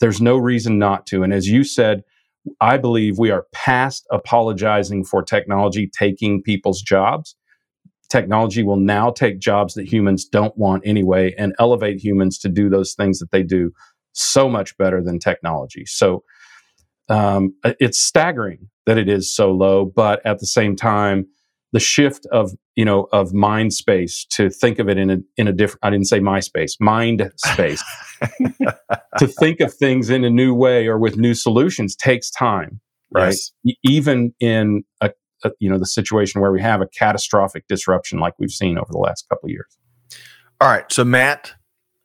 There's 0.00 0.20
no 0.20 0.36
reason 0.36 0.78
not 0.78 1.06
to. 1.06 1.22
And 1.22 1.32
as 1.32 1.48
you 1.48 1.64
said, 1.64 2.02
I 2.60 2.76
believe 2.76 3.18
we 3.18 3.30
are 3.30 3.46
past 3.52 4.06
apologizing 4.12 5.04
for 5.04 5.22
technology 5.22 5.90
taking 5.98 6.42
people's 6.42 6.80
jobs 6.80 7.34
technology 8.08 8.62
will 8.62 8.76
now 8.76 9.10
take 9.10 9.38
jobs 9.38 9.74
that 9.74 9.86
humans 9.86 10.24
don't 10.24 10.56
want 10.56 10.82
anyway 10.86 11.34
and 11.38 11.54
elevate 11.58 11.98
humans 11.98 12.38
to 12.38 12.48
do 12.48 12.68
those 12.68 12.94
things 12.94 13.18
that 13.18 13.30
they 13.30 13.42
do 13.42 13.72
so 14.12 14.48
much 14.48 14.76
better 14.78 15.02
than 15.02 15.18
technology. 15.18 15.84
So 15.86 16.22
um, 17.08 17.54
it's 17.64 17.98
staggering 17.98 18.68
that 18.86 18.98
it 18.98 19.08
is 19.08 19.34
so 19.34 19.50
low, 19.50 19.84
but 19.84 20.24
at 20.24 20.38
the 20.38 20.46
same 20.46 20.76
time, 20.76 21.26
the 21.72 21.80
shift 21.80 22.26
of 22.32 22.52
you 22.74 22.84
know 22.84 23.08
of 23.12 23.32
mind 23.32 23.72
space 23.72 24.24
to 24.30 24.50
think 24.50 24.78
of 24.78 24.88
it 24.88 24.98
in 24.98 25.10
a 25.10 25.18
in 25.36 25.48
a 25.48 25.52
different 25.52 25.80
I 25.82 25.90
didn't 25.90 26.06
say 26.06 26.20
my 26.20 26.40
space 26.40 26.76
mind 26.80 27.30
space 27.36 27.82
to 29.18 29.26
think 29.26 29.60
of 29.60 29.74
things 29.74 30.10
in 30.10 30.24
a 30.24 30.30
new 30.30 30.54
way 30.54 30.86
or 30.86 30.98
with 30.98 31.16
new 31.16 31.34
solutions 31.34 31.96
takes 31.96 32.30
time 32.30 32.80
right 33.10 33.36
yes. 33.64 33.76
even 33.82 34.32
in 34.40 34.84
a 35.00 35.10
uh, 35.44 35.50
you 35.60 35.68
know 35.68 35.78
the 35.78 35.86
situation 35.86 36.40
where 36.40 36.50
we 36.50 36.60
have 36.60 36.80
a 36.80 36.86
catastrophic 36.86 37.66
disruption 37.68 38.18
like 38.18 38.34
we've 38.38 38.50
seen 38.50 38.78
over 38.78 38.88
the 38.90 38.98
last 38.98 39.28
couple 39.28 39.46
of 39.46 39.50
years. 39.50 39.76
All 40.60 40.68
right, 40.68 40.90
so 40.90 41.04
Matt, 41.04 41.52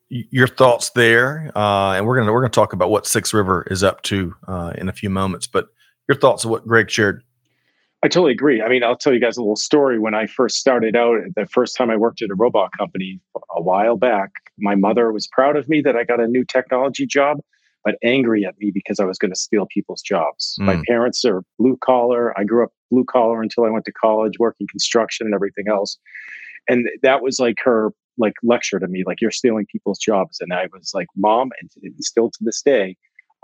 your 0.09 0.47
thoughts 0.47 0.89
there, 0.91 1.49
uh, 1.55 1.93
and 1.93 2.05
we're 2.05 2.17
gonna 2.17 2.33
we're 2.33 2.41
gonna 2.41 2.49
talk 2.49 2.73
about 2.73 2.89
what 2.89 3.07
Six 3.07 3.33
River 3.33 3.65
is 3.71 3.83
up 3.83 4.01
to 4.03 4.35
uh, 4.47 4.73
in 4.77 4.89
a 4.89 4.93
few 4.93 5.09
moments. 5.09 5.47
But 5.47 5.67
your 6.09 6.17
thoughts 6.17 6.43
of 6.43 6.51
what 6.51 6.67
Greg 6.67 6.89
shared. 6.89 7.23
I 8.03 8.07
totally 8.07 8.31
agree. 8.31 8.61
I 8.61 8.69
mean, 8.69 8.83
I'll 8.83 8.97
tell 8.97 9.13
you 9.13 9.19
guys 9.19 9.37
a 9.37 9.41
little 9.41 9.55
story. 9.55 9.99
When 9.99 10.15
I 10.15 10.25
first 10.25 10.57
started 10.57 10.95
out, 10.95 11.19
the 11.35 11.45
first 11.45 11.75
time 11.75 11.91
I 11.91 11.97
worked 11.97 12.21
at 12.21 12.31
a 12.31 12.35
robot 12.35 12.71
company 12.75 13.19
a 13.55 13.61
while 13.61 13.95
back, 13.95 14.31
my 14.57 14.73
mother 14.73 15.11
was 15.11 15.27
proud 15.27 15.55
of 15.55 15.69
me 15.69 15.81
that 15.81 15.95
I 15.95 16.03
got 16.03 16.19
a 16.19 16.27
new 16.27 16.43
technology 16.43 17.05
job 17.05 17.37
but 17.83 17.95
angry 18.03 18.45
at 18.45 18.55
me 18.59 18.71
because 18.73 18.99
I 18.99 19.05
was 19.05 19.17
going 19.17 19.31
to 19.31 19.39
steal 19.39 19.65
people's 19.65 20.01
jobs. 20.01 20.55
Mm. 20.59 20.65
My 20.65 20.83
parents 20.87 21.25
are 21.25 21.43
blue 21.57 21.77
collar. 21.83 22.37
I 22.39 22.43
grew 22.43 22.63
up 22.63 22.71
blue 22.89 23.05
collar 23.05 23.41
until 23.41 23.65
I 23.65 23.69
went 23.69 23.85
to 23.85 23.91
college, 23.91 24.33
working 24.39 24.67
construction 24.69 25.27
and 25.27 25.33
everything 25.33 25.65
else. 25.69 25.97
And 26.69 26.87
that 27.01 27.21
was 27.21 27.39
like 27.39 27.57
her 27.63 27.91
like 28.17 28.33
lecture 28.43 28.79
to 28.79 28.87
me, 28.87 29.03
like 29.05 29.21
you're 29.21 29.31
stealing 29.31 29.65
people's 29.71 29.97
jobs. 29.97 30.39
And 30.41 30.53
I 30.53 30.67
was 30.71 30.91
like, 30.93 31.07
Mom, 31.15 31.49
and 31.59 31.71
still 31.99 32.29
to 32.29 32.39
this 32.41 32.61
day, 32.61 32.95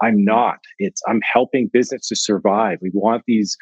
I'm 0.02 0.24
not. 0.24 0.60
It's 0.78 1.02
I'm 1.08 1.22
helping 1.22 1.68
business 1.68 2.08
to 2.10 2.16
survive. 2.16 2.80
We 2.82 2.92
want 2.94 3.24
these, 3.26 3.58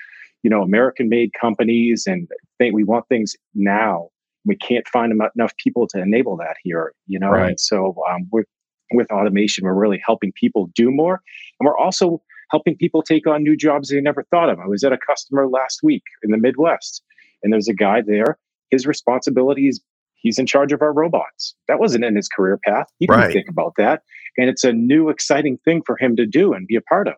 you 0.45 0.51
know, 0.51 0.61
American 0.61 1.09
made 1.09 1.31
companies 1.33 2.03
and 2.05 2.27
think 2.59 2.75
we 2.75 2.83
want 2.83 3.07
things 3.09 3.35
now. 3.55 4.09
We 4.45 4.55
can't 4.55 4.87
find 4.87 5.11
enough 5.11 5.57
people 5.57 5.87
to 5.87 5.99
enable 5.99 6.37
that 6.37 6.57
here, 6.61 6.93
you 7.07 7.17
know. 7.17 7.31
Right. 7.31 7.49
And 7.49 7.59
so 7.59 7.95
um, 8.07 8.27
we're 8.31 8.43
with 8.91 9.09
automation. 9.09 9.65
We're 9.65 9.73
really 9.73 9.99
helping 10.05 10.31
people 10.33 10.69
do 10.75 10.91
more. 10.91 11.19
And 11.59 11.65
we're 11.65 11.75
also 11.75 12.21
helping 12.51 12.77
people 12.77 13.01
take 13.01 13.25
on 13.25 13.41
new 13.41 13.57
jobs 13.57 13.89
they 13.89 13.99
never 13.99 14.21
thought 14.29 14.49
of. 14.49 14.59
I 14.59 14.67
was 14.67 14.83
at 14.83 14.93
a 14.93 14.99
customer 14.99 15.47
last 15.47 15.79
week 15.81 16.03
in 16.21 16.29
the 16.29 16.37
Midwest, 16.37 17.01
and 17.41 17.51
there's 17.51 17.67
a 17.67 17.73
guy 17.73 18.03
there. 18.05 18.37
His 18.69 18.85
responsibility 18.85 19.67
is 19.67 19.81
he's 20.13 20.37
in 20.37 20.45
charge 20.45 20.71
of 20.71 20.83
our 20.83 20.93
robots. 20.93 21.55
That 21.67 21.79
wasn't 21.79 22.05
in 22.05 22.15
his 22.15 22.27
career 22.27 22.59
path. 22.63 22.85
He 22.99 23.07
didn't 23.07 23.19
right. 23.19 23.33
think 23.33 23.49
about 23.49 23.73
that. 23.77 24.03
And 24.37 24.47
it's 24.47 24.63
a 24.63 24.73
new, 24.73 25.09
exciting 25.09 25.57
thing 25.65 25.81
for 25.83 25.97
him 25.97 26.15
to 26.17 26.27
do 26.27 26.53
and 26.53 26.67
be 26.67 26.75
a 26.75 26.81
part 26.81 27.07
of. 27.07 27.15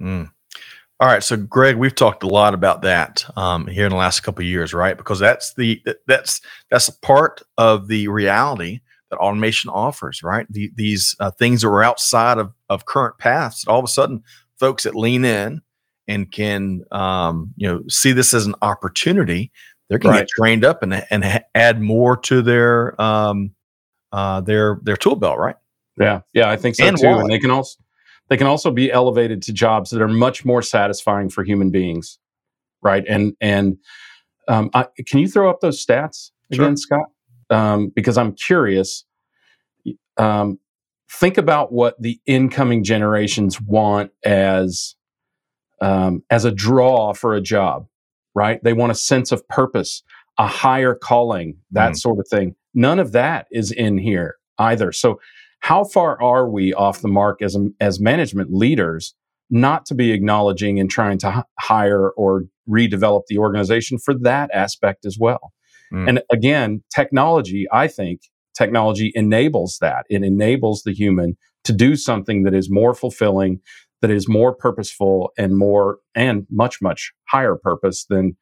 Mm. 0.00 0.30
All 1.02 1.08
right, 1.08 1.24
so 1.24 1.36
Greg, 1.36 1.78
we've 1.78 1.96
talked 1.96 2.22
a 2.22 2.28
lot 2.28 2.54
about 2.54 2.82
that 2.82 3.24
um, 3.36 3.66
here 3.66 3.86
in 3.86 3.90
the 3.90 3.96
last 3.96 4.20
couple 4.20 4.42
of 4.42 4.46
years, 4.46 4.72
right? 4.72 4.96
Because 4.96 5.18
that's 5.18 5.52
the 5.54 5.82
that's 6.06 6.40
that's 6.70 6.86
a 6.86 6.96
part 7.00 7.42
of 7.58 7.88
the 7.88 8.06
reality 8.06 8.82
that 9.10 9.16
automation 9.16 9.68
offers, 9.68 10.22
right? 10.22 10.46
The, 10.48 10.70
these 10.76 11.16
uh, 11.18 11.32
things 11.32 11.62
that 11.62 11.68
are 11.70 11.82
outside 11.82 12.38
of, 12.38 12.52
of 12.68 12.86
current 12.86 13.18
paths, 13.18 13.66
all 13.66 13.80
of 13.80 13.84
a 13.84 13.88
sudden, 13.88 14.22
folks 14.60 14.84
that 14.84 14.94
lean 14.94 15.24
in 15.24 15.60
and 16.06 16.30
can, 16.30 16.84
um, 16.92 17.52
you 17.56 17.66
know, 17.66 17.82
see 17.88 18.12
this 18.12 18.32
as 18.32 18.46
an 18.46 18.54
opportunity, 18.62 19.50
they're 19.88 19.98
going 19.98 20.14
right. 20.14 20.20
to 20.20 20.24
get 20.26 20.30
trained 20.38 20.64
up 20.64 20.84
and, 20.84 21.04
and 21.10 21.24
ha- 21.24 21.42
add 21.56 21.80
more 21.80 22.16
to 22.18 22.42
their, 22.42 23.00
um, 23.02 23.50
uh, 24.12 24.40
their, 24.40 24.78
their 24.84 24.96
tool 24.96 25.16
belt, 25.16 25.36
right? 25.36 25.56
Yeah. 26.00 26.20
Yeah. 26.32 26.48
I 26.48 26.56
think 26.56 26.76
so 26.76 26.84
and 26.84 26.96
too. 26.96 27.08
Wallet. 27.08 27.22
And 27.22 27.30
they 27.32 27.40
can 27.40 27.50
also, 27.50 27.82
they 28.28 28.36
can 28.36 28.46
also 28.46 28.70
be 28.70 28.90
elevated 28.90 29.42
to 29.42 29.52
jobs 29.52 29.90
that 29.90 30.00
are 30.00 30.08
much 30.08 30.44
more 30.44 30.62
satisfying 30.62 31.28
for 31.28 31.44
human 31.44 31.70
beings. 31.70 32.18
Right. 32.82 33.04
And, 33.08 33.34
and, 33.40 33.76
um, 34.48 34.70
I, 34.74 34.86
can 35.06 35.20
you 35.20 35.28
throw 35.28 35.48
up 35.48 35.60
those 35.60 35.84
stats 35.84 36.30
again, 36.50 36.70
sure. 36.70 36.76
Scott? 36.76 37.06
um, 37.52 37.92
because 37.94 38.18
I'm 38.18 38.32
curious. 38.32 39.04
Um, 40.16 40.58
think 41.10 41.38
about 41.38 41.72
what 41.72 42.00
the 42.00 42.20
incoming 42.26 42.82
generations 42.82 43.60
want 43.60 44.10
as 44.24 44.96
um, 45.80 46.22
as 46.30 46.44
a 46.44 46.50
draw 46.52 47.12
for 47.12 47.34
a 47.34 47.40
job, 47.40 47.86
right? 48.34 48.62
They 48.62 48.72
want 48.72 48.92
a 48.92 48.96
sense 48.96 49.32
of 49.32 49.46
purpose, 49.48 50.02
a 50.38 50.46
higher 50.46 50.94
calling, 50.94 51.56
that 51.72 51.92
mm. 51.92 51.96
sort 51.96 52.18
of 52.18 52.26
thing. 52.28 52.54
None 52.72 52.98
of 52.98 53.12
that 53.12 53.46
is 53.50 53.72
in 53.72 53.98
here 53.98 54.36
either. 54.58 54.92
So, 54.92 55.20
how 55.62 55.84
far 55.84 56.20
are 56.20 56.48
we 56.48 56.74
off 56.74 57.02
the 57.02 57.08
mark 57.08 57.40
as 57.40 57.56
as 57.80 58.00
management 58.00 58.52
leaders? 58.52 59.14
Not 59.48 59.86
to 59.86 59.94
be 59.94 60.12
acknowledging 60.12 60.80
and 60.80 60.90
trying 60.90 61.18
to 61.18 61.28
h- 61.38 61.44
hire 61.60 62.10
or 62.10 62.44
redevelop 62.68 63.22
the 63.28 63.38
organization 63.38 63.98
for 63.98 64.14
that 64.22 64.50
aspect 64.52 65.04
as 65.04 65.18
well. 65.20 65.52
Mm. 65.92 66.08
And 66.08 66.22
again, 66.32 66.82
technology, 66.94 67.66
I 67.72 67.86
think 67.86 68.22
technology 68.56 69.12
enables 69.14 69.78
that. 69.80 70.04
It 70.08 70.22
enables 70.22 70.82
the 70.82 70.94
human 70.94 71.36
to 71.64 71.72
do 71.72 71.96
something 71.96 72.42
that 72.42 72.54
is 72.54 72.68
more 72.70 72.94
fulfilling, 72.94 73.60
that 74.00 74.10
is 74.10 74.28
more 74.28 74.54
purposeful 74.54 75.32
and 75.38 75.56
more 75.56 75.98
and 76.14 76.44
much 76.50 76.82
much 76.82 77.12
higher 77.28 77.56
purpose 77.56 78.04
than 78.08 78.36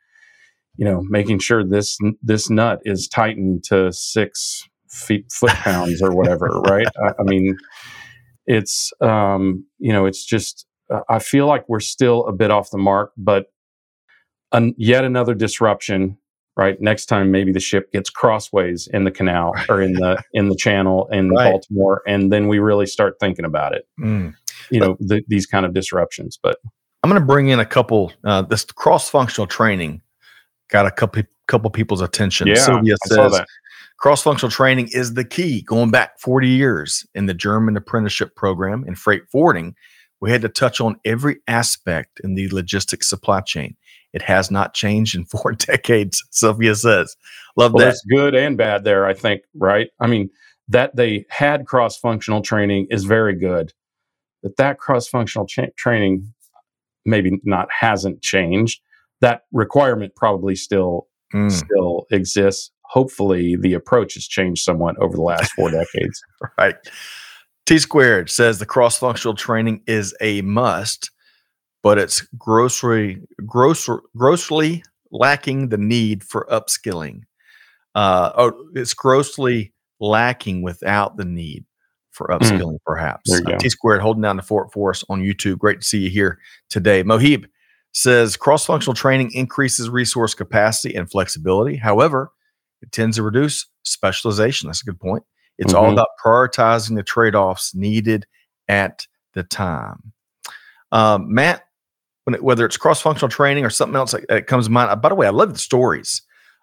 you 0.77 0.87
know 0.87 1.03
making 1.11 1.41
sure 1.41 1.65
this 1.65 1.99
this 2.23 2.49
nut 2.49 2.81
is 2.85 3.09
tightened 3.09 3.63
to 3.65 3.93
six 3.93 4.70
feet 4.91 5.31
foot 5.33 5.51
pounds 5.51 6.03
or 6.03 6.13
whatever 6.13 6.47
right 6.67 6.87
I, 7.03 7.13
I, 7.21 7.23
mean 7.23 7.57
it's 8.47 8.93
um, 9.01 9.65
you 9.79 9.93
know 9.93 10.07
it's 10.07 10.25
just 10.25 10.67
uh, 10.93 11.01
I 11.09 11.19
feel 11.21 11.47
like 11.47 11.69
we're 11.69 11.81
still 11.81 12.27
a 12.27 12.33
bit 12.33 12.51
off 12.51 12.71
the 12.71 12.79
mark, 12.79 13.13
but 13.17 13.47
an, 14.53 14.75
yet 14.77 15.05
another 15.05 15.35
disruption. 15.35 16.19
Right 16.57 16.79
next 16.81 17.07
time, 17.07 17.31
maybe 17.31 17.53
the 17.53 17.61
ship 17.61 17.91
gets 17.93 18.11
crossways 18.11 18.89
in 18.93 19.05
the 19.05 19.11
canal 19.11 19.55
or 19.69 19.81
in 19.81 19.95
the 19.95 20.23
in 20.35 20.49
the 20.49 20.57
channel 20.57 21.09
in 21.11 21.31
right. 21.31 21.53
Baltimore, 21.53 22.03
and 22.07 22.31
then 22.31 22.49
we 22.49 22.59
really 22.59 22.87
start 22.87 23.15
thinking 23.21 23.45
about 23.45 23.73
it. 23.73 23.87
Mm. 23.99 24.35
You 24.71 24.81
but, 24.81 24.87
know 24.87 24.97
the, 24.99 25.23
these 25.29 25.47
kind 25.47 25.65
of 25.65 25.73
disruptions. 25.73 26.39
But 26.43 26.59
I'm 27.03 27.09
going 27.09 27.23
to 27.23 27.27
bring 27.27 27.49
in 27.49 27.61
a 27.61 27.65
couple. 27.65 28.13
Uh, 28.25 28.43
this 28.43 28.65
cross 28.65 29.09
functional 29.09 29.47
training 29.47 30.03
got 30.69 30.87
a 30.87 30.91
couple 30.91 31.23
couple 31.47 31.71
people's 31.71 32.03
attention. 32.03 32.49
Yeah, 32.49 32.57
Sylvia 32.57 32.97
says 33.07 33.41
cross 34.01 34.23
functional 34.23 34.51
training 34.51 34.89
is 34.93 35.15
the 35.15 35.25
key. 35.25 35.63
Going 35.63 35.91
back 35.91 36.19
40 36.19 36.49
years 36.49 37.07
in 37.15 37.27
the 37.27 37.35
German 37.35 37.77
apprenticeship 37.77 38.35
program 38.35 38.85
in 38.89 38.97
freight 38.97 39.23
forwarding, 39.31 39.75
we 40.21 40.31
had 40.31 40.43
to 40.43 40.49
touch 40.49 40.81
on 40.81 40.97
every 41.05 41.37
aspect 41.47 42.21
in 42.25 42.35
the 42.35 42.49
logistics 42.49 43.09
supply 43.09 43.41
chain. 43.41 43.77
It 44.13 44.23
has 44.23 44.51
not 44.51 44.75
changed 44.75 45.15
in 45.15 45.25
four 45.27 45.53
decades, 45.53 46.25
Sylvia 46.31 46.75
says. 46.75 47.15
Love 47.57 47.73
well, 47.73 47.81
that. 47.81 47.91
That's 47.91 48.05
good 48.11 48.35
and 48.35 48.57
bad 48.57 48.85
there, 48.85 49.07
I 49.07 49.15
think, 49.15 49.43
right? 49.55 49.89
I 50.01 50.07
mean, 50.07 50.31
that 50.69 50.97
they 50.97 51.27
had 51.31 51.67
cross 51.67 51.97
functional 51.99 52.43
training 52.43 52.87
is 52.91 53.05
very 53.05 53.35
good. 53.35 53.73
But 54.43 54.57
that 54.57 54.79
cross 54.79 55.07
functional 55.07 55.47
cha- 55.47 55.67
training 55.77 56.33
maybe 57.05 57.39
not 57.45 57.69
hasn't 57.71 58.23
changed. 58.23 58.81
That 59.21 59.43
requirement 59.53 60.15
probably 60.17 60.55
still 60.55 61.09
mm. 61.35 61.51
still 61.51 62.07
exists. 62.11 62.71
Hopefully, 62.91 63.57
the 63.57 63.75
approach 63.75 64.15
has 64.15 64.27
changed 64.27 64.65
somewhat 64.65 64.97
over 64.99 65.15
the 65.15 65.23
last 65.23 65.53
four 65.53 65.71
decades. 65.71 66.21
Right. 66.59 66.75
T 67.67 67.79
squared 67.79 68.29
says 68.29 68.59
the 68.59 68.67
cross 68.67 68.99
functional 68.99 69.35
training 69.35 69.83
is 69.87 70.13
a 70.21 70.43
must, 70.43 71.13
but 71.85 71.99
it's 71.99 72.23
grossly, 72.37 73.21
gross, 73.47 73.89
grossly 74.17 74.83
lacking 75.13 75.69
the 75.69 75.79
need 75.79 76.25
for 76.25 76.49
upskilling. 76.51 77.23
Uh, 77.95 78.33
oh, 78.37 78.71
it's 78.75 78.93
grossly 78.93 79.73
lacking 80.01 80.63
without 80.63 81.17
the 81.17 81.25
need 81.25 81.65
for 82.11 82.27
mm. 82.27 82.41
upskilling, 82.41 82.75
mm. 82.75 82.85
perhaps. 82.85 83.33
Uh, 83.33 83.57
T 83.59 83.69
squared 83.69 84.03
holding 84.03 84.23
down 84.23 84.37
the 84.37 84.43
fort 84.43 84.73
for 84.73 84.91
us 84.91 85.05
on 85.09 85.23
YouTube. 85.23 85.59
Great 85.59 85.81
to 85.83 85.87
see 85.87 85.99
you 85.99 86.11
here 86.11 86.41
today. 86.71 87.05
Mohib 87.05 87.47
says 87.93 88.37
cross 88.37 88.67
functional 88.67 88.95
training 88.95 89.31
increases 89.33 89.89
resource 89.89 90.35
capacity 90.35 90.95
and 90.97 91.09
flexibility. 91.09 91.77
However, 91.77 92.33
it 92.83 92.93
tends 92.93 93.17
to 93.17 93.23
reduce 93.23 93.67
specialization. 93.83 94.69
That's 94.69 94.83
a 94.83 94.87
good 94.87 95.01
point. 95.01 95.23
It's 95.59 95.73
mm-hmm. 95.73 95.85
all 95.85 95.93
about 95.93 96.09
prioritizing 96.25 96.97
the 96.97 97.03
trade 97.03 97.35
offs 97.35 97.75
needed 97.75 98.27
at 98.69 99.07
the 99.35 99.43
time. 99.43 100.13
Um, 100.93 101.33
Matt, 101.33 101.65
it, 102.29 102.43
whether 102.43 102.65
it's 102.65 102.77
cross 102.77 103.01
functional 103.01 103.31
training 103.31 103.65
or 103.65 103.71
something 103.71 103.97
else 103.97 104.13
that, 104.13 104.27
that 104.29 104.47
comes 104.47 104.67
to 104.67 104.73
mind, 104.73 104.91
uh, 104.91 104.97
by 104.97 105.09
the 105.09 105.15
way, 105.15 105.27
I 105.27 105.31
love 105.31 105.53
the 105.53 105.59
stories. 105.59 106.23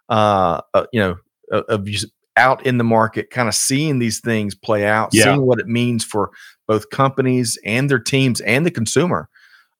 Uh, 0.10 0.62
uh, 0.74 0.86
you 0.94 1.00
know, 1.00 1.18
of 1.52 1.88
you 1.88 2.00
out 2.38 2.66
in 2.66 2.78
the 2.78 2.84
market, 2.84 3.30
kind 3.30 3.48
of 3.48 3.56
seeing 3.56 4.00
these 4.00 4.20
things 4.20 4.56
play 4.56 4.86
out, 4.86 5.10
yeah. 5.12 5.24
seeing 5.24 5.42
what 5.42 5.60
it 5.60 5.68
means 5.68 6.04
for 6.04 6.32
both 6.68 6.90
companies 6.92 7.58
and 7.66 7.90
their 7.90 8.00
teams 8.00 8.40
and 8.42 8.66
the 8.66 8.72
consumer. 8.72 9.28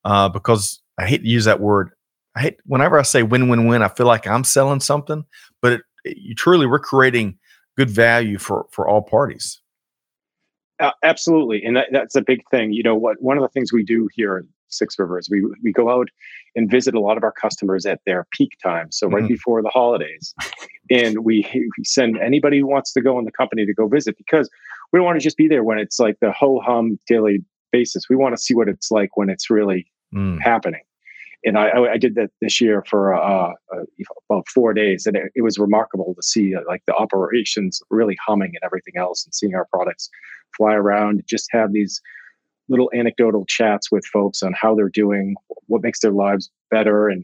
Uh, 0.04 0.28
because 0.28 0.82
I 0.98 1.06
hate 1.06 1.22
to 1.22 1.28
use 1.28 1.46
that 1.46 1.60
word. 1.60 1.92
I 2.36 2.42
hate 2.42 2.58
whenever 2.66 3.00
I 3.00 3.04
say 3.04 3.24
win 3.24 3.50
win 3.50 3.68
win. 3.68 3.82
I 3.82 3.88
feel 3.88 4.06
like 4.06 4.28
I'm 4.28 4.44
selling 4.44 4.80
something, 4.80 5.26
but 5.62 5.74
it, 5.74 5.82
you 6.16 6.36
truly 6.36 6.66
we're 6.66 6.80
creating 6.80 7.38
good 7.78 7.90
value 7.90 8.38
for 8.38 8.66
for 8.72 8.88
all 8.88 9.02
parties. 9.02 9.62
Uh, 10.80 10.92
absolutely, 11.04 11.64
and 11.64 11.76
that, 11.76 11.88
that's 11.92 12.16
a 12.16 12.22
big 12.22 12.42
thing. 12.52 12.72
You 12.72 12.84
know 12.84 12.96
what? 12.96 13.22
One 13.22 13.38
of 13.38 13.42
the 13.42 13.50
things 13.50 13.74
we 13.74 13.84
do 13.84 14.08
here 14.14 14.38
at 14.38 14.44
Six 14.70 14.98
Rivers, 15.00 15.28
we 15.32 15.44
we 15.64 15.72
go 15.72 15.90
out 15.90 16.10
and 16.56 16.70
visit 16.70 16.94
a 16.94 17.00
lot 17.00 17.18
of 17.18 17.24
our 17.24 17.32
customers 17.32 17.86
at 17.86 18.00
their 18.06 18.28
peak 18.32 18.52
time, 18.64 18.92
so 18.92 19.08
right 19.08 19.24
mm-hmm. 19.24 19.28
before 19.28 19.62
the 19.62 19.70
holidays, 19.70 20.36
and 20.90 21.24
we, 21.24 21.48
we 21.54 21.84
send 21.84 22.18
anybody 22.20 22.60
who 22.60 22.68
wants 22.68 22.94
to 22.94 23.02
go 23.02 23.18
in 23.18 23.26
the 23.26 23.32
company 23.32 23.66
to 23.66 23.74
go 23.74 23.88
visit 23.88 24.18
because 24.18 24.50
we 24.92 24.98
don't 24.98 25.06
want 25.06 25.20
to 25.20 25.24
just 25.24 25.38
be 25.38 25.48
there 25.48 25.64
when 25.64 25.80
it's 25.80 26.00
like 26.00 26.18
the 26.22 26.32
ho 26.32 26.62
hum 26.64 27.00
daily 27.08 27.44
basis. 27.72 28.04
We 28.10 28.16
want 28.16 28.36
to 28.36 28.42
see 28.42 28.54
what 28.54 28.70
it's 28.70 28.92
like 28.92 29.18
when 29.18 29.30
it's 29.30 29.50
really 29.50 29.88
mm. 30.14 30.40
happening. 30.42 30.82
And 31.48 31.58
I, 31.58 31.94
I, 31.94 31.98
did 31.98 32.16
that 32.16 32.30
this 32.42 32.60
year 32.60 32.84
for 32.88 33.16
uh, 33.16 33.54
uh, 33.74 33.84
about 34.30 34.48
four 34.50 34.74
days, 34.74 35.06
and 35.06 35.16
it, 35.16 35.32
it 35.34 35.42
was 35.44 35.58
remarkable 35.58 36.14
to 36.14 36.22
see 36.22 36.54
uh, 36.54 36.60
like 36.68 36.84
the 36.88 36.94
operations 36.94 37.82
really 37.90 38.18
humming 38.26 38.50
and 38.50 38.60
everything 38.64 38.96
else, 38.98 39.26
and 39.26 39.34
seeing 39.34 39.56
our 39.56 39.66
products 39.72 40.10
fly 40.58 40.74
around. 40.74 41.24
Just 41.26 41.48
have 41.52 41.72
these 41.72 42.02
little 42.68 42.92
anecdotal 42.94 43.46
chats 43.46 43.90
with 43.90 44.06
folks 44.06 44.44
on 44.44 44.54
how 44.54 44.76
they're 44.76 44.90
doing, 44.90 45.36
what 45.68 45.82
makes 45.82 46.02
their 46.02 46.12
lives 46.12 46.52
better, 46.70 47.08
and 47.08 47.24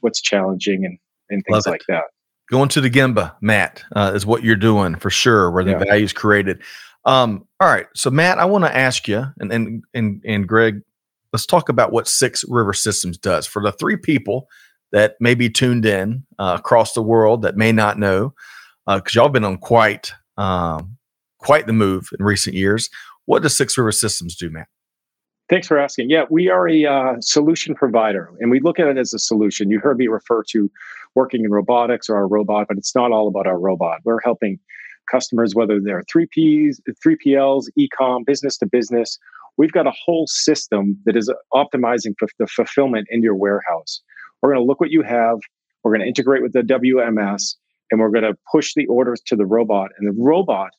what's 0.00 0.20
challenging, 0.20 0.84
and 0.84 0.98
and 1.30 1.42
things 1.48 1.66
like 1.66 1.82
that. 1.88 2.04
Going 2.50 2.68
to 2.68 2.82
the 2.82 2.90
Gemba, 2.90 3.34
Matt, 3.40 3.82
uh, 3.96 4.12
is 4.14 4.26
what 4.26 4.44
you're 4.44 4.56
doing 4.56 4.96
for 4.96 5.08
sure, 5.08 5.50
where 5.50 5.64
the 5.64 5.70
yeah. 5.70 5.78
value 5.78 6.04
is 6.04 6.12
created. 6.12 6.62
Um, 7.06 7.46
all 7.60 7.68
right, 7.68 7.86
so 7.94 8.10
Matt, 8.10 8.38
I 8.38 8.44
want 8.44 8.64
to 8.64 8.76
ask 8.76 9.08
you, 9.08 9.24
and 9.38 9.50
and 9.50 9.84
and 9.94 10.22
and 10.26 10.46
Greg, 10.46 10.82
let's 11.34 11.46
talk 11.46 11.68
about 11.68 11.90
what 11.90 12.06
Six 12.06 12.44
River 12.48 12.72
Systems 12.72 13.18
does 13.18 13.44
for 13.44 13.60
the 13.60 13.72
three 13.72 13.96
people 13.96 14.46
that 14.92 15.16
may 15.18 15.34
be 15.34 15.50
tuned 15.50 15.84
in 15.84 16.24
uh, 16.38 16.54
across 16.56 16.92
the 16.92 17.02
world 17.02 17.42
that 17.42 17.56
may 17.56 17.72
not 17.72 17.98
know, 17.98 18.32
because 18.86 19.16
uh, 19.16 19.20
y'all 19.20 19.28
been 19.28 19.42
on 19.42 19.58
quite 19.58 20.12
um, 20.36 20.96
quite 21.38 21.66
the 21.66 21.72
move 21.72 22.08
in 22.16 22.24
recent 22.24 22.54
years. 22.54 22.88
What 23.24 23.42
does 23.42 23.56
Six 23.56 23.76
River 23.76 23.90
Systems 23.90 24.36
do, 24.36 24.48
Matt? 24.48 24.68
Thanks 25.50 25.66
for 25.66 25.76
asking. 25.76 26.08
Yeah, 26.08 26.24
we 26.30 26.48
are 26.48 26.68
a 26.68 26.86
uh, 26.86 27.14
solution 27.18 27.74
provider, 27.74 28.32
and 28.38 28.48
we 28.48 28.60
look 28.60 28.78
at 28.78 28.86
it 28.86 28.96
as 28.96 29.12
a 29.12 29.18
solution. 29.18 29.72
You 29.72 29.80
heard 29.80 29.98
me 29.98 30.06
refer 30.06 30.44
to 30.50 30.70
working 31.16 31.44
in 31.44 31.50
robotics 31.50 32.08
or 32.08 32.14
our 32.14 32.28
robot, 32.28 32.68
but 32.68 32.78
it's 32.78 32.94
not 32.94 33.10
all 33.10 33.26
about 33.26 33.48
our 33.48 33.58
robot. 33.58 34.02
We're 34.04 34.20
helping 34.22 34.60
customers, 35.10 35.54
whether 35.54 35.80
they're 35.80 36.02
3Ps, 36.14 36.80
3PLs, 37.04 37.66
e-com, 37.76 38.24
business 38.24 38.56
to 38.58 38.66
business, 38.66 39.18
We've 39.56 39.72
got 39.72 39.86
a 39.86 39.92
whole 39.92 40.26
system 40.26 40.98
that 41.04 41.16
is 41.16 41.32
optimizing 41.52 42.14
for 42.18 42.28
the 42.38 42.46
fulfillment 42.46 43.06
in 43.10 43.22
your 43.22 43.34
warehouse. 43.34 44.00
We're 44.42 44.52
going 44.52 44.64
to 44.64 44.66
look 44.66 44.80
what 44.80 44.90
you 44.90 45.02
have. 45.02 45.38
We're 45.82 45.92
going 45.92 46.00
to 46.00 46.08
integrate 46.08 46.42
with 46.42 46.52
the 46.52 46.62
WMS 46.62 47.54
and 47.90 48.00
we're 48.00 48.10
going 48.10 48.24
to 48.24 48.36
push 48.50 48.74
the 48.74 48.86
orders 48.86 49.20
to 49.26 49.36
the 49.36 49.46
robot. 49.46 49.90
And 49.98 50.08
the 50.08 50.20
robot 50.20 50.70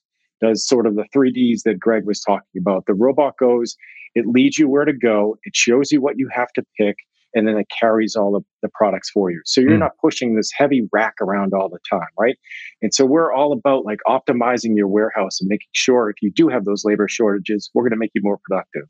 does 0.41 0.67
sort 0.67 0.85
of 0.85 0.95
the 0.95 1.05
3Ds 1.15 1.63
that 1.63 1.79
Greg 1.79 2.05
was 2.05 2.19
talking 2.19 2.59
about. 2.59 2.85
The 2.85 2.93
robot 2.93 3.37
goes, 3.37 3.77
it 4.13 4.25
leads 4.25 4.59
you 4.59 4.67
where 4.67 4.85
to 4.85 4.93
go, 4.93 5.37
it 5.43 5.55
shows 5.55 5.91
you 5.91 6.01
what 6.01 6.17
you 6.17 6.27
have 6.29 6.51
to 6.53 6.65
pick, 6.77 6.97
and 7.35 7.47
then 7.47 7.57
it 7.57 7.67
carries 7.79 8.15
all 8.15 8.35
of 8.35 8.43
the 8.61 8.69
products 8.73 9.11
for 9.11 9.29
you. 9.29 9.41
So 9.45 9.59
you're 9.59 9.71
mm. 9.71 9.79
not 9.79 9.97
pushing 10.01 10.35
this 10.35 10.49
heavy 10.57 10.87
rack 10.91 11.15
around 11.21 11.53
all 11.53 11.69
the 11.69 11.79
time, 11.87 12.07
right? 12.17 12.37
And 12.81 12.93
so 12.93 13.05
we're 13.05 13.33
all 13.33 13.51
about 13.51 13.85
like 13.85 13.99
optimizing 14.07 14.75
your 14.75 14.87
warehouse 14.87 15.41
and 15.41 15.49
making 15.49 15.67
sure 15.73 16.09
if 16.09 16.15
you 16.21 16.31
do 16.31 16.47
have 16.47 16.63
those 16.63 16.85
labor 16.85 17.07
shortages, 17.09 17.69
we're 17.73 17.83
going 17.83 17.91
to 17.91 17.97
make 17.97 18.11
you 18.15 18.21
more 18.23 18.39
productive. 18.43 18.83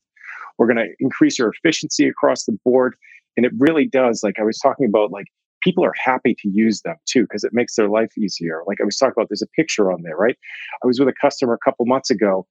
We're 0.58 0.68
going 0.68 0.78
to 0.78 0.93
increase 1.00 1.38
your 1.39 1.50
efficiency 1.50 2.08
across 2.08 2.46
the 2.46 2.58
board. 2.64 2.96
And 3.36 3.46
it 3.46 3.52
really 3.58 3.88
does, 3.88 4.22
like 4.24 4.39
I 4.39 4.43
was 4.43 4.60
talking 4.60 4.86
about, 4.86 5.12
like 5.12 5.26
people 5.62 5.84
are 5.84 5.93
happy 5.98 6.36
to 6.39 6.48
use 6.48 6.82
them 6.84 6.96
too 7.06 7.24
because 7.24 7.43
it 7.43 7.52
makes 7.52 7.76
their 7.76 7.89
life 7.89 8.16
easier. 8.18 8.62
Like 8.68 8.78
I 8.80 8.86
was 8.86 8.96
talking 8.96 9.14
about, 9.18 9.30
there's 9.30 9.41
a 9.41 9.48
picture 9.48 9.91
on 9.91 10.04
there, 10.04 10.16
right? 10.16 10.38
I 10.84 10.88
was 10.88 11.00
with 11.00 11.10
a 11.10 11.14
customer 11.20 11.54
a 11.54 11.66
couple 11.66 11.86
months 11.88 12.12
ago 12.12 12.46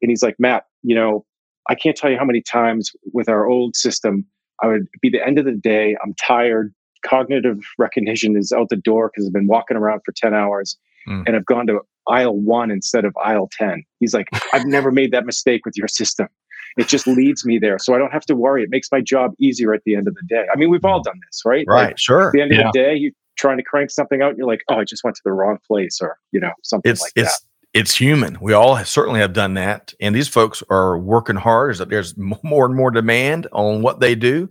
and 0.00 0.10
he's 0.10 0.22
like, 0.22 0.36
Matt, 0.38 0.64
you 0.82 0.94
know, 0.94 1.24
I 1.68 1.74
can't 1.74 1.96
tell 1.96 2.10
you 2.10 2.18
how 2.18 2.24
many 2.24 2.42
times 2.42 2.90
with 3.12 3.28
our 3.28 3.46
old 3.46 3.76
system, 3.76 4.26
I 4.62 4.68
would 4.68 4.86
be 5.02 5.10
the 5.10 5.24
end 5.24 5.38
of 5.38 5.44
the 5.44 5.52
day. 5.52 5.96
I'm 6.04 6.14
tired. 6.14 6.72
Cognitive 7.04 7.58
recognition 7.78 8.36
is 8.36 8.52
out 8.52 8.68
the 8.68 8.76
door 8.76 9.10
because 9.12 9.26
I've 9.26 9.32
been 9.32 9.46
walking 9.46 9.76
around 9.76 10.00
for 10.04 10.12
10 10.12 10.34
hours 10.34 10.78
mm. 11.08 11.22
and 11.26 11.36
I've 11.36 11.44
gone 11.44 11.66
to 11.66 11.80
aisle 12.08 12.36
one 12.38 12.70
instead 12.70 13.04
of 13.04 13.16
aisle 13.22 13.50
10. 13.58 13.82
He's 14.00 14.14
like, 14.14 14.28
I've 14.52 14.66
never 14.66 14.90
made 14.90 15.12
that 15.12 15.26
mistake 15.26 15.64
with 15.64 15.76
your 15.76 15.88
system. 15.88 16.28
It 16.76 16.88
just 16.88 17.06
leads 17.06 17.44
me 17.44 17.58
there. 17.58 17.78
So 17.78 17.94
I 17.94 17.98
don't 17.98 18.12
have 18.12 18.26
to 18.26 18.34
worry. 18.34 18.64
It 18.64 18.70
makes 18.70 18.88
my 18.90 19.00
job 19.00 19.32
easier 19.38 19.74
at 19.74 19.82
the 19.84 19.94
end 19.94 20.08
of 20.08 20.14
the 20.14 20.22
day. 20.28 20.44
I 20.52 20.58
mean, 20.58 20.70
we've 20.70 20.84
all 20.84 21.02
done 21.02 21.20
this, 21.28 21.42
right? 21.44 21.64
Right. 21.68 21.88
Like, 21.88 21.98
sure. 21.98 22.28
At 22.28 22.32
the 22.32 22.40
end 22.40 22.52
yeah. 22.52 22.66
of 22.66 22.72
the 22.72 22.78
day, 22.78 22.96
you're 22.96 23.12
trying 23.38 23.58
to 23.58 23.62
crank 23.62 23.90
something 23.90 24.22
out 24.22 24.30
and 24.30 24.38
you're 24.38 24.46
like, 24.46 24.62
oh, 24.68 24.76
I 24.76 24.84
just 24.84 25.04
went 25.04 25.14
to 25.16 25.22
the 25.24 25.32
wrong 25.32 25.58
place 25.66 26.00
or, 26.00 26.18
you 26.32 26.40
know, 26.40 26.50
something 26.62 26.90
it's, 26.90 27.00
like 27.00 27.12
it's, 27.14 27.40
that 27.40 27.46
it's 27.74 27.94
human. 27.94 28.38
We 28.40 28.52
all 28.52 28.76
have, 28.76 28.88
certainly 28.88 29.20
have 29.20 29.32
done 29.32 29.54
that, 29.54 29.92
and 30.00 30.14
these 30.14 30.28
folks 30.28 30.62
are 30.70 30.96
working 30.96 31.36
hard. 31.36 31.76
There's, 31.76 31.88
there's 31.88 32.14
more 32.16 32.64
and 32.64 32.74
more 32.74 32.92
demand 32.92 33.48
on 33.52 33.82
what 33.82 34.00
they 34.00 34.14
do, 34.14 34.48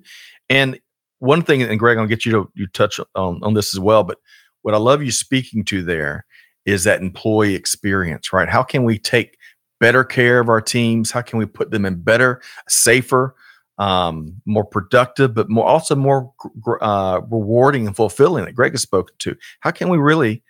and 0.49 0.79
one 1.19 1.41
thing, 1.41 1.63
and 1.63 1.79
Greg, 1.79 1.97
I'll 1.97 2.05
get 2.05 2.25
you 2.25 2.33
to 2.33 2.51
you 2.53 2.67
touch 2.67 2.99
on, 3.15 3.39
on 3.41 3.53
this 3.53 3.73
as 3.73 3.79
well. 3.79 4.03
But 4.03 4.17
what 4.61 4.73
I 4.73 4.77
love 4.77 5.01
you 5.01 5.11
speaking 5.11 5.63
to 5.65 5.81
there 5.81 6.25
is 6.65 6.83
that 6.83 7.01
employee 7.01 7.55
experience, 7.55 8.33
right? 8.33 8.49
How 8.49 8.61
can 8.61 8.83
we 8.83 8.99
take 8.99 9.37
better 9.79 10.03
care 10.03 10.41
of 10.41 10.49
our 10.49 10.59
teams? 10.61 11.11
How 11.11 11.21
can 11.21 11.39
we 11.39 11.45
put 11.45 11.71
them 11.71 11.85
in 11.85 12.01
better, 12.01 12.41
safer, 12.67 13.35
um, 13.77 14.41
more 14.45 14.65
productive, 14.65 15.33
but 15.33 15.49
more 15.49 15.65
also 15.65 15.95
more 15.95 16.33
uh, 16.81 17.21
rewarding 17.29 17.87
and 17.87 17.95
fulfilling 17.95 18.43
that 18.43 18.55
Greg 18.55 18.73
has 18.73 18.81
spoken 18.81 19.15
to? 19.19 19.37
How 19.61 19.71
can 19.71 19.87
we 19.87 19.97
really 19.97 20.43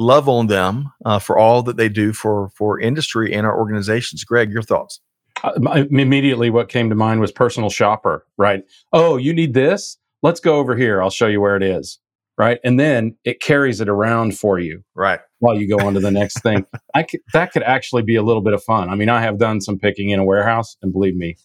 love 0.00 0.28
on 0.28 0.46
them 0.46 0.90
uh, 1.04 1.18
for 1.18 1.38
all 1.38 1.62
that 1.62 1.76
they 1.76 1.88
do 1.88 2.12
for 2.12 2.48
for 2.50 2.80
industry 2.80 3.32
and 3.32 3.46
our 3.46 3.56
organizations. 3.56 4.24
Greg, 4.24 4.50
your 4.50 4.62
thoughts? 4.62 5.00
Uh, 5.44 5.84
immediately, 5.90 6.50
what 6.50 6.68
came 6.68 6.88
to 6.88 6.96
mind 6.96 7.20
was 7.20 7.30
personal 7.30 7.70
shopper. 7.70 8.26
Right? 8.36 8.64
Oh, 8.92 9.16
you 9.16 9.32
need 9.32 9.54
this? 9.54 9.98
Let's 10.22 10.40
go 10.40 10.56
over 10.56 10.76
here. 10.76 11.02
I'll 11.02 11.10
show 11.10 11.26
you 11.26 11.40
where 11.40 11.56
it 11.56 11.62
is. 11.62 11.98
Right? 12.36 12.58
And 12.64 12.80
then 12.80 13.16
it 13.24 13.42
carries 13.42 13.82
it 13.82 13.88
around 13.88 14.38
for 14.38 14.58
you. 14.58 14.82
Right. 14.94 15.20
While 15.40 15.58
you 15.58 15.68
go 15.68 15.84
on 15.86 15.92
to 15.94 16.00
the 16.00 16.10
next 16.10 16.42
thing. 16.42 16.64
I 16.94 17.02
could, 17.02 17.20
that 17.34 17.52
could 17.52 17.62
actually 17.62 18.02
be 18.02 18.16
a 18.16 18.22
little 18.22 18.40
bit 18.40 18.54
of 18.54 18.62
fun. 18.62 18.88
I 18.88 18.94
mean, 18.94 19.10
I 19.10 19.20
have 19.20 19.38
done 19.38 19.60
some 19.60 19.78
picking 19.78 20.08
in 20.08 20.18
a 20.18 20.24
warehouse, 20.24 20.76
and 20.80 20.92
believe 20.92 21.16
me, 21.16 21.36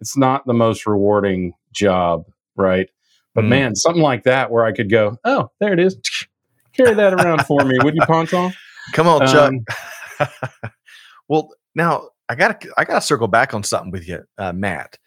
it's 0.00 0.16
not 0.16 0.46
the 0.46 0.52
most 0.52 0.86
rewarding 0.86 1.54
job. 1.72 2.24
Right? 2.56 2.90
But 3.34 3.44
mm. 3.44 3.48
man, 3.48 3.74
something 3.74 4.02
like 4.02 4.24
that 4.24 4.50
where 4.50 4.66
I 4.66 4.72
could 4.72 4.90
go, 4.90 5.16
oh, 5.24 5.48
there 5.60 5.72
it 5.72 5.80
is. 5.80 5.96
Carry 6.76 6.94
that 6.94 7.14
around 7.14 7.46
for 7.46 7.64
me, 7.64 7.78
would 7.82 7.94
you, 7.94 8.02
Ponton? 8.02 8.52
Come 8.92 9.06
on, 9.06 9.20
Chuck. 9.26 9.52
Um, 10.20 10.26
well, 11.28 11.50
now 11.74 12.08
I 12.28 12.34
got 12.34 12.64
I 12.76 12.84
got 12.84 12.94
to 12.94 13.00
circle 13.00 13.28
back 13.28 13.54
on 13.54 13.62
something 13.62 13.90
with 13.90 14.08
you, 14.08 14.24
uh, 14.38 14.52
Matt. 14.52 14.98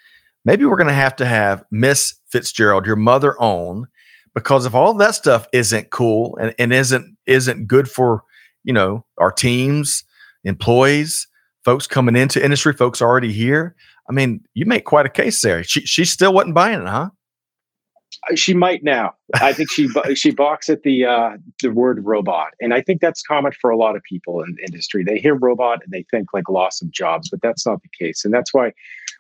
Maybe 0.46 0.66
we're 0.66 0.78
going 0.78 0.88
to 0.88 0.94
have 0.94 1.16
to 1.18 1.26
have 1.26 1.64
Miss 1.72 2.16
Fitzgerald, 2.30 2.86
your 2.86 2.96
mother, 2.96 3.40
on 3.40 3.88
because 4.34 4.66
if 4.66 4.76
all 4.76 4.94
that 4.94 5.16
stuff 5.16 5.48
isn't 5.52 5.90
cool 5.90 6.38
and, 6.40 6.54
and 6.60 6.72
isn't 6.72 7.18
isn't 7.26 7.68
good 7.68 7.90
for 7.90 8.24
you 8.64 8.74
know 8.74 9.04
our 9.18 9.32
teams, 9.32 10.04
employees, 10.44 11.28
folks 11.66 11.88
coming 11.88 12.16
into 12.16 12.44
industry, 12.44 12.74
folks 12.74 13.02
already 13.02 13.34
here. 13.34 13.76
I 14.10 14.14
mean, 14.14 14.46
you 14.54 14.66
make 14.66 14.86
quite 14.86 15.06
a 15.06 15.10
case 15.10 15.42
there. 15.42 15.64
She 15.64 15.82
she 15.82 16.06
still 16.06 16.34
wasn't 16.34 16.56
buying 16.56 16.82
it, 16.82 16.88
huh? 16.88 17.10
She 18.36 18.54
might 18.54 18.84
now. 18.84 19.14
I 19.36 19.54
think 19.54 19.72
she 19.72 19.88
she 20.16 20.32
balks 20.32 20.70
at 20.70 20.84
the 20.84 21.06
uh, 21.06 21.38
the 21.62 21.70
word 21.70 22.04
robot, 22.04 22.50
and 22.60 22.74
I 22.74 22.82
think 22.82 23.02
that's 23.02 23.22
common 23.22 23.52
for 23.62 23.70
a 23.70 23.78
lot 23.78 23.96
of 23.96 24.04
people 24.04 24.42
in 24.42 24.56
the 24.56 24.64
industry. 24.64 25.04
They 25.04 25.20
hear 25.20 25.36
robot 25.36 25.80
and 25.84 25.92
they 25.92 26.06
think 26.12 26.34
like 26.34 26.50
loss 26.50 26.82
of 26.82 26.92
jobs, 26.92 27.30
but 27.30 27.42
that's 27.42 27.66
not 27.66 27.80
the 27.82 28.06
case, 28.06 28.26
and 28.26 28.34
that's 28.34 28.54
why 28.54 28.74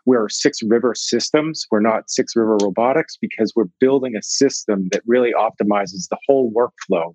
we're 0.06 0.30
Six 0.30 0.64
River 0.64 0.96
Systems. 0.96 1.66
We're 1.70 1.82
not 1.82 2.10
Six 2.10 2.36
River 2.36 2.58
Robotics 2.62 3.18
because 3.20 3.54
we're 3.56 3.70
building 3.80 4.16
a 4.16 4.24
system 4.24 4.88
that 4.92 5.02
really 5.06 5.34
optimizes 5.34 6.08
the 6.10 6.18
whole 6.26 6.52
workflow. 6.52 7.14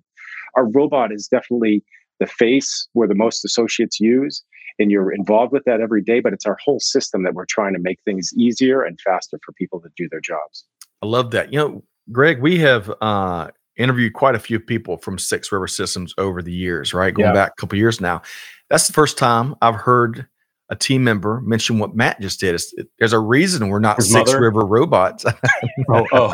Our 0.55 0.69
robot 0.69 1.11
is 1.11 1.27
definitely 1.27 1.83
the 2.19 2.27
face 2.27 2.87
where 2.93 3.07
the 3.07 3.15
most 3.15 3.43
associates 3.43 3.99
use, 3.99 4.43
and 4.79 4.91
you're 4.91 5.11
involved 5.11 5.51
with 5.51 5.63
that 5.65 5.81
every 5.81 6.01
day. 6.01 6.19
But 6.19 6.33
it's 6.33 6.45
our 6.45 6.57
whole 6.63 6.79
system 6.79 7.23
that 7.23 7.33
we're 7.33 7.45
trying 7.45 7.73
to 7.73 7.79
make 7.79 7.99
things 8.05 8.31
easier 8.37 8.83
and 8.83 8.99
faster 9.01 9.39
for 9.43 9.51
people 9.53 9.79
to 9.81 9.89
do 9.97 10.07
their 10.09 10.21
jobs. 10.21 10.65
I 11.03 11.05
love 11.05 11.31
that. 11.31 11.51
You 11.51 11.59
know, 11.59 11.83
Greg, 12.13 12.41
we 12.41 12.59
have 12.59 12.89
uh, 13.01 13.49
interviewed 13.75 14.13
quite 14.13 14.35
a 14.35 14.39
few 14.39 14.57
people 14.57 14.97
from 14.97 15.19
Six 15.19 15.51
River 15.51 15.67
Systems 15.67 16.13
over 16.17 16.41
the 16.41 16.53
years, 16.53 16.93
right? 16.93 17.13
Going 17.13 17.27
yeah. 17.27 17.33
back 17.33 17.51
a 17.57 17.61
couple 17.61 17.77
years 17.77 17.99
now. 17.99 18.21
That's 18.69 18.87
the 18.87 18.93
first 18.93 19.17
time 19.17 19.53
I've 19.61 19.75
heard 19.75 20.27
a 20.69 20.77
team 20.77 21.03
member 21.03 21.41
mention 21.41 21.77
what 21.77 21.93
Matt 21.93 22.21
just 22.21 22.39
did. 22.39 22.55
It's, 22.55 22.73
it, 22.77 22.87
there's 22.99 23.11
a 23.11 23.19
reason 23.19 23.67
we're 23.67 23.79
not 23.79 23.97
His 23.97 24.13
Six 24.13 24.31
mother? 24.31 24.43
River 24.43 24.65
robots. 24.65 25.25
oh, 25.89 26.07
oh, 26.13 26.33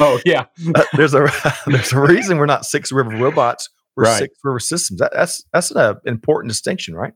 oh, 0.00 0.20
yeah. 0.26 0.46
there's 0.96 1.14
a 1.14 1.30
there's 1.68 1.92
a 1.92 2.00
reason 2.00 2.38
we're 2.38 2.46
not 2.46 2.66
Six 2.66 2.90
River 2.90 3.10
robots. 3.10 3.70
We're 3.94 4.04
right. 4.04 4.18
Six 4.18 4.34
River 4.42 4.58
Systems. 4.58 4.98
That, 4.98 5.12
that's 5.14 5.44
that's 5.52 5.70
an 5.70 5.96
important 6.06 6.50
distinction, 6.50 6.96
right? 6.96 7.12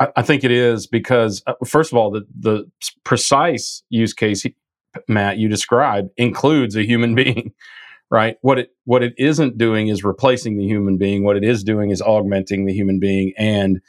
I, 0.00 0.08
I 0.16 0.22
think 0.22 0.44
it 0.44 0.50
is 0.50 0.86
because 0.86 1.42
uh, 1.46 1.52
first 1.66 1.92
of 1.92 1.98
all, 1.98 2.10
the 2.10 2.26
the 2.40 2.64
precise 3.04 3.82
use 3.90 4.14
case 4.14 4.46
Matt, 5.08 5.38
you 5.38 5.48
described 5.48 6.10
includes 6.16 6.76
a 6.76 6.84
human 6.84 7.14
being, 7.16 7.52
right? 8.10 8.36
What 8.42 8.58
it 8.58 8.70
what 8.84 9.02
it 9.02 9.14
isn't 9.18 9.58
doing 9.58 9.88
is 9.88 10.04
replacing 10.04 10.58
the 10.58 10.66
human 10.66 10.98
being. 10.98 11.24
What 11.24 11.36
it 11.36 11.44
is 11.44 11.64
doing 11.64 11.90
is 11.90 12.02
augmenting 12.02 12.66
the 12.66 12.74
human 12.74 12.98
being, 13.00 13.32
and 13.38 13.80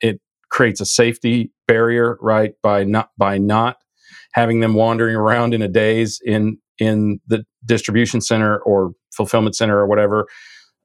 it 0.00 0.20
creates 0.50 0.80
a 0.80 0.86
safety 0.86 1.52
barrier, 1.66 2.18
right? 2.20 2.54
By 2.62 2.84
not 2.84 3.10
by 3.18 3.38
not 3.38 3.76
having 4.32 4.60
them 4.60 4.74
wandering 4.74 5.16
around 5.16 5.54
in 5.54 5.62
a 5.62 5.68
daze 5.68 6.20
in 6.24 6.58
in 6.78 7.20
the 7.26 7.44
distribution 7.64 8.20
center 8.20 8.58
or 8.60 8.92
fulfillment 9.12 9.56
center 9.56 9.78
or 9.78 9.86
whatever, 9.86 10.26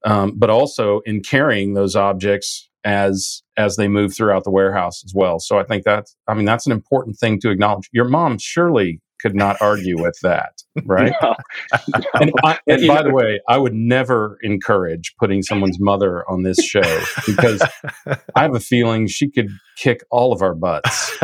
um, 0.06 0.34
but 0.38 0.50
also 0.50 1.02
in 1.06 1.22
carrying 1.22 1.74
those 1.74 1.96
objects 1.96 2.70
as 2.84 3.44
as 3.58 3.76
they 3.78 3.88
move 3.88 4.16
throughout 4.16 4.44
the 4.44 4.52
warehouse 4.52 5.04
as 5.06 5.14
well. 5.16 5.40
So 5.40 5.60
I 5.60 5.64
think 5.64 5.84
that's 5.84 6.16
I 6.28 6.34
mean 6.34 6.46
that's 6.46 6.66
an 6.66 6.72
important 6.72 7.18
thing 7.18 7.40
to 7.42 7.52
acknowledge. 7.52 7.90
Your 7.94 8.06
mom 8.06 8.38
surely 8.40 9.02
could 9.24 9.36
not 9.36 9.58
argue 9.62 10.02
with 10.02 10.20
that, 10.24 10.63
right? 10.86 11.14
no, 11.22 11.36
no. 11.72 12.04
And, 12.20 12.32
I, 12.44 12.60
and 12.68 12.88
by 12.88 13.02
the 13.04 13.12
way, 13.12 13.42
I 13.48 13.58
would 13.58 13.74
never 13.74 14.38
encourage 14.44 15.16
putting 15.18 15.42
someone's 15.42 15.80
mother 15.80 16.30
on 16.30 16.44
this 16.44 16.64
show 16.64 17.02
because 17.26 17.62
I 18.36 18.42
have 18.42 18.56
a 18.56 18.60
feeling 18.60 19.08
she 19.08 19.30
could 19.30 19.50
kick 19.76 20.02
all 20.10 20.32
of 20.32 20.42
our 20.42 20.54
butts. 20.54 21.18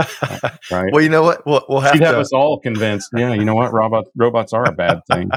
Right? 0.72 0.92
Well, 0.92 1.02
you 1.02 1.10
know 1.10 1.24
what? 1.24 1.46
We'll, 1.46 1.64
we'll 1.70 1.80
have 1.82 1.94
She'd 1.94 2.00
to 2.00 2.06
have 2.08 2.16
us 2.16 2.34
all 2.34 2.60
convinced. 2.60 3.10
Yeah, 3.16 3.34
you 3.34 3.46
know 3.46 3.56
what? 3.56 3.72
Robot, 3.72 4.06
robots 4.16 4.54
are 4.54 4.66
a 4.66 4.72
bad 4.72 5.02
thing. 5.06 5.30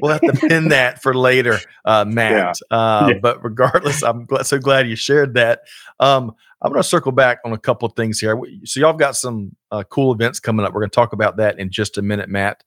we'll 0.00 0.12
have 0.12 0.20
to 0.22 0.32
pin 0.32 0.68
that 0.68 1.02
for 1.02 1.14
later, 1.14 1.58
uh, 1.84 2.04
Matt. 2.04 2.58
Yeah. 2.70 2.76
Uh, 2.76 3.08
yeah. 3.12 3.18
But 3.20 3.44
regardless, 3.44 4.02
I'm 4.02 4.24
glad, 4.24 4.46
so 4.46 4.58
glad 4.58 4.88
you 4.88 4.96
shared 4.96 5.34
that. 5.34 5.60
Um, 6.00 6.34
I'm 6.64 6.70
going 6.72 6.82
to 6.82 6.88
circle 6.88 7.12
back 7.12 7.40
on 7.44 7.52
a 7.52 7.58
couple 7.58 7.86
of 7.86 7.94
things 7.94 8.18
here. 8.18 8.40
So 8.64 8.80
y'all 8.80 8.92
have 8.92 8.98
got 8.98 9.16
some 9.16 9.54
uh, 9.70 9.84
cool 9.84 10.12
events 10.14 10.40
coming 10.40 10.64
up. 10.64 10.72
We're 10.72 10.80
going 10.80 10.90
to 10.90 10.94
talk 10.94 11.12
about 11.12 11.36
that 11.36 11.58
in 11.58 11.70
just 11.70 11.98
a 11.98 12.02
minute, 12.02 12.30
Matt. 12.30 12.64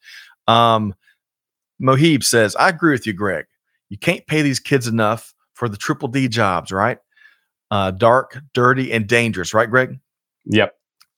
Um, 0.47 0.93
Mohib 1.81 2.23
says, 2.23 2.55
I 2.55 2.69
agree 2.69 2.91
with 2.91 3.05
you, 3.05 3.13
Greg. 3.13 3.45
You 3.89 3.97
can't 3.97 4.25
pay 4.27 4.41
these 4.41 4.59
kids 4.59 4.87
enough 4.87 5.33
for 5.53 5.69
the 5.69 5.77
triple 5.77 6.07
D 6.07 6.27
jobs, 6.27 6.71
right? 6.71 6.97
Uh, 7.69 7.91
dark, 7.91 8.39
dirty, 8.53 8.91
and 8.91 9.07
dangerous, 9.07 9.53
right, 9.53 9.69
Greg? 9.69 9.99
Yep. 10.45 10.73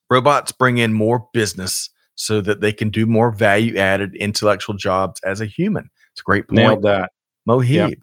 Robots 0.09 0.51
bring 0.51 0.79
in 0.79 0.93
more 0.93 1.27
business 1.33 1.89
so 2.15 2.41
that 2.41 2.59
they 2.59 2.73
can 2.73 2.89
do 2.89 3.05
more 3.05 3.31
value 3.31 3.77
added 3.77 4.15
intellectual 4.15 4.75
jobs 4.75 5.21
as 5.23 5.41
a 5.41 5.45
human. 5.45 5.89
It's 6.11 6.21
a 6.21 6.23
great 6.23 6.47
point. 6.47 6.57
Nailed 6.57 6.83
that. 6.83 7.11
Mohib. 7.47 7.89
Yep. 7.89 7.99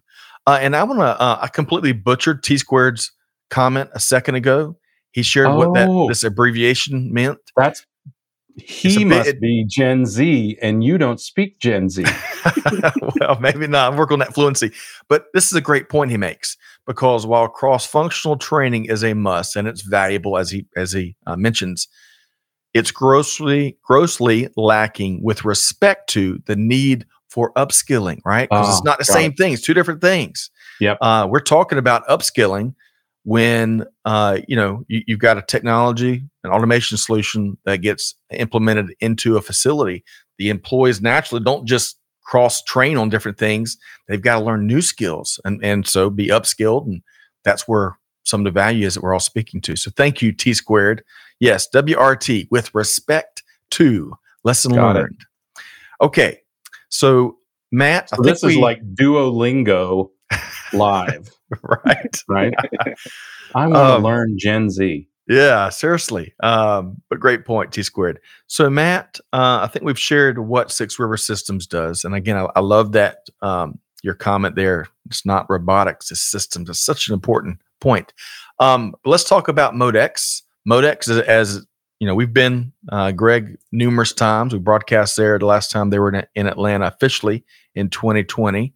Uh, 0.47 0.59
and 0.61 0.77
I 0.77 0.85
want 0.85 1.01
to, 1.01 1.20
uh, 1.20 1.39
I 1.43 1.49
completely 1.49 1.93
butchered 1.93 2.43
T 2.43 2.57
squared's 2.57 3.12
comment 3.51 3.91
a 3.95 4.01
second 4.01 4.37
ago. 4.37 4.77
He 5.11 5.22
shared 5.22 5.49
oh, 5.49 5.57
what 5.57 5.74
that 5.74 5.89
oh. 5.89 6.09
this 6.09 6.22
abbreviation 6.22 7.12
meant. 7.12 7.39
That's 7.57 7.85
he 8.57 9.04
must 9.04 9.38
be 9.40 9.64
Gen 9.68 10.07
Z, 10.07 10.59
and 10.62 10.82
you 10.82 10.96
don't 10.98 11.20
speak 11.20 11.59
Gen 11.59 11.90
Z. 11.90 12.04
well, 13.20 13.38
maybe 13.38 13.66
not. 13.66 13.92
I'm 13.92 13.98
working 13.98 14.14
on 14.14 14.18
that 14.20 14.34
fluency, 14.34 14.72
but 15.09 15.26
this 15.34 15.46
is 15.46 15.52
a 15.52 15.61
great 15.61 15.88
point 15.88 16.11
he 16.11 16.16
makes 16.16 16.57
because 16.86 17.26
while 17.26 17.48
cross-functional 17.48 18.38
training 18.38 18.86
is 18.86 19.04
a 19.04 19.14
must 19.14 19.57
and 19.57 19.68
it's 19.68 19.82
valuable, 19.82 20.38
as 20.38 20.50
he 20.50 20.66
as 20.74 20.92
he 20.92 21.16
uh, 21.26 21.36
mentions, 21.36 21.88
it's 22.72 22.90
grossly 22.90 23.76
grossly 23.82 24.48
lacking 24.57 25.22
with 25.22 25.44
respect 25.44 26.09
to 26.11 26.42
the 26.46 26.57
need 26.57 27.04
for 27.28 27.52
upskilling. 27.54 28.20
Right? 28.24 28.48
Because 28.48 28.68
oh, 28.68 28.72
it's 28.72 28.84
not 28.84 28.98
the 28.98 29.04
same 29.04 29.34
thing; 29.34 29.52
it's 29.52 29.62
two 29.62 29.74
different 29.74 30.00
things. 30.00 30.50
Yep. 30.80 30.98
Uh, 31.00 31.26
we're 31.30 31.40
talking 31.40 31.78
about 31.78 32.07
upskilling 32.09 32.74
when 33.27 33.85
uh, 34.05 34.39
you 34.47 34.55
know 34.55 34.85
you, 34.87 35.03
have 35.09 35.18
got 35.18 35.37
a 35.37 35.43
technology 35.43 36.24
an 36.45 36.53
automation 36.53 36.97
solution 36.97 37.59
that 37.64 37.79
gets 37.79 38.14
implemented 38.31 38.95
into 39.01 39.37
a 39.37 39.43
facility 39.43 40.05
the 40.39 40.49
employees 40.49 41.03
naturally 41.03 41.43
don't 41.43 41.66
just 41.66 41.99
cross 42.27 42.62
train 42.64 42.97
on 42.97 43.09
different 43.09 43.39
things. 43.39 43.79
They've 44.09 44.20
got 44.20 44.39
to 44.39 44.45
learn 44.45 44.66
new 44.66 44.83
skills 44.83 45.41
and 45.45 45.64
and 45.64 45.87
so 45.87 46.11
be 46.11 46.29
upskilled 46.29 46.87
and 46.87 47.03
that's 47.45 47.66
where 47.66 47.99
some 48.24 48.41
of 48.41 48.45
the 48.45 48.51
value 48.51 48.87
is 48.87 48.95
that 48.95 49.03
we're 49.03 49.14
all 49.14 49.20
speaking 49.20 49.61
to. 49.62 49.77
So 49.77 49.91
thank 49.97 50.20
you 50.20 50.33
t 50.33 50.53
squared 50.55 51.03
yes 51.41 51.68
wrt 51.72 52.49
with 52.51 52.74
respect 52.74 53.43
to 53.70 54.12
lesson 54.45 54.74
got 54.74 54.97
learned. 54.97 55.20
It. 55.20 55.62
okay 56.05 56.41
so 56.89 57.39
matt 57.72 58.09
so 58.09 58.22
this 58.22 58.43
we, 58.43 58.55
is 58.55 58.59
like 58.59 58.81
duolingo 58.95 60.11
live 60.72 61.36
right. 61.62 62.22
Right. 62.28 62.55
I 63.55 63.66
want 63.66 63.74
to 63.74 63.94
um, 63.97 64.03
learn 64.03 64.36
Gen 64.38 64.70
Z. 64.70 65.09
Yeah, 65.28 65.70
seriously. 65.70 66.34
Um, 66.42 67.03
but 67.11 67.18
great 67.18 67.44
point, 67.44 67.72
T 67.72 67.82
squared. 67.82 68.20
So, 68.47 68.70
Matt, 68.70 69.18
uh, 69.32 69.61
I 69.62 69.66
think 69.66 69.84
we've 69.84 69.99
shared 69.99 70.38
what 70.38 70.70
Six 70.70 70.99
River 70.99 71.16
Systems 71.16 71.66
does. 71.66 72.05
And 72.05 72.14
again, 72.14 72.36
I, 72.36 72.47
I 72.55 72.61
love 72.61 72.92
that 72.92 73.26
um, 73.42 73.80
your 74.03 74.14
comment 74.14 74.55
there. 74.55 74.86
It's 75.07 75.26
not 75.26 75.51
robotics, 75.51 76.11
it's 76.11 76.22
systems. 76.22 76.70
It's 76.70 76.80
such 76.80 77.09
an 77.09 77.14
important 77.14 77.59
point. 77.80 78.12
Um, 78.61 78.94
let's 79.05 79.24
talk 79.24 79.49
about 79.49 79.74
Modex. 79.74 80.42
Modex, 80.68 81.09
as, 81.09 81.18
as 81.18 81.66
you 81.99 82.07
know, 82.07 82.14
we've 82.14 82.32
been, 82.32 82.72
uh, 82.90 83.11
Greg, 83.11 83.57
numerous 83.72 84.12
times. 84.12 84.53
We 84.53 84.61
broadcast 84.61 85.16
there 85.16 85.38
the 85.38 85.47
last 85.47 85.70
time 85.70 85.90
they 85.90 85.99
were 85.99 86.12
in, 86.12 86.26
in 86.34 86.47
Atlanta 86.47 86.86
officially 86.86 87.44
in 87.74 87.90
2020. 87.90 88.74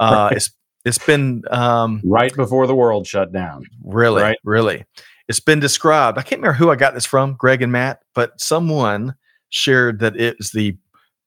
Uh, 0.00 0.30
it's 0.32 0.50
it's 0.84 0.98
been 0.98 1.42
um, 1.50 2.00
right 2.04 2.34
before 2.34 2.66
the 2.66 2.74
world 2.74 3.06
shut 3.06 3.32
down. 3.32 3.64
Really, 3.84 4.22
right? 4.22 4.38
really. 4.44 4.84
It's 5.28 5.40
been 5.40 5.60
described. 5.60 6.18
I 6.18 6.22
can't 6.22 6.40
remember 6.40 6.56
who 6.58 6.70
I 6.70 6.76
got 6.76 6.94
this 6.94 7.06
from, 7.06 7.34
Greg 7.34 7.62
and 7.62 7.72
Matt, 7.72 8.00
but 8.14 8.40
someone 8.40 9.14
shared 9.50 10.00
that 10.00 10.16
it 10.16 10.36
is 10.40 10.50
the 10.50 10.76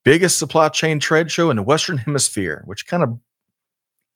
biggest 0.04 0.38
supply 0.38 0.68
chain 0.68 1.00
trade 1.00 1.30
show 1.30 1.50
in 1.50 1.56
the 1.56 1.62
Western 1.62 1.96
Hemisphere, 2.06 2.62
which 2.66 2.86
kind 2.86 3.02
of 3.02 3.18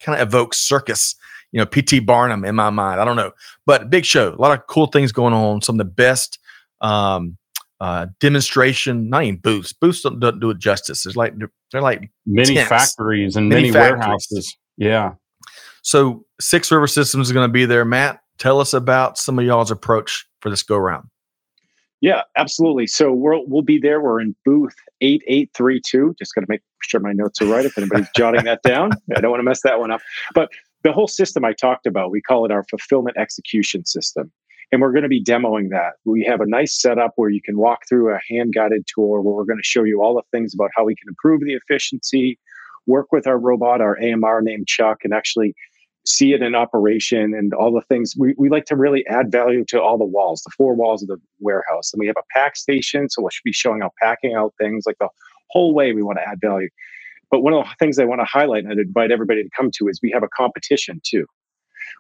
kind 0.01 0.21
of 0.21 0.29
evokes 0.29 0.59
circus, 0.59 1.15
you 1.53 1.59
know, 1.59 1.67
PT 1.67 2.05
Barnum 2.05 2.45
in 2.45 2.55
my 2.55 2.71
mind. 2.71 3.01
I 3.01 3.05
don't 3.05 3.17
know, 3.17 3.33
but 3.67 3.91
big 3.91 4.05
show, 4.05 4.35
a 4.35 4.41
lot 4.41 4.57
of 4.59 4.67
cool 4.67 4.87
things 4.87 5.13
going 5.13 5.35
on. 5.35 5.63
Some 5.63 5.75
of 5.81 5.87
the 5.87 5.93
best 5.93 6.39
um, 6.81 7.37
uh, 7.81 8.07
demonstration, 8.21 9.09
not 9.09 9.25
even 9.25 9.41
booths. 9.41 9.73
Booths 9.73 10.03
don't, 10.03 10.21
don't 10.21 10.41
do 10.41 10.51
it 10.51 10.59
justice. 10.59 11.07
It's 11.07 11.17
like 11.17 11.35
they're 11.73 11.81
like 11.83 12.11
many 12.27 12.55
tents. 12.55 12.69
factories 12.69 13.37
and 13.37 13.49
Many 13.49 13.63
many, 13.63 13.73
factories. 13.73 13.99
warehouses. 14.01 14.57
Yeah. 14.77 15.15
So. 15.83 16.25
Six 16.41 16.73
River 16.73 16.87
Systems 16.87 17.29
is 17.29 17.33
going 17.33 17.47
to 17.47 17.53
be 17.53 17.67
there. 17.67 17.85
Matt, 17.85 18.21
tell 18.39 18.61
us 18.61 18.73
about 18.73 19.19
some 19.19 19.39
of 19.39 19.45
y'all's 19.45 19.71
approach 19.71 20.27
for 20.41 20.49
this 20.49 20.63
go 20.63 20.77
round. 20.77 21.07
Yeah, 22.01 22.23
absolutely. 22.37 22.87
So 22.87 23.13
we'll 23.13 23.45
we'll 23.47 23.63
be 23.63 23.79
there. 23.79 24.01
We're 24.01 24.21
in 24.21 24.35
booth 24.45 24.75
eight 25.03 25.23
eight 25.27 25.51
three 25.55 25.81
two. 25.85 26.15
Just 26.19 26.35
got 26.35 26.41
to 26.41 26.47
make 26.49 26.63
sure 26.83 26.99
my 26.99 27.13
notes 27.13 27.43
are 27.43 27.47
right. 27.47 27.65
If 27.65 27.77
anybody's 27.77 28.09
jotting 28.17 28.45
that 28.45 28.63
down, 28.63 28.93
I 29.15 29.21
don't 29.21 29.31
want 29.31 29.41
to 29.41 29.45
mess 29.45 29.61
that 29.63 29.79
one 29.79 29.91
up. 29.91 30.01
But 30.35 30.49
the 30.83 30.93
whole 30.93 31.09
system 31.09 31.45
I 31.45 31.53
talked 31.53 31.87
about, 31.87 32.11
we 32.11 32.23
call 32.23 32.47
it 32.47 32.51
our 32.51 32.65
fulfillment 32.65 33.19
execution 33.19 33.85
system, 33.85 34.33
and 34.73 34.81
we're 34.81 34.93
going 34.93 35.03
to 35.03 35.11
be 35.11 35.23
demoing 35.23 35.69
that. 35.71 35.95
We 36.07 36.25
have 36.25 36.41
a 36.41 36.47
nice 36.47 36.81
setup 36.81 37.13
where 37.17 37.29
you 37.29 37.43
can 37.43 37.59
walk 37.59 37.81
through 37.87 38.15
a 38.15 38.19
hand 38.31 38.55
guided 38.55 38.87
tour 38.87 39.21
where 39.21 39.35
we're 39.35 39.45
going 39.45 39.59
to 39.59 39.63
show 39.63 39.85
you 39.85 40.03
all 40.03 40.15
the 40.15 40.23
things 40.37 40.55
about 40.55 40.71
how 40.75 40.85
we 40.85 40.97
can 40.97 41.09
improve 41.09 41.43
the 41.43 41.53
efficiency, 41.53 42.39
work 42.87 43.13
with 43.13 43.27
our 43.27 43.39
robot, 43.39 43.83
our 43.83 43.99
AMR 44.03 44.41
named 44.41 44.69
Chuck, 44.69 45.01
and 45.05 45.13
actually 45.13 45.55
see 46.11 46.33
it 46.33 46.43
in 46.43 46.55
operation 46.55 47.35
and 47.35 47.53
all 47.55 47.73
the 47.73 47.83
things. 47.83 48.15
We, 48.19 48.35
we 48.37 48.49
like 48.49 48.65
to 48.67 48.77
really 48.77 49.07
add 49.07 49.31
value 49.31 49.65
to 49.67 49.81
all 49.81 49.99
the 49.99 50.05
walls 50.05 50.43
the 50.43 50.51
four 50.57 50.75
walls 50.75 51.03
of 51.03 51.09
the 51.09 51.21
warehouse. 51.39 51.93
And 51.93 52.01
we 52.01 52.07
have 52.07 52.17
a 52.19 52.39
pack 52.39 52.57
station 52.57 53.09
so 53.09 53.23
we'll 53.23 53.31
be 53.45 53.53
showing 53.53 53.81
how 53.81 53.91
packing 54.01 54.35
out 54.35 54.55
things 54.59 54.85
like 54.87 54.99
the 54.99 55.09
whole 55.51 55.75
way 55.75 55.93
we 55.93 56.03
want 56.03 56.19
to 56.19 56.29
add 56.29 56.41
value. 56.41 56.69
But 57.31 57.43
one 57.43 57.55
of 57.55 57.65
the 57.65 57.71
things 57.79 57.99
i 57.99 58.05
want 58.05 58.21
to 58.21 58.25
highlight 58.25 58.65
and 58.65 58.73
i'd 58.73 58.79
invite 58.79 59.13
everybody 59.13 59.43
to 59.43 59.51
come 59.57 59.71
to 59.77 59.89
is 59.89 60.01
we 60.03 60.11
have 60.11 60.23
a 60.23 60.29
competition 60.29 61.01
too. 61.05 61.27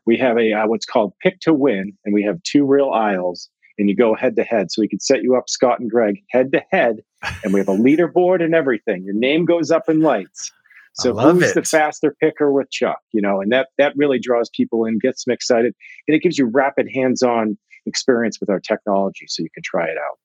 We 0.07 0.17
have 0.19 0.39
a 0.39 0.53
uh, 0.53 0.67
what's 0.67 0.87
called 0.87 1.13
pick 1.23 1.41
to 1.41 1.55
win 1.55 1.93
and 2.05 2.15
we 2.15 2.23
have 2.25 2.43
two 2.43 2.65
real 2.65 2.91
aisles 2.91 3.49
and 3.79 3.89
you 3.89 3.97
go 3.97 4.15
head 4.15 4.37
to 4.37 4.45
head. 4.45 4.71
So 4.71 4.83
we 4.83 4.89
can 4.89 5.01
set 5.01 5.23
you 5.23 5.37
up 5.37 5.49
scott 5.49 5.81
and 5.81 5.91
greg 5.91 6.23
head 6.31 6.53
to 6.53 6.63
head 6.71 6.97
and 7.43 7.53
we 7.53 7.61
have 7.61 7.69
a 7.69 7.77
leaderboard 7.77 8.43
and 8.43 8.55
everything. 8.55 9.05
Your 9.05 9.15
name 9.15 9.45
goes 9.45 9.71
up 9.71 9.89
in 9.89 10.01
lights 10.01 10.53
so 10.95 11.14
who's 11.14 11.51
it. 11.51 11.55
the 11.55 11.62
faster 11.62 12.14
picker 12.20 12.53
with 12.53 12.70
Chuck? 12.70 13.01
You 13.12 13.22
know, 13.22 13.41
and 13.41 13.53
that 13.53 13.68
that 13.78 13.93
really 13.97 14.18
draws 14.18 14.51
people 14.51 14.84
in, 14.84 14.99
gets 14.99 15.24
them 15.24 15.32
excited, 15.32 15.74
and 16.09 16.14
it 16.14 16.22
gives 16.22 16.38
you 16.38 16.47
rapid 16.47 16.88
hands-on 16.93 17.57
experience 17.86 18.38
with 18.41 18.51
our 18.51 18.61
technology, 18.61 19.26
so 19.28 19.43
you 19.43 19.51
can 19.55 19.62
try 19.62 19.84
it 19.84 19.97
out. 19.99 20.18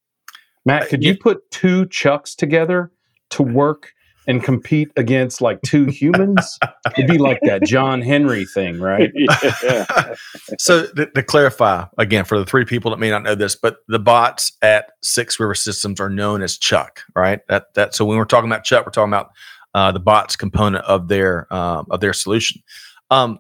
Matt, 0.66 0.84
uh, 0.84 0.86
could 0.88 1.04
you 1.04 1.18
put 1.18 1.50
two 1.52 1.86
Chucks 1.88 2.36
together 2.36 2.92
to 3.32 3.44
work 3.44 3.92
and 4.28 4.44
compete 4.44 4.90
against 4.96 5.42
like 5.42 5.62
two 5.62 5.86
humans? 5.86 6.58
It'd 6.98 7.10
be 7.10 7.18
like 7.18 7.40
that 7.44 7.64
John 7.64 8.02
Henry 8.02 8.46
thing, 8.46 8.80
right? 8.80 9.12
yeah. 9.64 10.16
so 10.60 10.88
to, 10.88 11.06
to 11.06 11.24
clarify 11.24 11.86
again 11.98 12.26
for 12.26 12.40
the 12.40 12.46
three 12.46 12.66
people 12.66 12.92
that 12.92 12.98
may 12.98 13.10
not 13.10 13.24
know 13.24 13.36
this, 13.36 13.56
but 13.56 13.78
the 13.88 14.00
bots 14.00 14.52
at 14.62 14.92
Six 15.04 15.40
River 15.40 15.56
Systems 15.56 16.00
are 16.00 16.10
known 16.10 16.42
as 16.42 16.58
Chuck, 16.58 17.02
right? 17.16 17.42
That 17.48 17.74
that 17.76 17.96
so 17.96 18.06
when 18.06 18.18
we're 18.18 18.26
talking 18.26 18.50
about 18.50 18.64
Chuck, 18.64 18.86
we're 18.86 18.92
talking 18.92 19.14
about 19.14 19.30
uh, 19.76 19.92
the 19.92 20.00
bots 20.00 20.38
component 20.38 20.86
of 20.86 21.10
their 21.10 21.54
um, 21.54 21.86
of 21.92 22.00
their 22.00 22.14
solution. 22.14 22.64
Um, 23.12 23.40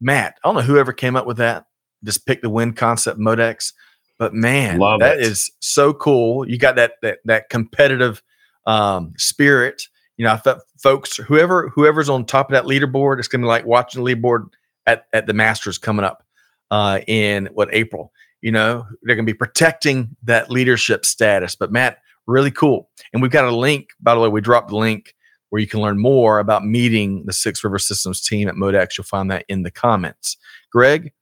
Matt, 0.00 0.38
I 0.42 0.48
don't 0.48 0.56
know 0.56 0.62
whoever 0.62 0.92
came 0.92 1.16
up 1.16 1.26
with 1.26 1.36
that. 1.36 1.66
Just 2.02 2.26
pick 2.26 2.40
the 2.40 2.48
win 2.48 2.72
concept, 2.72 3.20
Modex. 3.20 3.74
But 4.18 4.32
man, 4.32 4.78
Love 4.78 5.00
that 5.00 5.18
it. 5.18 5.26
is 5.26 5.50
so 5.60 5.92
cool. 5.92 6.48
You 6.48 6.58
got 6.58 6.76
that 6.76 6.94
that 7.02 7.18
that 7.26 7.50
competitive 7.50 8.22
um, 8.66 9.12
spirit. 9.18 9.82
You 10.16 10.24
know, 10.24 10.32
I 10.32 10.36
thought 10.38 10.60
folks, 10.78 11.18
whoever 11.18 11.68
whoever's 11.68 12.08
on 12.08 12.24
top 12.24 12.50
of 12.50 12.54
that 12.54 12.64
leaderboard, 12.64 13.18
it's 13.18 13.28
gonna 13.28 13.44
be 13.44 13.48
like 13.48 13.66
watching 13.66 14.02
the 14.02 14.14
leaderboard 14.14 14.46
at 14.86 15.04
at 15.12 15.26
the 15.26 15.34
Masters 15.34 15.76
coming 15.76 16.06
up 16.06 16.24
uh, 16.70 17.00
in 17.06 17.50
what 17.52 17.68
April. 17.72 18.12
You 18.40 18.52
know, 18.52 18.86
they're 19.02 19.14
gonna 19.16 19.26
be 19.26 19.34
protecting 19.34 20.16
that 20.22 20.50
leadership 20.50 21.04
status. 21.04 21.54
But 21.54 21.70
Matt, 21.70 21.98
really 22.26 22.50
cool. 22.50 22.88
And 23.12 23.20
we've 23.20 23.30
got 23.30 23.44
a 23.44 23.54
link. 23.54 23.90
By 24.00 24.14
the 24.14 24.20
way, 24.22 24.28
we 24.28 24.40
dropped 24.40 24.70
the 24.70 24.76
link 24.76 25.14
where 25.50 25.60
you 25.60 25.66
can 25.66 25.80
learn 25.80 25.98
more 25.98 26.38
about 26.38 26.64
meeting 26.64 27.24
the 27.26 27.32
Six 27.32 27.62
River 27.62 27.78
Systems 27.78 28.20
team 28.20 28.48
at 28.48 28.54
Modex. 28.54 28.96
You'll 28.98 29.04
find 29.04 29.30
that 29.30 29.44
in 29.48 29.62
the 29.62 29.70
comments. 29.70 30.36
Greg, 30.72 31.12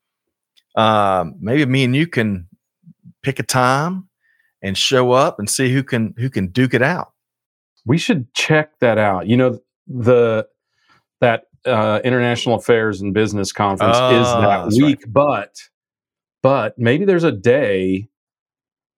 um, 0.77 1.35
maybe 1.41 1.65
me 1.67 1.85
and 1.85 1.95
you 1.95 2.07
can 2.07 2.49
pick 3.23 3.39
a 3.39 3.43
time 3.43 4.09
and 4.63 4.77
show 4.79 5.13
up 5.13 5.39
and 5.39 5.49
see 5.49 5.73
who 5.73 5.83
can 5.83 6.15
who 6.19 6.31
can 6.31 6.49
duke 6.49 6.75
it 6.75 6.83
out. 6.83 7.13
We 7.87 7.99
should 7.99 8.33
check 8.35 8.79
that 8.81 8.97
out. 8.99 9.27
You 9.27 9.37
know, 9.37 9.59
the 9.87 10.47
that 11.21 11.45
uh, 11.67 12.01
International 12.05 12.57
Affairs 12.57 13.01
and 13.01 13.13
Business 13.15 13.53
Conference 13.53 13.95
is 13.97 14.01
Ah, 14.27 14.41
that 14.41 14.65
that's 14.65 14.81
right. 14.81 14.87
week, 14.87 15.05
but 15.07 15.55
but 16.43 16.79
maybe 16.79 17.05
there's 17.05 17.25
a 17.25 17.33
day. 17.33 18.09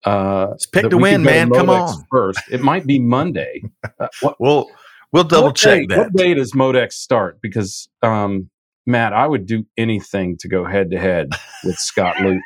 Uh, 0.04 0.48
Let's 0.50 0.66
pick 0.66 0.88
to 0.90 0.96
win, 0.98 1.22
could 1.22 1.24
go 1.24 1.30
to 1.30 1.36
man. 1.46 1.50
Come 1.50 1.70
on. 1.70 2.04
First, 2.12 2.40
it 2.50 2.60
might 2.60 2.86
be 2.86 2.98
Monday. 2.98 3.62
Uh, 3.98 4.08
what, 4.20 4.36
We'll 4.40 4.70
we'll 5.12 5.24
double 5.24 5.48
what 5.48 5.56
check 5.56 5.80
day, 5.80 5.86
that. 5.94 5.98
What 5.98 6.12
day 6.14 6.34
does 6.34 6.52
Modex 6.52 6.92
start? 6.92 7.40
Because 7.40 7.88
um, 8.02 8.50
Matt, 8.86 9.12
I 9.12 9.26
would 9.26 9.46
do 9.46 9.66
anything 9.76 10.36
to 10.38 10.48
go 10.48 10.64
head 10.64 10.90
to 10.92 10.98
head 10.98 11.30
with 11.64 11.76
Scott 11.76 12.16
Luton. 12.20 12.40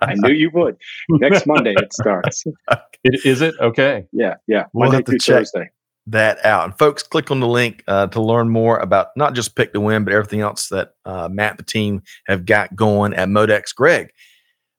I 0.00 0.14
knew 0.14 0.32
you 0.32 0.50
would. 0.54 0.76
Next 1.10 1.46
Monday 1.46 1.74
it 1.76 1.92
starts. 1.92 2.44
It, 3.02 3.24
is 3.24 3.40
it 3.40 3.54
okay? 3.58 4.04
Yeah, 4.12 4.34
yeah. 4.46 4.64
We'll 4.74 4.90
Monday 4.90 4.96
have 4.96 5.04
to 5.06 5.18
check. 5.18 5.36
Thursday. 5.38 5.70
that 6.08 6.44
out. 6.44 6.66
And 6.66 6.78
folks, 6.78 7.02
click 7.02 7.30
on 7.30 7.40
the 7.40 7.48
link 7.48 7.82
uh, 7.88 8.08
to 8.08 8.20
learn 8.20 8.50
more 8.50 8.78
about 8.78 9.06
not 9.16 9.32
just 9.32 9.56
pick 9.56 9.72
to 9.72 9.80
win, 9.80 10.04
but 10.04 10.12
everything 10.12 10.42
else 10.42 10.68
that 10.68 10.92
uh, 11.06 11.26
Matt 11.32 11.52
and 11.52 11.60
the 11.60 11.62
team 11.62 12.02
have 12.26 12.44
got 12.44 12.76
going 12.76 13.14
at 13.14 13.28
Modex. 13.28 13.74
Greg, 13.74 14.10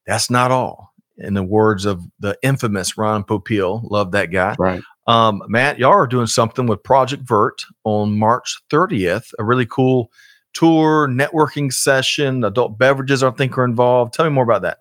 that's 0.05 0.29
not 0.29 0.51
all. 0.51 0.90
In 1.23 1.33
the 1.33 1.43
words 1.43 1.85
of 1.85 2.03
the 2.19 2.37
infamous 2.41 2.97
Ron 2.97 3.23
Popeil, 3.23 3.89
love 3.89 4.11
that 4.11 4.31
guy. 4.31 4.55
Right. 4.57 4.81
Um, 5.07 5.41
Matt, 5.47 5.79
y'all 5.79 5.91
are 5.91 6.07
doing 6.07 6.27
something 6.27 6.67
with 6.67 6.83
Project 6.83 7.23
Vert 7.23 7.63
on 7.83 8.17
March 8.17 8.57
30th. 8.69 9.33
A 9.39 9.43
really 9.43 9.65
cool 9.65 10.11
tour, 10.53 11.07
networking 11.07 11.71
session. 11.71 12.43
Adult 12.43 12.77
beverages, 12.77 13.23
I 13.23 13.31
think, 13.31 13.57
are 13.57 13.65
involved. 13.65 14.13
Tell 14.13 14.25
me 14.25 14.31
more 14.31 14.43
about 14.43 14.61
that. 14.61 14.79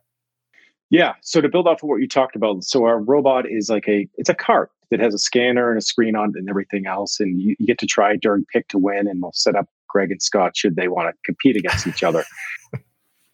Yeah. 0.90 1.14
So 1.22 1.40
to 1.40 1.48
build 1.48 1.68
off 1.68 1.82
of 1.82 1.88
what 1.88 2.00
you 2.00 2.08
talked 2.08 2.36
about, 2.36 2.64
so 2.64 2.84
our 2.84 3.00
robot 3.00 3.48
is 3.48 3.70
like 3.70 3.88
a 3.88 4.08
it's 4.16 4.28
a 4.28 4.34
cart 4.34 4.70
that 4.90 4.98
has 4.98 5.14
a 5.14 5.18
scanner 5.18 5.70
and 5.70 5.78
a 5.78 5.82
screen 5.82 6.16
on 6.16 6.30
it 6.30 6.36
and 6.36 6.50
everything 6.50 6.86
else, 6.86 7.20
and 7.20 7.40
you, 7.40 7.54
you 7.58 7.66
get 7.66 7.78
to 7.78 7.86
try 7.86 8.12
it 8.12 8.20
during 8.20 8.44
pick 8.52 8.66
to 8.68 8.78
win, 8.78 9.06
and 9.06 9.22
we'll 9.22 9.32
set 9.32 9.54
up 9.54 9.68
Greg 9.88 10.10
and 10.10 10.20
Scott 10.20 10.56
should 10.56 10.76
they 10.76 10.88
want 10.88 11.08
to 11.08 11.18
compete 11.24 11.56
against 11.56 11.86
each 11.86 12.02
other. 12.02 12.24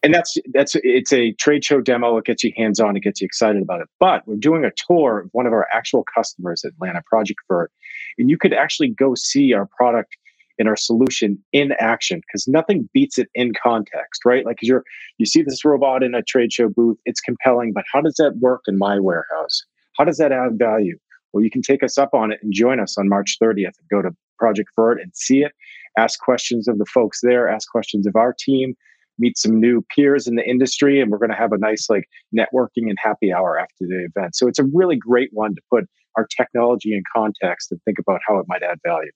And 0.07 0.15
that's 0.15 0.37
that's 0.53 0.77
it's 0.85 1.13
a 1.13 1.33
trade 1.33 1.65
show 1.65 1.81
demo. 1.81 2.17
It 2.17 2.27
gets 2.27 2.45
you 2.45 2.53
hands 2.57 2.79
on. 2.79 2.97
It 2.97 3.03
gets 3.03 3.21
you 3.21 3.25
excited 3.25 3.61
about 3.61 3.81
it. 3.81 3.89
But 3.99 4.23
we're 4.25 4.37
doing 4.37 4.65
a 4.65 4.71
tour 4.87 5.19
of 5.19 5.31
one 5.33 5.49
of 5.49 5.53
our 5.53 5.67
actual 5.73 6.05
customers, 6.15 6.63
Atlanta 6.63 7.03
Project 7.05 7.41
Vert, 7.49 7.73
and 8.17 8.31
you 8.31 8.39
could 8.39 8.53
actually 8.53 8.91
go 8.91 9.17
see 9.17 9.53
our 9.53 9.67
product 9.77 10.17
and 10.61 10.69
our 10.69 10.77
solution 10.77 11.43
in 11.53 11.73
action 11.81 12.21
because 12.21 12.47
nothing 12.47 12.89
beats 12.95 13.19
it 13.19 13.29
in 13.35 13.51
context, 13.61 14.25
right? 14.25 14.47
Like 14.47 14.59
you're 14.63 14.85
you 15.19 15.27
see 15.27 15.43
this 15.43 15.65
robot 15.65 16.05
in 16.05 16.15
a 16.15 16.23
trade 16.23 16.53
show 16.53 16.69
booth, 16.69 16.99
it's 17.05 17.21
compelling, 17.21 17.73
but 17.73 17.83
how 17.93 18.01
does 18.01 18.15
that 18.19 18.37
work 18.39 18.61
in 18.69 18.79
my 18.79 19.01
warehouse? 19.01 19.65
How 19.99 20.05
does 20.05 20.19
that 20.19 20.31
add 20.31 20.57
value? 20.57 20.97
Well, 21.33 21.43
you 21.43 21.51
can 21.51 21.63
take 21.63 21.83
us 21.83 21.99
up 21.99 22.15
on 22.15 22.31
it 22.31 22.39
and 22.45 22.53
join 22.53 22.79
us 22.79 22.97
on 22.97 23.09
March 23.09 23.39
30th 23.43 23.75
and 23.77 23.89
go 23.91 24.03
to 24.03 24.15
Project 24.39 24.69
Vert 24.77 25.01
and 25.01 25.11
see 25.17 25.41
it, 25.43 25.51
ask 25.99 26.21
questions 26.21 26.69
of 26.69 26.79
the 26.79 26.87
folks 26.87 27.23
there, 27.25 27.49
ask 27.49 27.69
questions 27.69 28.07
of 28.07 28.15
our 28.15 28.33
team, 28.39 28.77
meet 29.19 29.39
some 29.39 29.59
new 29.59 29.83
peers 29.95 30.27
in 30.27 30.37
the 30.37 30.49
industry, 30.49 31.01
and 31.01 31.11
we're 31.11 31.19
going 31.19 31.31
to 31.31 31.37
have 31.37 31.53
a 31.53 31.59
nice 31.59 31.89
like 31.89 32.05
networking 32.35 32.89
and 32.89 32.97
happy 32.99 33.33
hour 33.33 33.59
after 33.59 33.87
the 33.87 34.09
event. 34.14 34.37
So 34.37 34.49
it's 34.49 34.59
a 34.59 34.64
really 34.73 34.97
great 34.97 35.31
one 35.33 35.55
to 35.55 35.61
put 35.71 35.85
our 36.17 36.27
technology 36.37 36.95
in 36.95 37.03
context 37.14 37.71
and 37.71 37.81
think 37.85 37.99
about 37.99 38.21
how 38.27 38.39
it 38.39 38.47
might 38.49 38.62
add 38.62 38.79
value. 38.87 39.11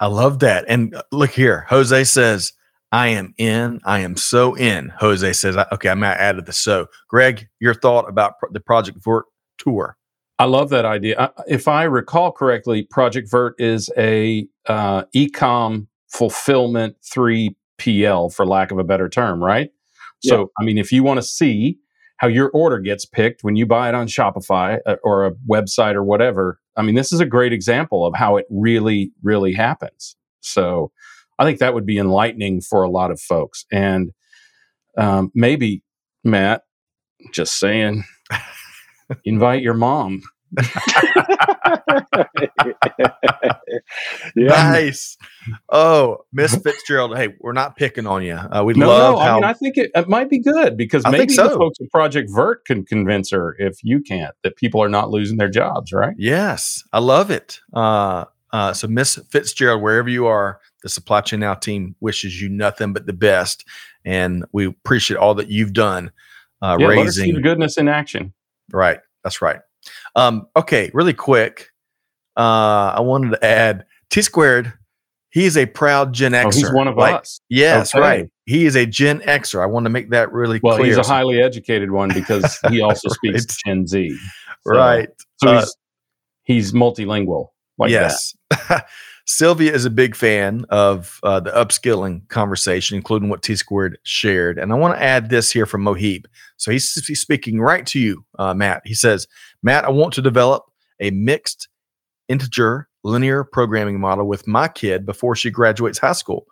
I 0.00 0.06
love 0.06 0.38
that. 0.40 0.64
And 0.66 0.94
uh, 0.94 1.02
look 1.12 1.30
here, 1.30 1.66
Jose 1.68 2.04
says, 2.04 2.52
I 2.92 3.08
am 3.08 3.34
in. 3.38 3.80
I 3.84 4.00
am 4.00 4.16
so 4.16 4.56
in. 4.56 4.92
Jose 4.98 5.32
says, 5.34 5.56
okay, 5.56 5.88
I'm 5.88 6.00
going 6.00 6.12
to 6.12 6.20
add 6.20 6.36
to 6.36 6.42
the 6.42 6.52
so. 6.52 6.86
Greg, 7.08 7.46
your 7.60 7.74
thought 7.74 8.08
about 8.08 8.38
pro- 8.38 8.50
the 8.50 8.60
Project 8.60 8.98
Vert 9.04 9.26
tour. 9.58 9.96
I 10.38 10.44
love 10.46 10.70
that 10.70 10.86
idea. 10.86 11.16
Uh, 11.18 11.42
If 11.46 11.68
I 11.68 11.84
recall 11.84 12.32
correctly, 12.32 12.82
Project 12.90 13.30
Vert 13.30 13.54
is 13.58 13.90
a 13.96 14.48
uh, 14.66 15.04
ecom 15.14 15.86
fulfillment 16.08 16.96
3PL, 17.80 18.32
for 18.34 18.46
lack 18.46 18.70
of 18.70 18.78
a 18.78 18.84
better 18.84 19.08
term, 19.08 19.42
right? 19.42 19.70
So, 20.22 20.50
I 20.60 20.64
mean, 20.64 20.76
if 20.76 20.92
you 20.92 21.02
want 21.02 21.16
to 21.18 21.22
see 21.22 21.78
how 22.18 22.28
your 22.28 22.50
order 22.50 22.78
gets 22.78 23.06
picked 23.06 23.42
when 23.42 23.56
you 23.56 23.64
buy 23.64 23.88
it 23.88 23.94
on 23.94 24.06
Shopify 24.06 24.78
uh, 24.84 24.96
or 25.02 25.24
a 25.24 25.32
website 25.48 25.94
or 25.94 26.04
whatever, 26.04 26.60
I 26.76 26.82
mean, 26.82 26.94
this 26.94 27.10
is 27.10 27.20
a 27.20 27.26
great 27.26 27.54
example 27.54 28.04
of 28.04 28.14
how 28.14 28.36
it 28.36 28.44
really, 28.50 29.12
really 29.22 29.54
happens. 29.54 30.16
So, 30.40 30.92
I 31.38 31.44
think 31.44 31.58
that 31.60 31.72
would 31.72 31.86
be 31.86 31.96
enlightening 31.96 32.60
for 32.60 32.82
a 32.82 32.90
lot 32.90 33.10
of 33.10 33.18
folks. 33.18 33.64
And 33.72 34.10
um, 34.98 35.30
maybe, 35.34 35.82
Matt, 36.22 36.64
just 37.32 37.58
saying, 37.58 38.04
invite 39.24 39.62
your 39.62 39.74
mom 39.74 40.22
yeah. 44.34 44.46
Nice. 44.46 45.16
Oh, 45.70 46.24
Miss 46.32 46.54
Fitzgerald. 46.56 47.16
Hey, 47.16 47.34
we're 47.40 47.52
not 47.52 47.76
picking 47.76 48.06
on 48.06 48.22
you. 48.22 48.34
Uh, 48.34 48.62
we 48.64 48.74
no, 48.74 48.88
love 48.88 49.14
no, 49.14 49.20
how. 49.20 49.32
I 49.32 49.34
mean, 49.34 49.44
I 49.44 49.52
think 49.52 49.76
it, 49.76 49.90
it 49.94 50.08
might 50.08 50.28
be 50.28 50.38
good 50.38 50.76
because 50.76 51.04
I 51.04 51.10
maybe 51.10 51.32
so. 51.32 51.48
the 51.48 51.56
folks 51.56 51.78
at 51.80 51.90
Project 51.90 52.30
Vert 52.32 52.64
can 52.64 52.84
convince 52.84 53.30
her 53.30 53.56
if 53.58 53.82
you 53.82 54.00
can't 54.00 54.34
that 54.42 54.56
people 54.56 54.82
are 54.82 54.88
not 54.88 55.10
losing 55.10 55.36
their 55.36 55.48
jobs, 55.48 55.92
right? 55.92 56.14
yes, 56.18 56.82
I 56.92 56.98
love 56.98 57.30
it. 57.30 57.60
Uh, 57.72 58.24
uh, 58.52 58.72
so, 58.72 58.88
Miss 58.88 59.16
Fitzgerald, 59.30 59.82
wherever 59.82 60.08
you 60.08 60.26
are, 60.26 60.60
the 60.82 60.88
Supply 60.88 61.20
Chain 61.20 61.40
Now 61.40 61.54
team 61.54 61.94
wishes 62.00 62.40
you 62.40 62.48
nothing 62.48 62.92
but 62.92 63.06
the 63.06 63.12
best, 63.12 63.64
and 64.04 64.44
we 64.52 64.66
appreciate 64.66 65.18
all 65.18 65.34
that 65.34 65.48
you've 65.48 65.72
done. 65.72 66.10
Uh, 66.62 66.76
yeah, 66.78 66.86
let 66.86 66.98
us 67.06 67.14
see 67.14 67.22
raising 67.22 67.42
goodness 67.42 67.76
in 67.78 67.88
action. 67.88 68.32
Right. 68.72 69.00
That's 69.24 69.42
right. 69.42 69.60
Um, 70.14 70.46
okay, 70.56 70.90
really 70.94 71.14
quick. 71.14 71.70
Uh, 72.36 72.94
I 72.96 73.00
wanted 73.00 73.30
to 73.30 73.44
add 73.44 73.84
T 74.10 74.22
squared. 74.22 74.72
He 75.32 75.44
is 75.44 75.56
a 75.56 75.66
proud 75.66 76.12
Gen 76.12 76.32
Xer. 76.32 76.44
Oh, 76.46 76.50
he's 76.50 76.72
one 76.72 76.88
of 76.88 76.96
Like, 76.96 77.14
us. 77.14 77.40
Yes, 77.48 77.94
Okay. 77.94 78.00
right. 78.02 78.30
He 78.46 78.66
is 78.66 78.74
a 78.76 78.84
Gen 78.86 79.20
Xer. 79.20 79.62
I 79.62 79.66
want 79.66 79.84
to 79.86 79.90
make 79.90 80.10
that 80.10 80.32
really 80.32 80.58
Well, 80.62 80.76
clear. 80.76 80.88
Well, 80.90 80.98
he's 80.98 81.06
a 81.08 81.08
highly 81.08 81.40
educated 81.40 81.90
one 81.92 82.12
because 82.12 82.58
he 82.68 82.80
also 82.82 83.08
speaks 83.08 83.46
Gen 83.64 83.86
Z. 83.86 84.10
So- 84.66 84.72
right. 84.74 85.08
So 85.42 85.48
Uh, 85.50 85.60
he's, 85.60 85.76
he's 86.42 86.72
multilingual 86.72 87.48
like 87.78 87.90
yes. 87.90 88.34
Sylvia 89.26 89.72
is 89.72 89.84
a 89.84 89.90
big 89.90 90.16
fan 90.16 90.64
of 90.70 91.20
uh, 91.22 91.38
the 91.38 91.52
upskilling 91.52 92.26
conversation, 92.28 92.96
including 92.96 93.28
what 93.28 93.42
T 93.42 93.54
Squared 93.54 93.96
shared. 94.02 94.58
And 94.58 94.72
I 94.72 94.74
want 94.74 94.96
to 94.96 95.02
add 95.02 95.30
this 95.30 95.52
here 95.52 95.66
from 95.66 95.84
Mohib. 95.84 96.24
So 96.56 96.72
he's, 96.72 96.92
he's 97.06 97.20
speaking 97.20 97.60
right 97.60 97.86
to 97.86 98.00
you, 98.00 98.24
uh, 98.38 98.54
Matt. 98.54 98.82
He 98.84 98.94
says, 98.94 99.28
Matt, 99.62 99.84
I 99.84 99.90
want 99.90 100.14
to 100.14 100.22
develop 100.22 100.64
a 100.98 101.10
mixed 101.12 101.68
integer 102.28 102.88
linear 103.04 103.44
programming 103.44 104.00
model 104.00 104.26
with 104.26 104.46
my 104.46 104.68
kid 104.68 105.06
before 105.06 105.34
she 105.34 105.50
graduates 105.50 105.98
high 105.98 106.12
school. 106.12 106.46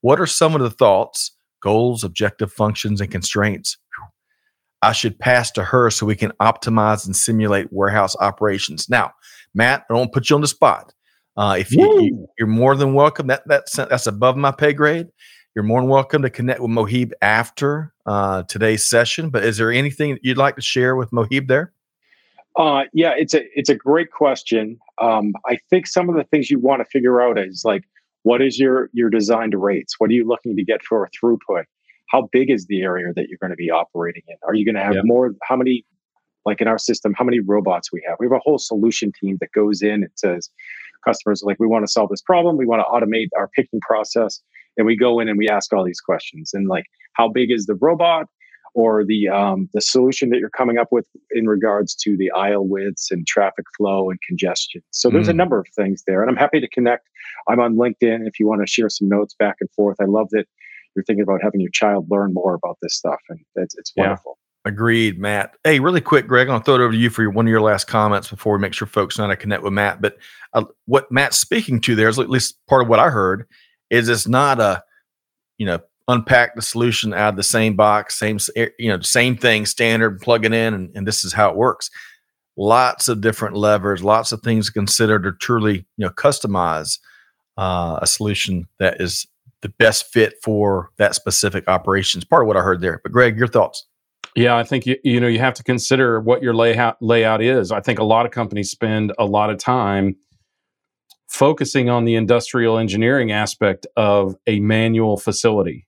What 0.00 0.20
are 0.20 0.26
some 0.26 0.54
of 0.54 0.60
the 0.60 0.70
thoughts, 0.70 1.32
goals, 1.60 2.02
objective 2.04 2.52
functions, 2.52 3.00
and 3.00 3.10
constraints 3.10 3.76
I 4.82 4.92
should 4.92 5.18
pass 5.18 5.50
to 5.52 5.62
her 5.62 5.90
so 5.90 6.06
we 6.06 6.16
can 6.16 6.32
optimize 6.40 7.06
and 7.06 7.14
simulate 7.14 7.72
warehouse 7.72 8.16
operations? 8.18 8.88
Now, 8.88 9.12
Matt, 9.54 9.84
I 9.88 9.94
don't 9.94 10.12
put 10.12 10.28
you 10.28 10.36
on 10.36 10.42
the 10.42 10.48
spot. 10.48 10.92
Uh, 11.36 11.56
if 11.58 11.72
you, 11.72 12.28
you're 12.38 12.48
more 12.48 12.74
than 12.76 12.94
welcome, 12.94 13.28
that 13.28 13.42
that's 13.46 13.76
that's 13.76 14.06
above 14.06 14.36
my 14.36 14.50
pay 14.50 14.72
grade. 14.72 15.06
You're 15.54 15.64
more 15.64 15.80
than 15.80 15.88
welcome 15.88 16.22
to 16.22 16.30
connect 16.30 16.60
with 16.60 16.70
Mohib 16.70 17.12
after 17.20 17.92
uh, 18.06 18.42
today's 18.44 18.86
session. 18.86 19.30
But 19.30 19.44
is 19.44 19.56
there 19.56 19.70
anything 19.70 20.14
that 20.14 20.24
you'd 20.24 20.38
like 20.38 20.56
to 20.56 20.62
share 20.62 20.96
with 20.96 21.10
Mohib 21.10 21.48
there? 21.48 21.72
Uh, 22.56 22.82
yeah, 22.92 23.12
it's 23.16 23.34
a 23.34 23.42
it's 23.58 23.70
a 23.70 23.74
great 23.74 24.10
question. 24.10 24.78
Um, 25.00 25.32
I 25.48 25.58
think 25.70 25.86
some 25.86 26.08
of 26.08 26.16
the 26.16 26.24
things 26.24 26.50
you 26.50 26.58
want 26.58 26.80
to 26.80 26.84
figure 26.84 27.22
out 27.22 27.38
is 27.38 27.62
like, 27.64 27.84
what 28.24 28.42
is 28.42 28.58
your 28.58 28.90
your 28.92 29.08
designed 29.10 29.54
rates? 29.54 29.94
What 29.98 30.10
are 30.10 30.14
you 30.14 30.26
looking 30.26 30.56
to 30.56 30.64
get 30.64 30.82
for 30.84 31.04
a 31.04 31.10
throughput? 31.10 31.64
How 32.10 32.28
big 32.30 32.50
is 32.50 32.66
the 32.66 32.82
area 32.82 33.12
that 33.16 33.28
you're 33.28 33.38
going 33.40 33.52
to 33.52 33.56
be 33.56 33.70
operating 33.70 34.22
in? 34.28 34.36
Are 34.46 34.54
you 34.54 34.64
going 34.66 34.74
to 34.74 34.82
have 34.82 34.94
Yeah. 34.94 35.00
more? 35.04 35.32
How 35.42 35.56
many? 35.56 35.84
Like 36.44 36.60
in 36.60 36.66
our 36.66 36.76
system, 36.76 37.14
how 37.16 37.24
many 37.24 37.38
robots 37.38 37.92
we 37.92 38.02
have? 38.06 38.16
We 38.18 38.26
have 38.26 38.32
a 38.32 38.40
whole 38.40 38.58
solution 38.58 39.12
team 39.20 39.38
that 39.40 39.52
goes 39.52 39.80
in 39.80 40.02
and 40.02 40.10
says, 40.16 40.50
customers 41.04 41.44
like, 41.44 41.56
we 41.60 41.68
want 41.68 41.86
to 41.86 41.92
solve 41.92 42.10
this 42.10 42.20
problem. 42.20 42.56
We 42.56 42.66
want 42.66 42.80
to 42.80 42.84
automate 42.84 43.28
our 43.38 43.46
picking 43.46 43.80
process, 43.80 44.40
and 44.76 44.84
we 44.84 44.96
go 44.96 45.20
in 45.20 45.28
and 45.28 45.38
we 45.38 45.48
ask 45.48 45.72
all 45.72 45.84
these 45.84 46.00
questions. 46.00 46.50
And 46.52 46.66
like, 46.66 46.84
how 47.12 47.28
big 47.28 47.52
is 47.52 47.66
the 47.66 47.76
robot? 47.76 48.26
Or 48.74 49.04
the 49.04 49.28
um, 49.28 49.68
the 49.74 49.80
solution 49.80 50.30
that 50.30 50.38
you're 50.38 50.50
coming 50.50 50.78
up 50.78 50.88
with 50.90 51.06
in 51.32 51.46
regards 51.46 51.94
to 51.96 52.16
the 52.16 52.30
aisle 52.32 52.66
widths 52.66 53.10
and 53.10 53.26
traffic 53.26 53.64
flow 53.76 54.10
and 54.10 54.18
congestion. 54.26 54.82
So 54.90 55.10
there's 55.10 55.28
a 55.28 55.32
Mm. 55.32 55.36
number 55.36 55.58
of 55.58 55.66
things 55.76 56.04
there, 56.06 56.22
and 56.22 56.30
I'm 56.30 56.36
happy 56.36 56.60
to 56.60 56.68
connect. 56.68 57.08
I'm 57.48 57.60
on 57.60 57.74
LinkedIn 57.74 58.26
if 58.26 58.38
you 58.40 58.46
want 58.46 58.60
to 58.62 58.66
share 58.66 58.88
some 58.88 59.08
notes 59.08 59.34
back 59.38 59.56
and 59.60 59.70
forth. 59.72 59.96
I 60.00 60.04
love 60.06 60.28
that 60.30 60.46
you're 60.94 61.04
thinking 61.04 61.22
about 61.22 61.42
having 61.42 61.60
your 61.60 61.70
child 61.70 62.06
learn 62.10 62.32
more 62.34 62.54
about 62.54 62.78
this 62.82 62.94
stuff, 62.94 63.20
and 63.28 63.40
it's 63.56 63.74
it's 63.76 63.92
Yeah. 63.96 64.02
wonderful. 64.04 64.38
Agreed, 64.64 65.18
Matt. 65.18 65.56
Hey, 65.64 65.80
really 65.80 66.00
quick, 66.00 66.28
Greg, 66.28 66.46
I'm 66.46 66.52
gonna 66.54 66.64
throw 66.64 66.76
it 66.76 66.80
over 66.80 66.92
to 66.92 66.98
you 66.98 67.10
for 67.10 67.22
your, 67.22 67.32
one 67.32 67.46
of 67.46 67.50
your 67.50 67.60
last 67.60 67.88
comments 67.88 68.30
before 68.30 68.54
we 68.54 68.60
make 68.60 68.74
sure 68.74 68.86
folks 68.86 69.18
know 69.18 69.24
how 69.24 69.30
to 69.30 69.36
connect 69.36 69.64
with 69.64 69.72
Matt. 69.72 70.00
But 70.00 70.18
uh, 70.52 70.64
what 70.86 71.10
Matt's 71.10 71.36
speaking 71.38 71.80
to 71.80 71.96
there 71.96 72.08
is 72.08 72.18
at 72.18 72.30
least 72.30 72.56
part 72.68 72.80
of 72.82 72.88
what 72.88 73.00
I 73.00 73.10
heard 73.10 73.48
is 73.90 74.08
it's 74.08 74.28
not 74.28 74.60
a, 74.60 74.82
you 75.58 75.66
know, 75.66 75.80
unpack 76.08 76.54
the 76.54 76.62
solution 76.62 77.12
out 77.14 77.30
of 77.30 77.36
the 77.36 77.42
same 77.42 77.76
box, 77.76 78.18
same 78.18 78.38
you 78.78 78.88
know, 78.88 79.00
same 79.00 79.36
thing, 79.36 79.66
standard, 79.66 80.20
plug 80.20 80.44
it 80.44 80.52
in, 80.52 80.74
and, 80.74 80.90
and 80.94 81.06
this 81.06 81.24
is 81.24 81.32
how 81.32 81.50
it 81.50 81.56
works. 81.56 81.90
Lots 82.56 83.08
of 83.08 83.20
different 83.20 83.56
levers, 83.56 84.04
lots 84.04 84.32
of 84.32 84.42
things 84.42 84.66
to 84.66 84.72
consider 84.72 85.18
to 85.20 85.32
truly, 85.32 85.86
you 85.96 86.06
know, 86.06 86.10
customize 86.10 86.98
uh, 87.56 87.98
a 88.02 88.06
solution 88.06 88.66
that 88.78 89.00
is 89.00 89.26
the 89.62 89.68
best 89.68 90.12
fit 90.12 90.34
for 90.42 90.90
that 90.98 91.14
specific 91.14 91.64
operation. 91.68 91.80
operations. 91.80 92.24
Part 92.24 92.42
of 92.42 92.48
what 92.48 92.56
I 92.56 92.60
heard 92.60 92.80
there. 92.80 93.00
But 93.02 93.12
Greg, 93.12 93.38
your 93.38 93.46
thoughts? 93.46 93.86
Yeah, 94.34 94.56
I 94.56 94.64
think 94.64 94.86
you 94.86 94.96
you 95.04 95.20
know 95.20 95.26
you 95.26 95.38
have 95.38 95.54
to 95.54 95.62
consider 95.62 96.20
what 96.20 96.42
your 96.42 96.54
layout 96.54 96.96
layout 97.00 97.42
is. 97.42 97.70
I 97.70 97.80
think 97.80 97.98
a 97.98 98.04
lot 98.04 98.24
of 98.24 98.32
companies 98.32 98.70
spend 98.70 99.12
a 99.18 99.26
lot 99.26 99.50
of 99.50 99.58
time 99.58 100.16
focusing 101.28 101.88
on 101.88 102.04
the 102.04 102.14
industrial 102.14 102.78
engineering 102.78 103.32
aspect 103.32 103.86
of 103.96 104.36
a 104.46 104.60
manual 104.60 105.16
facility, 105.16 105.86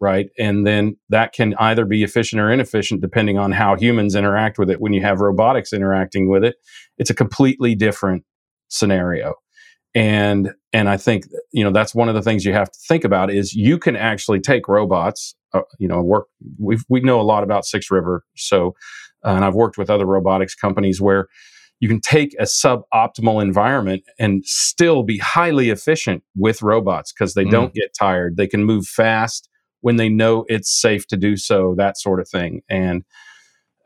right? 0.00 0.28
And 0.38 0.66
then 0.66 0.96
that 1.10 1.32
can 1.32 1.54
either 1.58 1.84
be 1.84 2.02
efficient 2.02 2.40
or 2.40 2.50
inefficient 2.50 3.00
depending 3.00 3.38
on 3.38 3.52
how 3.52 3.76
humans 3.76 4.14
interact 4.14 4.58
with 4.58 4.70
it. 4.70 4.80
When 4.80 4.92
you 4.92 5.02
have 5.02 5.20
robotics 5.20 5.72
interacting 5.72 6.28
with 6.30 6.44
it, 6.44 6.56
it's 6.98 7.10
a 7.10 7.14
completely 7.14 7.74
different 7.74 8.24
scenario. 8.68 9.34
And 9.94 10.52
and 10.72 10.88
I 10.88 10.96
think 10.96 11.24
you 11.52 11.64
know 11.64 11.72
that's 11.72 11.94
one 11.94 12.08
of 12.08 12.14
the 12.14 12.22
things 12.22 12.44
you 12.44 12.52
have 12.52 12.70
to 12.70 12.78
think 12.88 13.04
about 13.04 13.30
is 13.30 13.54
you 13.54 13.78
can 13.78 13.96
actually 13.96 14.40
take 14.40 14.68
robots. 14.68 15.34
Uh, 15.52 15.62
you 15.80 15.88
know, 15.88 16.00
work. 16.00 16.28
We 16.60 16.78
we 16.88 17.00
know 17.00 17.20
a 17.20 17.22
lot 17.22 17.42
about 17.42 17.64
Six 17.64 17.90
River, 17.90 18.24
so 18.36 18.76
uh, 19.24 19.30
and 19.30 19.44
I've 19.44 19.56
worked 19.56 19.76
with 19.76 19.90
other 19.90 20.06
robotics 20.06 20.54
companies 20.54 21.00
where 21.00 21.26
you 21.80 21.88
can 21.88 22.00
take 22.00 22.36
a 22.38 22.44
suboptimal 22.44 23.42
environment 23.42 24.04
and 24.16 24.44
still 24.46 25.02
be 25.02 25.18
highly 25.18 25.70
efficient 25.70 26.22
with 26.36 26.62
robots 26.62 27.12
because 27.12 27.34
they 27.34 27.44
Mm. 27.44 27.50
don't 27.50 27.74
get 27.74 27.92
tired. 27.98 28.36
They 28.36 28.46
can 28.46 28.64
move 28.64 28.86
fast 28.86 29.48
when 29.80 29.96
they 29.96 30.08
know 30.08 30.44
it's 30.48 30.70
safe 30.70 31.06
to 31.08 31.16
do 31.16 31.36
so. 31.36 31.74
That 31.76 31.98
sort 31.98 32.20
of 32.20 32.28
thing. 32.28 32.62
And 32.68 33.04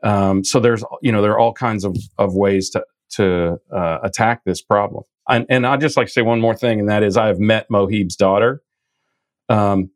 um, 0.03 0.43
so 0.43 0.59
there's 0.59 0.83
you 1.01 1.11
know 1.11 1.21
there 1.21 1.31
are 1.31 1.39
all 1.39 1.53
kinds 1.53 1.83
of 1.83 1.97
of 2.17 2.35
ways 2.35 2.69
to 2.71 2.85
to 3.11 3.57
uh, 3.73 3.99
attack 4.03 4.43
this 4.45 4.61
problem. 4.61 5.03
And, 5.27 5.45
and 5.49 5.65
I'd 5.65 5.81
just 5.81 5.97
like 5.97 6.07
to 6.07 6.13
say 6.13 6.21
one 6.21 6.39
more 6.39 6.55
thing, 6.55 6.79
and 6.79 6.89
that 6.89 7.03
is 7.03 7.17
I 7.17 7.27
have 7.27 7.39
met 7.39 7.67
Mohib's 7.69 8.15
daughter. 8.15 8.61
Um, 9.49 9.89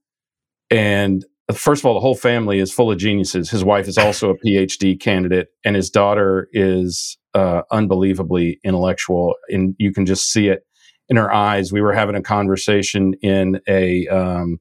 and 0.72 1.26
first 1.54 1.82
of 1.82 1.86
all, 1.86 1.94
the 1.94 2.00
whole 2.00 2.16
family 2.16 2.60
is 2.60 2.72
full 2.72 2.92
of 2.92 2.98
geniuses. 2.98 3.50
His 3.50 3.64
wife 3.64 3.88
is 3.88 3.98
also 3.98 4.32
a 4.32 4.38
PhD 4.38 5.00
candidate, 5.00 5.50
and 5.64 5.76
his 5.76 5.90
daughter 5.90 6.48
is 6.52 7.18
uh, 7.34 7.62
unbelievably 7.72 8.60
intellectual. 8.64 9.36
And 9.50 9.76
you 9.78 9.94
can 9.94 10.06
just 10.06 10.32
see 10.32 10.48
it 10.48 10.66
in 11.10 11.18
her 11.18 11.32
eyes. 11.32 11.72
We 11.72 11.82
were 11.82 11.94
having 11.94 12.16
a 12.16 12.22
conversation 12.22 13.14
in 13.22 13.60
a 13.68 14.08
um, 14.08 14.60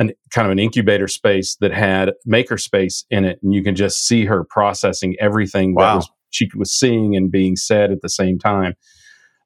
an 0.00 0.10
kind 0.30 0.46
of 0.46 0.50
an 0.52 0.58
incubator 0.58 1.06
space 1.06 1.56
that 1.60 1.72
had 1.72 2.12
makerspace 2.26 3.04
in 3.10 3.24
it, 3.24 3.38
and 3.42 3.54
you 3.54 3.62
can 3.62 3.76
just 3.76 4.06
see 4.06 4.24
her 4.24 4.42
processing 4.42 5.14
everything 5.20 5.74
that 5.74 5.94
was 5.96 6.10
she 6.30 6.48
was 6.56 6.72
seeing 6.72 7.14
and 7.14 7.30
being 7.30 7.54
said 7.54 7.92
at 7.92 8.02
the 8.02 8.08
same 8.08 8.38
time. 8.38 8.74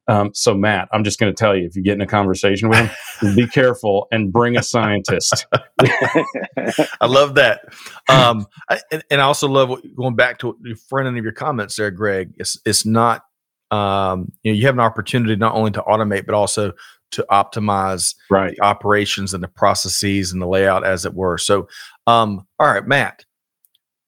Um, 0.06 0.30
so, 0.34 0.54
Matt, 0.54 0.88
I'm 0.92 1.02
just 1.02 1.18
going 1.18 1.34
to 1.34 1.38
tell 1.38 1.56
you 1.56 1.64
if 1.64 1.74
you 1.76 1.82
get 1.82 1.94
in 1.94 2.02
a 2.02 2.06
conversation 2.06 2.68
with 2.68 2.78
him, 2.78 3.34
be 3.34 3.46
careful 3.52 4.06
and 4.12 4.32
bring 4.32 4.56
a 4.56 4.62
scientist. 4.62 5.46
I 5.80 7.06
love 7.06 7.36
that. 7.36 7.62
Um, 8.08 8.46
I, 8.68 8.80
and, 8.92 9.02
and 9.10 9.20
I 9.20 9.24
also 9.24 9.48
love 9.48 9.70
what, 9.70 9.82
going 9.96 10.14
back 10.14 10.38
to 10.40 10.56
the 10.60 10.74
front 10.88 11.08
end 11.08 11.16
of 11.16 11.24
your 11.24 11.32
comments 11.32 11.76
there, 11.76 11.90
Greg. 11.90 12.34
It's 12.36 12.60
it's 12.66 12.84
not 12.84 13.22
um, 13.70 14.30
you 14.42 14.52
know 14.52 14.58
you 14.58 14.66
have 14.66 14.74
an 14.74 14.80
opportunity 14.80 15.36
not 15.36 15.54
only 15.54 15.70
to 15.72 15.82
automate 15.82 16.26
but 16.26 16.34
also 16.34 16.72
to 17.14 17.26
optimize 17.30 18.14
right. 18.30 18.54
the 18.56 18.62
operations 18.62 19.34
and 19.34 19.42
the 19.42 19.48
processes 19.48 20.32
and 20.32 20.40
the 20.40 20.46
layout, 20.46 20.84
as 20.84 21.04
it 21.04 21.14
were. 21.14 21.38
So, 21.38 21.68
um, 22.06 22.46
all 22.58 22.72
right, 22.72 22.86
Matt, 22.86 23.24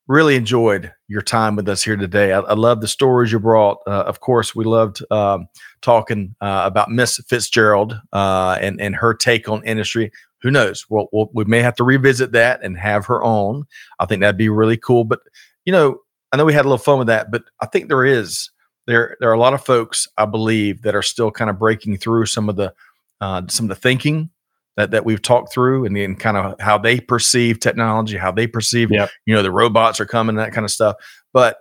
really 0.07 0.35
enjoyed 0.35 0.91
your 1.07 1.21
time 1.21 1.55
with 1.55 1.67
us 1.67 1.83
here 1.83 1.95
today. 1.95 2.33
I, 2.33 2.39
I 2.39 2.53
love 2.53 2.81
the 2.81 2.87
stories 2.87 3.31
you 3.31 3.39
brought. 3.39 3.79
Uh, 3.85 4.03
of 4.05 4.19
course, 4.19 4.55
we 4.55 4.65
loved 4.65 5.03
um, 5.11 5.47
talking 5.81 6.35
uh, 6.41 6.63
about 6.65 6.89
Miss 6.89 7.17
Fitzgerald 7.27 7.99
uh, 8.13 8.57
and 8.61 8.79
and 8.81 8.95
her 8.95 9.13
take 9.13 9.49
on 9.49 9.63
industry. 9.63 10.11
Who 10.41 10.51
knows? 10.51 10.85
Well, 10.89 11.07
we'll, 11.11 11.29
we 11.33 11.45
may 11.45 11.61
have 11.61 11.75
to 11.75 11.83
revisit 11.83 12.31
that 12.33 12.63
and 12.63 12.77
have 12.77 13.05
her 13.07 13.23
on. 13.23 13.65
I 13.99 14.05
think 14.05 14.21
that'd 14.21 14.37
be 14.37 14.49
really 14.49 14.77
cool. 14.77 15.03
But 15.03 15.19
you 15.65 15.73
know, 15.73 15.99
I 16.31 16.37
know 16.37 16.45
we 16.45 16.53
had 16.53 16.65
a 16.65 16.69
little 16.69 16.77
fun 16.77 16.99
with 16.99 17.07
that, 17.07 17.31
but 17.31 17.43
I 17.61 17.65
think 17.65 17.89
there 17.89 18.05
is 18.05 18.49
there 18.85 19.17
there 19.19 19.29
are 19.29 19.33
a 19.33 19.39
lot 19.39 19.53
of 19.53 19.63
folks 19.63 20.07
I 20.17 20.25
believe 20.25 20.81
that 20.81 20.95
are 20.95 21.01
still 21.03 21.31
kind 21.31 21.49
of 21.49 21.59
breaking 21.59 21.97
through 21.97 22.25
some 22.25 22.49
of 22.49 22.55
the 22.55 22.73
uh, 23.21 23.41
some 23.47 23.65
of 23.65 23.69
the 23.69 23.75
thinking 23.75 24.29
that 24.75 24.91
that 24.91 25.05
we've 25.05 25.21
talked 25.21 25.51
through, 25.51 25.85
and 25.85 25.95
then 25.95 26.15
kind 26.15 26.37
of 26.37 26.59
how 26.59 26.77
they 26.77 26.99
perceive 26.99 27.59
technology, 27.59 28.17
how 28.17 28.31
they 28.31 28.47
perceive 28.47 28.91
Yep. 28.91 29.09
you 29.25 29.33
know 29.35 29.41
the 29.41 29.51
robots 29.51 29.99
are 29.99 30.05
coming, 30.05 30.35
that 30.35 30.53
kind 30.53 30.65
of 30.65 30.71
stuff. 30.71 30.95
But 31.33 31.57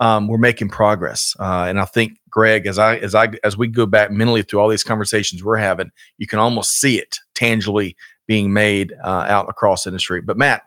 um, 0.00 0.28
we're 0.28 0.38
making 0.38 0.68
progress. 0.68 1.34
Uh, 1.40 1.66
and 1.68 1.80
I 1.80 1.84
think, 1.84 2.18
Greg, 2.30 2.66
as 2.66 2.78
I 2.78 2.96
as 2.98 3.14
I 3.14 3.28
as 3.42 3.56
we 3.56 3.68
go 3.68 3.86
back 3.86 4.10
mentally 4.10 4.42
through 4.42 4.60
all 4.60 4.68
these 4.68 4.84
conversations 4.84 5.42
we're 5.42 5.56
having, 5.56 5.90
you 6.18 6.26
can 6.26 6.38
almost 6.38 6.80
see 6.80 6.98
it 6.98 7.18
tangibly 7.34 7.96
being 8.26 8.52
made 8.52 8.94
uh, 9.02 9.24
out 9.28 9.48
across 9.48 9.86
industry. 9.86 10.20
But 10.20 10.36
Matt, 10.36 10.62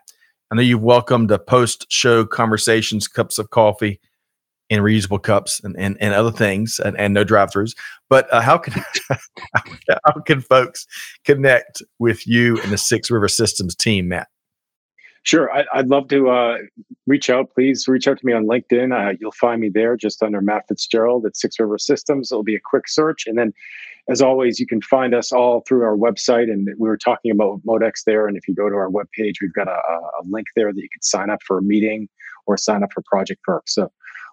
I 0.50 0.56
know 0.56 0.62
you've 0.62 0.82
welcomed 0.82 1.30
the 1.30 1.38
post 1.38 1.86
show 1.88 2.26
conversations, 2.26 3.08
cups 3.08 3.38
of 3.38 3.50
coffee 3.50 4.00
reusable 4.80 5.22
cups 5.22 5.60
and, 5.64 5.76
and, 5.78 5.96
and 6.00 6.14
other 6.14 6.30
things 6.30 6.80
and, 6.84 6.96
and 6.98 7.12
no 7.14 7.24
drive 7.24 7.50
throughs. 7.50 7.74
But 8.08 8.32
uh, 8.32 8.40
how 8.40 8.58
can 8.58 8.82
how 10.04 10.20
can 10.26 10.40
folks 10.40 10.86
connect 11.24 11.82
with 11.98 12.26
you 12.26 12.60
and 12.62 12.72
the 12.72 12.78
Six 12.78 13.10
River 13.10 13.28
Systems 13.28 13.74
team, 13.74 14.08
Matt? 14.08 14.28
Sure, 15.24 15.52
I, 15.52 15.64
would 15.76 15.88
love 15.88 16.08
to 16.08 16.30
uh, 16.30 16.58
reach 17.06 17.30
out. 17.30 17.50
Please 17.54 17.86
reach 17.86 18.08
out 18.08 18.18
to 18.18 18.26
me 18.26 18.32
on 18.32 18.44
LinkedIn. 18.44 18.92
Uh, 18.92 19.16
you'll 19.20 19.30
find 19.30 19.60
me 19.60 19.70
there 19.72 19.96
just 19.96 20.20
under 20.20 20.40
Matt 20.40 20.64
Fitzgerald 20.66 21.24
at 21.26 21.36
Six 21.36 21.60
River 21.60 21.78
Systems. 21.78 22.32
It'll 22.32 22.42
be 22.42 22.56
a 22.56 22.60
quick 22.64 22.88
search, 22.88 23.28
and 23.28 23.38
then, 23.38 23.52
as 24.08 24.20
always, 24.20 24.58
you 24.58 24.66
can 24.66 24.82
find 24.82 25.14
us 25.14 25.30
all 25.30 25.60
through 25.60 25.82
our 25.82 25.96
website. 25.96 26.50
And 26.50 26.66
we 26.76 26.88
were 26.88 26.96
talking 26.96 27.30
about 27.30 27.60
Modex 27.64 28.02
there, 28.04 28.26
and 28.26 28.36
if 28.36 28.48
you 28.48 28.54
go 28.54 28.68
to 28.68 28.74
our 28.74 28.90
webpage, 28.90 29.34
we've 29.40 29.54
got 29.54 29.68
a, 29.68 29.78
a 29.78 30.22
link 30.28 30.48
there 30.56 30.72
that 30.72 30.80
you 30.80 30.88
can 30.92 31.02
sign 31.02 31.30
up 31.30 31.40
for 31.46 31.58
a 31.58 31.62
meeting 31.62 32.08
or 32.46 32.56
sign 32.56 32.82
up 32.82 32.92
for 32.92 33.02
Project 33.06 33.42
Perk. 33.44 33.68
So 33.68 33.92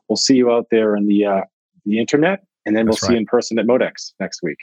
we'll 0.09 0.17
see 0.17 0.35
you 0.35 0.51
out 0.51 0.67
there 0.71 0.95
in 0.95 1.07
the 1.07 1.25
uh, 1.25 1.41
the 1.85 1.99
internet, 1.99 2.43
and 2.65 2.75
then 2.75 2.85
That's 2.85 3.01
we'll 3.01 3.07
right. 3.07 3.13
see 3.13 3.13
you 3.13 3.19
in 3.19 3.25
person 3.25 3.59
at 3.59 3.65
Modex 3.65 4.13
next 4.19 4.41
week. 4.43 4.57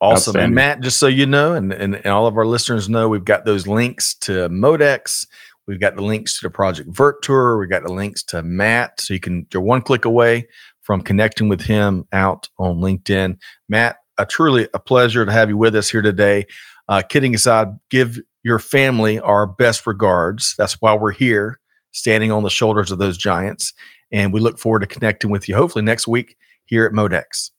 Awesome. 0.00 0.36
And 0.36 0.54
Matt, 0.54 0.80
just 0.80 0.98
so 0.98 1.08
you 1.08 1.26
know, 1.26 1.54
and, 1.54 1.72
and, 1.72 1.96
and, 1.96 2.06
all 2.06 2.28
of 2.28 2.36
our 2.36 2.46
listeners 2.46 2.88
know, 2.88 3.08
we've 3.08 3.24
got 3.24 3.44
those 3.44 3.66
links 3.66 4.14
to 4.20 4.48
Modex. 4.48 5.26
We've 5.66 5.80
got 5.80 5.96
the 5.96 6.02
links 6.02 6.38
to 6.38 6.46
the 6.46 6.50
Project 6.50 6.88
Vert 6.94 7.20
Tour. 7.22 7.58
We've 7.58 7.68
got 7.68 7.82
the 7.82 7.92
links 7.92 8.22
to 8.24 8.42
Matt. 8.44 9.00
So 9.00 9.12
you 9.12 9.18
can, 9.18 9.46
you're 9.52 9.60
one 9.60 9.82
click 9.82 10.04
away 10.04 10.46
from 10.82 11.02
connecting 11.02 11.48
with 11.48 11.62
him 11.62 12.06
out 12.12 12.48
on 12.58 12.76
LinkedIn. 12.76 13.38
Matt, 13.68 13.96
a 14.18 14.24
truly 14.24 14.68
a 14.72 14.78
pleasure 14.78 15.26
to 15.26 15.32
have 15.32 15.48
you 15.48 15.56
with 15.56 15.74
us 15.74 15.90
here 15.90 16.02
today. 16.02 16.46
Uh, 16.88 17.02
kidding 17.06 17.34
aside, 17.34 17.68
give 17.90 18.18
your 18.44 18.58
family 18.58 19.18
our 19.18 19.46
best 19.46 19.86
regards. 19.86 20.54
That's 20.56 20.80
why 20.80 20.94
we're 20.94 21.12
here, 21.12 21.58
standing 21.98 22.32
on 22.32 22.42
the 22.42 22.50
shoulders 22.50 22.90
of 22.90 22.98
those 22.98 23.18
giants. 23.18 23.72
And 24.10 24.32
we 24.32 24.40
look 24.40 24.58
forward 24.58 24.80
to 24.80 24.86
connecting 24.86 25.30
with 25.30 25.48
you 25.48 25.54
hopefully 25.54 25.84
next 25.84 26.08
week 26.08 26.36
here 26.64 26.86
at 26.86 26.92
Modex. 26.92 27.50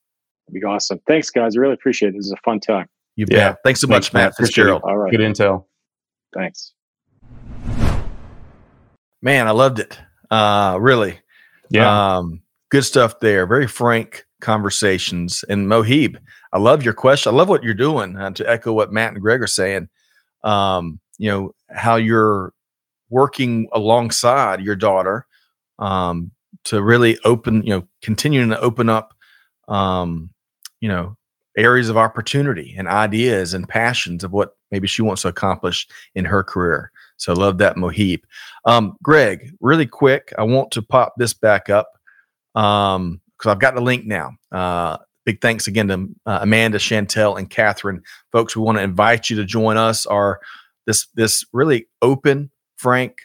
That'd 0.47 0.61
be 0.61 0.63
awesome. 0.63 0.99
Thanks, 1.07 1.29
guys. 1.29 1.55
I 1.55 1.59
really 1.59 1.73
appreciate 1.73 2.09
it. 2.09 2.17
This 2.17 2.25
is 2.25 2.31
a 2.31 2.41
fun 2.43 2.59
time. 2.59 2.87
You 3.15 3.25
bet. 3.25 3.37
Yeah. 3.37 3.55
Thanks 3.63 3.81
so 3.81 3.87
Thanks, 3.87 4.07
much, 4.07 4.13
Matt 4.13 4.35
Fitzgerald. 4.35 4.81
All 4.83 4.97
right. 4.97 5.11
Good 5.11 5.19
intel. 5.19 5.65
Thanks 6.33 6.73
man, 9.21 9.47
I 9.47 9.51
loved 9.51 9.79
it. 9.79 9.99
Uh, 10.29 10.77
really. 10.79 11.19
Yeah. 11.69 12.17
Um, 12.17 12.41
good 12.69 12.83
stuff 12.83 13.19
there. 13.19 13.45
Very 13.45 13.67
frank 13.67 14.25
conversations. 14.41 15.43
And 15.49 15.67
Mohib, 15.67 16.17
I 16.53 16.59
love 16.59 16.83
your 16.83 16.93
question. 16.93 17.33
I 17.33 17.35
love 17.35 17.49
what 17.49 17.63
you're 17.63 17.73
doing 17.73 18.15
uh, 18.15 18.31
to 18.31 18.49
echo 18.49 18.73
what 18.73 18.91
Matt 18.91 19.13
and 19.13 19.21
Greg 19.21 19.41
are 19.41 19.47
saying. 19.47 19.89
Um, 20.43 20.99
you 21.17 21.29
know, 21.29 21.51
how 21.69 21.97
you're 21.97 22.53
working 23.09 23.67
alongside 23.73 24.61
your 24.61 24.75
daughter 24.75 25.25
um, 25.79 26.31
to 26.65 26.81
really 26.81 27.17
open, 27.25 27.63
you 27.63 27.71
know, 27.71 27.87
continuing 28.01 28.49
to 28.49 28.59
open 28.59 28.89
up, 28.89 29.13
um, 29.67 30.29
you 30.81 30.89
know, 30.89 31.15
areas 31.57 31.89
of 31.89 31.97
opportunity 31.97 32.75
and 32.77 32.87
ideas 32.87 33.53
and 33.53 33.67
passions 33.67 34.23
of 34.23 34.31
what 34.31 34.55
maybe 34.71 34.87
she 34.87 35.01
wants 35.01 35.23
to 35.23 35.27
accomplish 35.27 35.87
in 36.15 36.25
her 36.25 36.43
career. 36.43 36.91
So 37.17 37.33
love 37.33 37.57
that 37.57 37.75
Mohib. 37.75 38.21
Um, 38.65 38.95
Greg, 39.03 39.51
really 39.59 39.85
quick, 39.85 40.33
I 40.37 40.43
want 40.43 40.71
to 40.71 40.81
pop 40.81 41.13
this 41.17 41.33
back 41.33 41.69
up 41.69 41.89
because 42.53 42.95
um, 42.95 43.21
I've 43.45 43.59
got 43.59 43.75
the 43.75 43.81
link 43.81 44.05
now. 44.05 44.31
Uh, 44.51 44.97
big 45.25 45.41
thanks 45.41 45.67
again 45.67 45.87
to 45.89 46.09
uh, 46.25 46.39
Amanda, 46.41 46.77
Chantel, 46.77 47.37
and 47.37 47.49
Catherine, 47.49 48.01
folks. 48.31 48.55
We 48.55 48.63
want 48.63 48.77
to 48.77 48.83
invite 48.83 49.29
you 49.29 49.35
to 49.37 49.45
join 49.45 49.77
us. 49.77 50.05
Our 50.05 50.39
this 50.87 51.07
this 51.13 51.45
really 51.53 51.87
open, 52.01 52.49
frank 52.79 53.17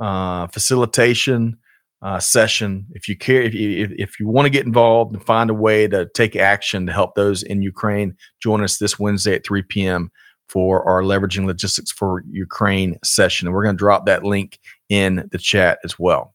uh, 0.00 0.46
facilitation 0.46 1.58
uh, 2.00 2.18
session. 2.18 2.86
If 2.92 3.08
you 3.08 3.16
care, 3.16 3.42
if 3.42 3.54
you, 3.54 3.94
if, 3.98 4.18
you 4.18 4.26
want 4.26 4.46
to 4.46 4.50
get 4.50 4.66
involved 4.66 5.14
and 5.14 5.24
find 5.24 5.50
a 5.50 5.54
way 5.54 5.86
to 5.86 6.08
take 6.14 6.34
action 6.34 6.86
to 6.86 6.92
help 6.92 7.14
those 7.14 7.42
in 7.42 7.62
Ukraine, 7.62 8.16
join 8.40 8.62
us 8.64 8.78
this 8.78 8.98
Wednesday 8.98 9.34
at 9.34 9.44
3 9.44 9.62
p.m 9.62 10.10
for 10.52 10.86
our 10.86 11.00
leveraging 11.00 11.46
logistics 11.46 11.90
for 11.90 12.22
Ukraine 12.30 12.98
session. 13.02 13.48
And 13.48 13.54
we're 13.54 13.62
going 13.62 13.74
to 13.74 13.78
drop 13.78 14.04
that 14.04 14.22
link 14.22 14.58
in 14.90 15.26
the 15.32 15.38
chat 15.38 15.78
as 15.82 15.98
well. 15.98 16.34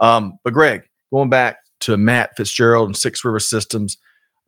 Um, 0.00 0.38
but 0.42 0.54
Greg, 0.54 0.88
going 1.12 1.28
back 1.28 1.58
to 1.80 1.98
Matt 1.98 2.30
Fitzgerald 2.34 2.88
and 2.88 2.96
Six 2.96 3.22
River 3.26 3.40
Systems, 3.40 3.98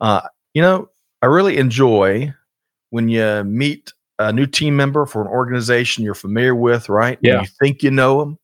uh, 0.00 0.22
you 0.54 0.62
know, 0.62 0.88
I 1.20 1.26
really 1.26 1.58
enjoy 1.58 2.32
when 2.88 3.10
you 3.10 3.44
meet 3.44 3.92
a 4.18 4.32
new 4.32 4.46
team 4.46 4.76
member 4.76 5.06
for 5.06 5.22
an 5.22 5.28
organization 5.28 6.04
you're 6.04 6.14
familiar 6.14 6.54
with, 6.54 6.88
right? 6.88 7.18
Yeah. 7.20 7.40
you 7.40 7.48
think 7.60 7.82
you 7.82 7.90
know 7.90 8.20
them. 8.20 8.38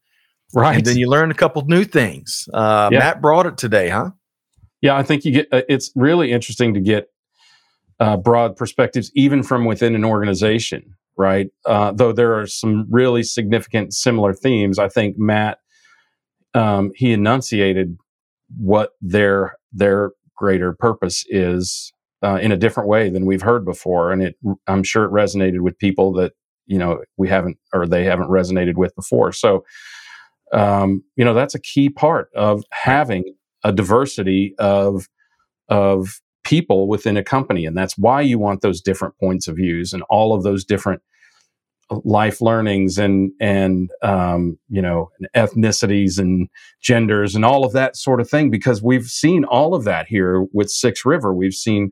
Right. 0.52 0.76
And 0.76 0.84
then 0.84 0.96
you 0.96 1.08
learn 1.08 1.30
a 1.30 1.34
couple 1.34 1.62
new 1.66 1.84
things. 1.84 2.48
Uh, 2.52 2.90
yeah. 2.92 2.98
Matt 2.98 3.22
brought 3.22 3.46
it 3.46 3.56
today, 3.56 3.88
huh? 3.88 4.10
Yeah, 4.80 4.96
I 4.96 5.02
think 5.02 5.24
you 5.24 5.32
get. 5.32 5.48
Uh, 5.52 5.62
it's 5.68 5.92
really 5.94 6.32
interesting 6.32 6.74
to 6.74 6.80
get 6.80 7.08
uh, 8.00 8.16
broad 8.16 8.56
perspectives, 8.56 9.12
even 9.14 9.42
from 9.42 9.64
within 9.64 9.94
an 9.94 10.04
organization, 10.04 10.96
right? 11.16 11.48
Uh, 11.66 11.92
though 11.92 12.12
there 12.12 12.40
are 12.40 12.46
some 12.46 12.86
really 12.90 13.22
significant 13.22 13.92
similar 13.92 14.32
themes, 14.32 14.78
I 14.78 14.88
think 14.88 15.16
Matt 15.18 15.58
um, 16.54 16.90
he 16.94 17.12
enunciated 17.12 17.96
what 18.58 18.90
their 19.00 19.56
their 19.72 20.12
greater 20.36 20.72
purpose 20.72 21.24
is 21.28 21.92
uh, 22.22 22.38
in 22.40 22.52
a 22.52 22.56
different 22.56 22.88
way 22.88 23.10
than 23.10 23.26
we've 23.26 23.42
heard 23.42 23.64
before, 23.64 24.12
and 24.12 24.22
it 24.22 24.36
I'm 24.66 24.82
sure 24.82 25.04
it 25.04 25.12
resonated 25.12 25.60
with 25.60 25.78
people 25.78 26.12
that 26.14 26.32
you 26.66 26.78
know 26.78 27.02
we 27.16 27.28
haven't 27.28 27.58
or 27.72 27.86
they 27.86 28.04
haven't 28.04 28.28
resonated 28.28 28.76
with 28.76 28.94
before. 28.94 29.32
So, 29.32 29.64
um, 30.52 31.02
you 31.16 31.24
know, 31.24 31.34
that's 31.34 31.54
a 31.54 31.60
key 31.60 31.88
part 31.88 32.30
of 32.34 32.64
having 32.72 33.34
a 33.64 33.72
diversity 33.72 34.54
of 34.58 35.08
of 35.68 36.20
people 36.44 36.88
within 36.88 37.16
a 37.18 37.22
company 37.22 37.66
and 37.66 37.76
that's 37.76 37.98
why 37.98 38.20
you 38.20 38.38
want 38.38 38.62
those 38.62 38.80
different 38.80 39.14
points 39.18 39.46
of 39.46 39.56
views 39.56 39.92
and 39.92 40.02
all 40.08 40.34
of 40.34 40.42
those 40.42 40.64
different 40.64 41.02
life 42.04 42.40
learnings 42.40 42.98
and 42.98 43.32
and 43.40 43.90
um, 44.02 44.58
you 44.68 44.80
know 44.80 45.10
ethnicities 45.34 46.18
and 46.18 46.48
genders 46.80 47.34
and 47.34 47.44
all 47.44 47.64
of 47.64 47.72
that 47.72 47.96
sort 47.96 48.20
of 48.20 48.28
thing 48.28 48.50
because 48.50 48.82
we've 48.82 49.06
seen 49.06 49.44
all 49.44 49.74
of 49.74 49.84
that 49.84 50.06
here 50.06 50.44
with 50.52 50.70
Six 50.70 51.04
River. 51.04 51.34
We've 51.34 51.54
seen 51.54 51.90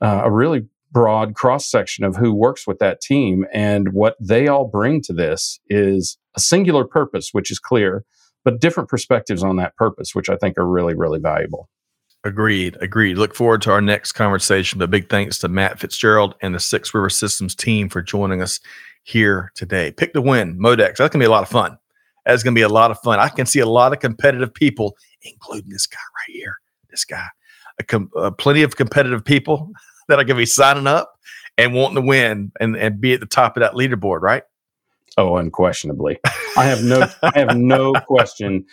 uh, 0.00 0.22
a 0.24 0.30
really 0.30 0.66
broad 0.92 1.34
cross 1.34 1.70
section 1.70 2.04
of 2.04 2.16
who 2.16 2.34
works 2.34 2.66
with 2.66 2.80
that 2.80 3.00
team 3.00 3.46
and 3.52 3.92
what 3.92 4.16
they 4.20 4.48
all 4.48 4.66
bring 4.66 5.00
to 5.02 5.12
this 5.12 5.60
is 5.68 6.18
a 6.34 6.40
singular 6.40 6.84
purpose, 6.84 7.28
which 7.32 7.50
is 7.50 7.60
clear, 7.60 8.04
but 8.44 8.60
different 8.60 8.88
perspectives 8.88 9.44
on 9.44 9.54
that 9.56 9.76
purpose, 9.76 10.14
which 10.14 10.28
I 10.28 10.36
think 10.36 10.58
are 10.58 10.66
really 10.66 10.94
really 10.94 11.20
valuable. 11.20 11.68
Agreed. 12.22 12.76
Agreed. 12.82 13.16
Look 13.16 13.34
forward 13.34 13.62
to 13.62 13.70
our 13.70 13.80
next 13.80 14.12
conversation. 14.12 14.78
But 14.78 14.90
big 14.90 15.08
thanks 15.08 15.38
to 15.38 15.48
Matt 15.48 15.80
Fitzgerald 15.80 16.34
and 16.42 16.54
the 16.54 16.60
Six 16.60 16.92
River 16.92 17.08
Systems 17.08 17.54
team 17.54 17.88
for 17.88 18.02
joining 18.02 18.42
us 18.42 18.60
here 19.10 19.52
today. 19.54 19.92
Pick 19.92 20.12
the 20.12 20.22
win, 20.22 20.58
Modex. 20.58 20.96
That's 20.96 20.98
going 20.98 21.10
to 21.12 21.18
be 21.18 21.24
a 21.26 21.30
lot 21.30 21.42
of 21.42 21.48
fun. 21.48 21.76
That's 22.24 22.42
going 22.42 22.54
to 22.54 22.58
be 22.58 22.62
a 22.62 22.68
lot 22.68 22.90
of 22.90 22.98
fun. 23.00 23.18
I 23.18 23.28
can 23.28 23.46
see 23.46 23.60
a 23.60 23.66
lot 23.66 23.92
of 23.92 24.00
competitive 24.00 24.54
people, 24.54 24.96
including 25.22 25.70
this 25.70 25.86
guy 25.86 25.98
right 25.98 26.34
here. 26.34 26.56
This 26.90 27.04
guy, 27.04 27.26
com- 27.86 28.10
uh, 28.16 28.30
plenty 28.30 28.62
of 28.62 28.76
competitive 28.76 29.24
people 29.24 29.70
that 30.08 30.14
are 30.14 30.24
going 30.24 30.36
to 30.36 30.42
be 30.42 30.46
signing 30.46 30.86
up 30.86 31.18
and 31.58 31.74
wanting 31.74 31.96
to 31.96 32.02
win 32.02 32.52
and, 32.60 32.76
and 32.76 33.00
be 33.00 33.12
at 33.12 33.20
the 33.20 33.26
top 33.26 33.56
of 33.56 33.62
that 33.62 33.72
leaderboard, 33.72 34.20
right? 34.20 34.44
Oh, 35.16 35.36
unquestionably. 35.36 36.18
I 36.56 36.64
have 36.64 36.82
no, 36.82 37.06
I 37.22 37.38
have 37.38 37.56
no 37.56 37.92
question 38.06 38.64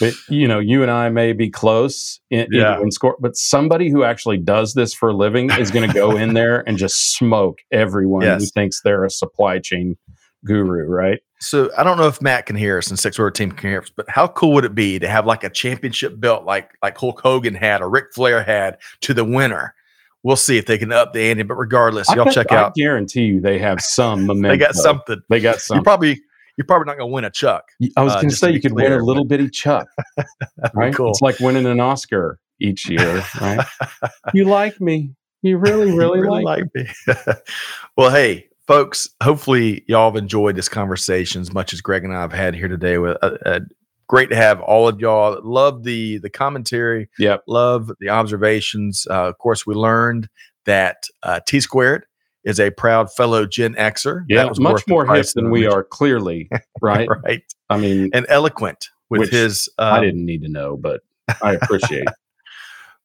but 0.00 0.14
you 0.28 0.48
know, 0.48 0.58
you 0.58 0.82
and 0.82 0.90
I 0.90 1.10
may 1.10 1.32
be 1.32 1.50
close 1.50 2.20
in, 2.30 2.48
yeah. 2.50 2.80
in 2.80 2.90
score, 2.90 3.16
but 3.20 3.36
somebody 3.36 3.90
who 3.90 4.02
actually 4.02 4.38
does 4.38 4.74
this 4.74 4.94
for 4.94 5.10
a 5.10 5.12
living 5.12 5.50
is 5.52 5.70
going 5.70 5.86
to 5.88 5.94
go 5.94 6.16
in 6.16 6.34
there 6.34 6.66
and 6.66 6.78
just 6.78 7.14
smoke 7.14 7.58
everyone 7.70 8.22
yes. 8.22 8.40
who 8.40 8.46
thinks 8.48 8.80
they're 8.82 9.04
a 9.04 9.10
supply 9.10 9.58
chain 9.58 9.96
guru, 10.44 10.84
right? 10.86 11.20
So 11.40 11.70
I 11.76 11.84
don't 11.84 11.96
know 11.96 12.06
if 12.06 12.20
Matt 12.20 12.46
can 12.46 12.56
hear 12.56 12.78
us 12.78 12.88
and 12.88 12.98
Six 12.98 13.18
River 13.18 13.30
Team 13.30 13.52
can 13.52 13.70
hear 13.70 13.80
us, 13.82 13.90
but 13.94 14.08
how 14.08 14.28
cool 14.28 14.52
would 14.54 14.64
it 14.64 14.74
be 14.74 14.98
to 14.98 15.08
have 15.08 15.26
like 15.26 15.44
a 15.44 15.50
championship 15.50 16.18
belt 16.18 16.44
like 16.44 16.70
like 16.82 16.96
Hulk 16.96 17.20
Hogan 17.20 17.54
had 17.54 17.80
or 17.80 17.88
Ric 17.88 18.06
Flair 18.14 18.42
had 18.42 18.78
to 19.02 19.14
the 19.14 19.24
winner? 19.24 19.74
We'll 20.22 20.36
see 20.36 20.58
if 20.58 20.66
they 20.66 20.76
can 20.76 20.92
up 20.92 21.14
the 21.14 21.20
ante, 21.20 21.44
but 21.44 21.54
regardless, 21.54 22.10
I 22.10 22.16
y'all 22.16 22.26
bet, 22.26 22.34
check 22.34 22.52
out. 22.52 22.72
I 22.76 22.80
guarantee 22.80 23.24
you 23.24 23.40
they 23.40 23.58
have 23.58 23.80
some 23.80 24.26
momentum. 24.26 24.42
they 24.58 24.58
got 24.58 24.74
something. 24.74 25.22
They 25.30 25.40
got 25.40 25.60
something. 25.60 25.80
You 25.80 25.84
probably 25.84 26.20
you're 26.56 26.66
probably 26.66 26.86
not 26.86 26.98
going 26.98 27.10
to 27.10 27.14
win 27.14 27.24
a 27.24 27.30
Chuck. 27.30 27.64
I 27.96 28.02
was 28.02 28.12
uh, 28.12 28.16
going 28.16 28.30
to 28.30 28.36
say 28.36 28.50
you 28.50 28.60
could 28.60 28.72
clear, 28.72 28.90
win 28.90 29.00
a 29.00 29.04
little 29.04 29.24
bitty 29.24 29.50
Chuck. 29.50 29.86
right? 30.74 30.94
Cool. 30.94 31.10
It's 31.10 31.20
like 31.20 31.38
winning 31.40 31.66
an 31.66 31.80
Oscar 31.80 32.38
each 32.60 32.88
year, 32.88 33.24
right? 33.40 33.66
you 34.34 34.44
like 34.44 34.80
me. 34.80 35.14
You 35.42 35.58
really, 35.58 35.90
really, 35.90 36.20
really 36.20 36.44
like, 36.44 36.64
like 36.74 36.74
me. 36.74 37.14
well, 37.96 38.10
hey, 38.10 38.48
folks, 38.66 39.08
hopefully 39.22 39.84
y'all 39.88 40.10
have 40.10 40.16
enjoyed 40.16 40.56
this 40.56 40.68
conversation 40.68 41.40
as 41.40 41.52
much 41.52 41.72
as 41.72 41.80
Greg 41.80 42.04
and 42.04 42.14
I 42.14 42.20
have 42.20 42.32
had 42.32 42.54
here 42.54 42.68
today 42.68 42.98
with 42.98 43.16
a, 43.22 43.38
a 43.46 43.60
great 44.06 44.28
to 44.30 44.36
have 44.36 44.60
all 44.60 44.86
of 44.86 45.00
y'all. 45.00 45.40
Love 45.42 45.84
the 45.84 46.18
the 46.18 46.28
commentary. 46.28 47.08
Yep. 47.18 47.44
Love 47.46 47.90
the 48.00 48.10
observations. 48.10 49.06
Uh, 49.08 49.28
of 49.28 49.38
course, 49.38 49.66
we 49.66 49.74
learned 49.74 50.28
that 50.66 51.04
uh, 51.22 51.40
T 51.46 51.60
squared 51.60 52.04
is 52.44 52.58
a 52.60 52.70
proud 52.70 53.12
fellow 53.12 53.46
Gen 53.46 53.74
Xer. 53.74 54.24
Yeah, 54.28 54.42
That 54.42 54.48
was 54.48 54.60
much 54.60 54.82
more 54.88 55.06
hip 55.06 55.26
than 55.34 55.50
we 55.50 55.66
are, 55.66 55.84
clearly. 55.84 56.48
Right? 56.82 57.08
right, 57.24 57.42
I 57.68 57.76
mean, 57.76 58.10
and 58.14 58.24
eloquent 58.30 58.88
with 59.10 59.30
his. 59.30 59.68
Uh, 59.78 59.82
I 59.82 60.00
didn't 60.00 60.24
need 60.24 60.42
to 60.42 60.48
know, 60.48 60.76
but 60.76 61.02
I 61.42 61.54
appreciate. 61.54 62.06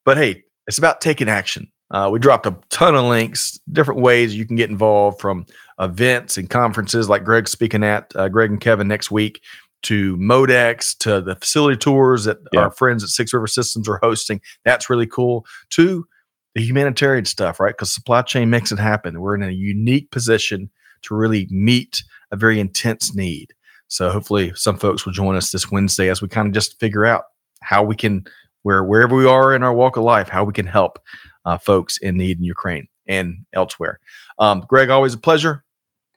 But 0.05 0.17
hey, 0.17 0.43
it's 0.67 0.77
about 0.77 1.01
taking 1.01 1.27
action. 1.27 1.71
Uh, 1.91 2.09
we 2.11 2.19
dropped 2.19 2.45
a 2.45 2.55
ton 2.69 2.95
of 2.95 3.05
links, 3.05 3.59
different 3.71 4.01
ways 4.01 4.35
you 4.35 4.45
can 4.45 4.55
get 4.55 4.69
involved 4.69 5.19
from 5.19 5.45
events 5.79 6.37
and 6.37 6.49
conferences 6.49 7.09
like 7.09 7.23
Greg's 7.23 7.51
speaking 7.51 7.83
at, 7.83 8.11
uh, 8.15 8.29
Greg 8.29 8.49
and 8.51 8.61
Kevin 8.61 8.87
next 8.87 9.09
week, 9.11 9.41
to 9.83 10.15
Modex, 10.17 10.97
to 10.99 11.21
the 11.21 11.35
facility 11.35 11.77
tours 11.77 12.25
that 12.25 12.37
Yeah. 12.53 12.61
our 12.61 12.71
friends 12.71 13.03
at 13.03 13.09
Six 13.09 13.33
River 13.33 13.47
Systems 13.47 13.87
are 13.89 13.99
hosting. 14.01 14.41
That's 14.63 14.89
really 14.89 15.07
cool. 15.07 15.45
To 15.71 16.07
the 16.55 16.61
humanitarian 16.61 17.25
stuff, 17.25 17.59
right? 17.59 17.73
Because 17.73 17.93
supply 17.93 18.21
chain 18.21 18.49
makes 18.49 18.71
it 18.71 18.79
happen. 18.79 19.19
We're 19.19 19.35
in 19.35 19.43
a 19.43 19.51
unique 19.51 20.09
position 20.09 20.69
to 21.03 21.13
really 21.13 21.47
meet 21.51 22.01
a 22.31 22.35
very 22.35 22.59
intense 22.59 23.13
need. 23.13 23.53
So 23.87 24.09
hopefully 24.09 24.51
some 24.55 24.77
folks 24.77 25.05
will 25.05 25.13
join 25.13 25.35
us 25.35 25.51
this 25.51 25.69
Wednesday 25.69 26.09
as 26.09 26.21
we 26.21 26.27
kind 26.27 26.47
of 26.47 26.53
just 26.53 26.79
figure 26.79 27.05
out 27.05 27.25
how 27.61 27.83
we 27.83 27.95
can 27.95 28.25
where 28.63 28.83
wherever 28.83 29.15
we 29.15 29.27
are 29.27 29.53
in 29.53 29.61
our 29.61 29.73
walk 29.73 29.95
of 29.97 30.03
life, 30.03 30.27
how 30.27 30.43
we 30.43 30.53
can 30.53 30.65
help 30.65 30.97
uh, 31.45 31.57
folks 31.57 31.97
in 31.99 32.17
need 32.17 32.39
in 32.39 32.43
Ukraine 32.43 32.87
and 33.07 33.45
elsewhere. 33.53 33.99
Um, 34.39 34.65
Greg, 34.67 34.89
always 34.89 35.13
a 35.13 35.19
pleasure. 35.19 35.63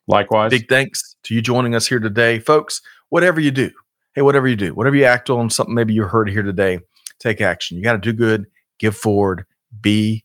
Likewise. 0.06 0.50
Big 0.50 0.68
thanks 0.68 1.16
to 1.24 1.34
you 1.34 1.42
joining 1.42 1.74
us 1.74 1.86
here 1.86 1.98
today, 1.98 2.38
folks. 2.38 2.80
Whatever 3.10 3.40
you 3.40 3.50
do, 3.50 3.70
hey, 4.14 4.22
whatever 4.22 4.48
you 4.48 4.56
do, 4.56 4.74
whatever 4.74 4.96
you 4.96 5.04
act 5.04 5.28
on, 5.28 5.50
something 5.50 5.74
maybe 5.74 5.92
you 5.92 6.04
heard 6.04 6.30
here 6.30 6.42
today, 6.42 6.78
take 7.18 7.42
action. 7.42 7.76
You 7.76 7.82
got 7.82 7.92
to 7.92 7.98
do 7.98 8.14
good, 8.14 8.46
give 8.78 8.96
forward, 8.96 9.44
be 9.82 10.24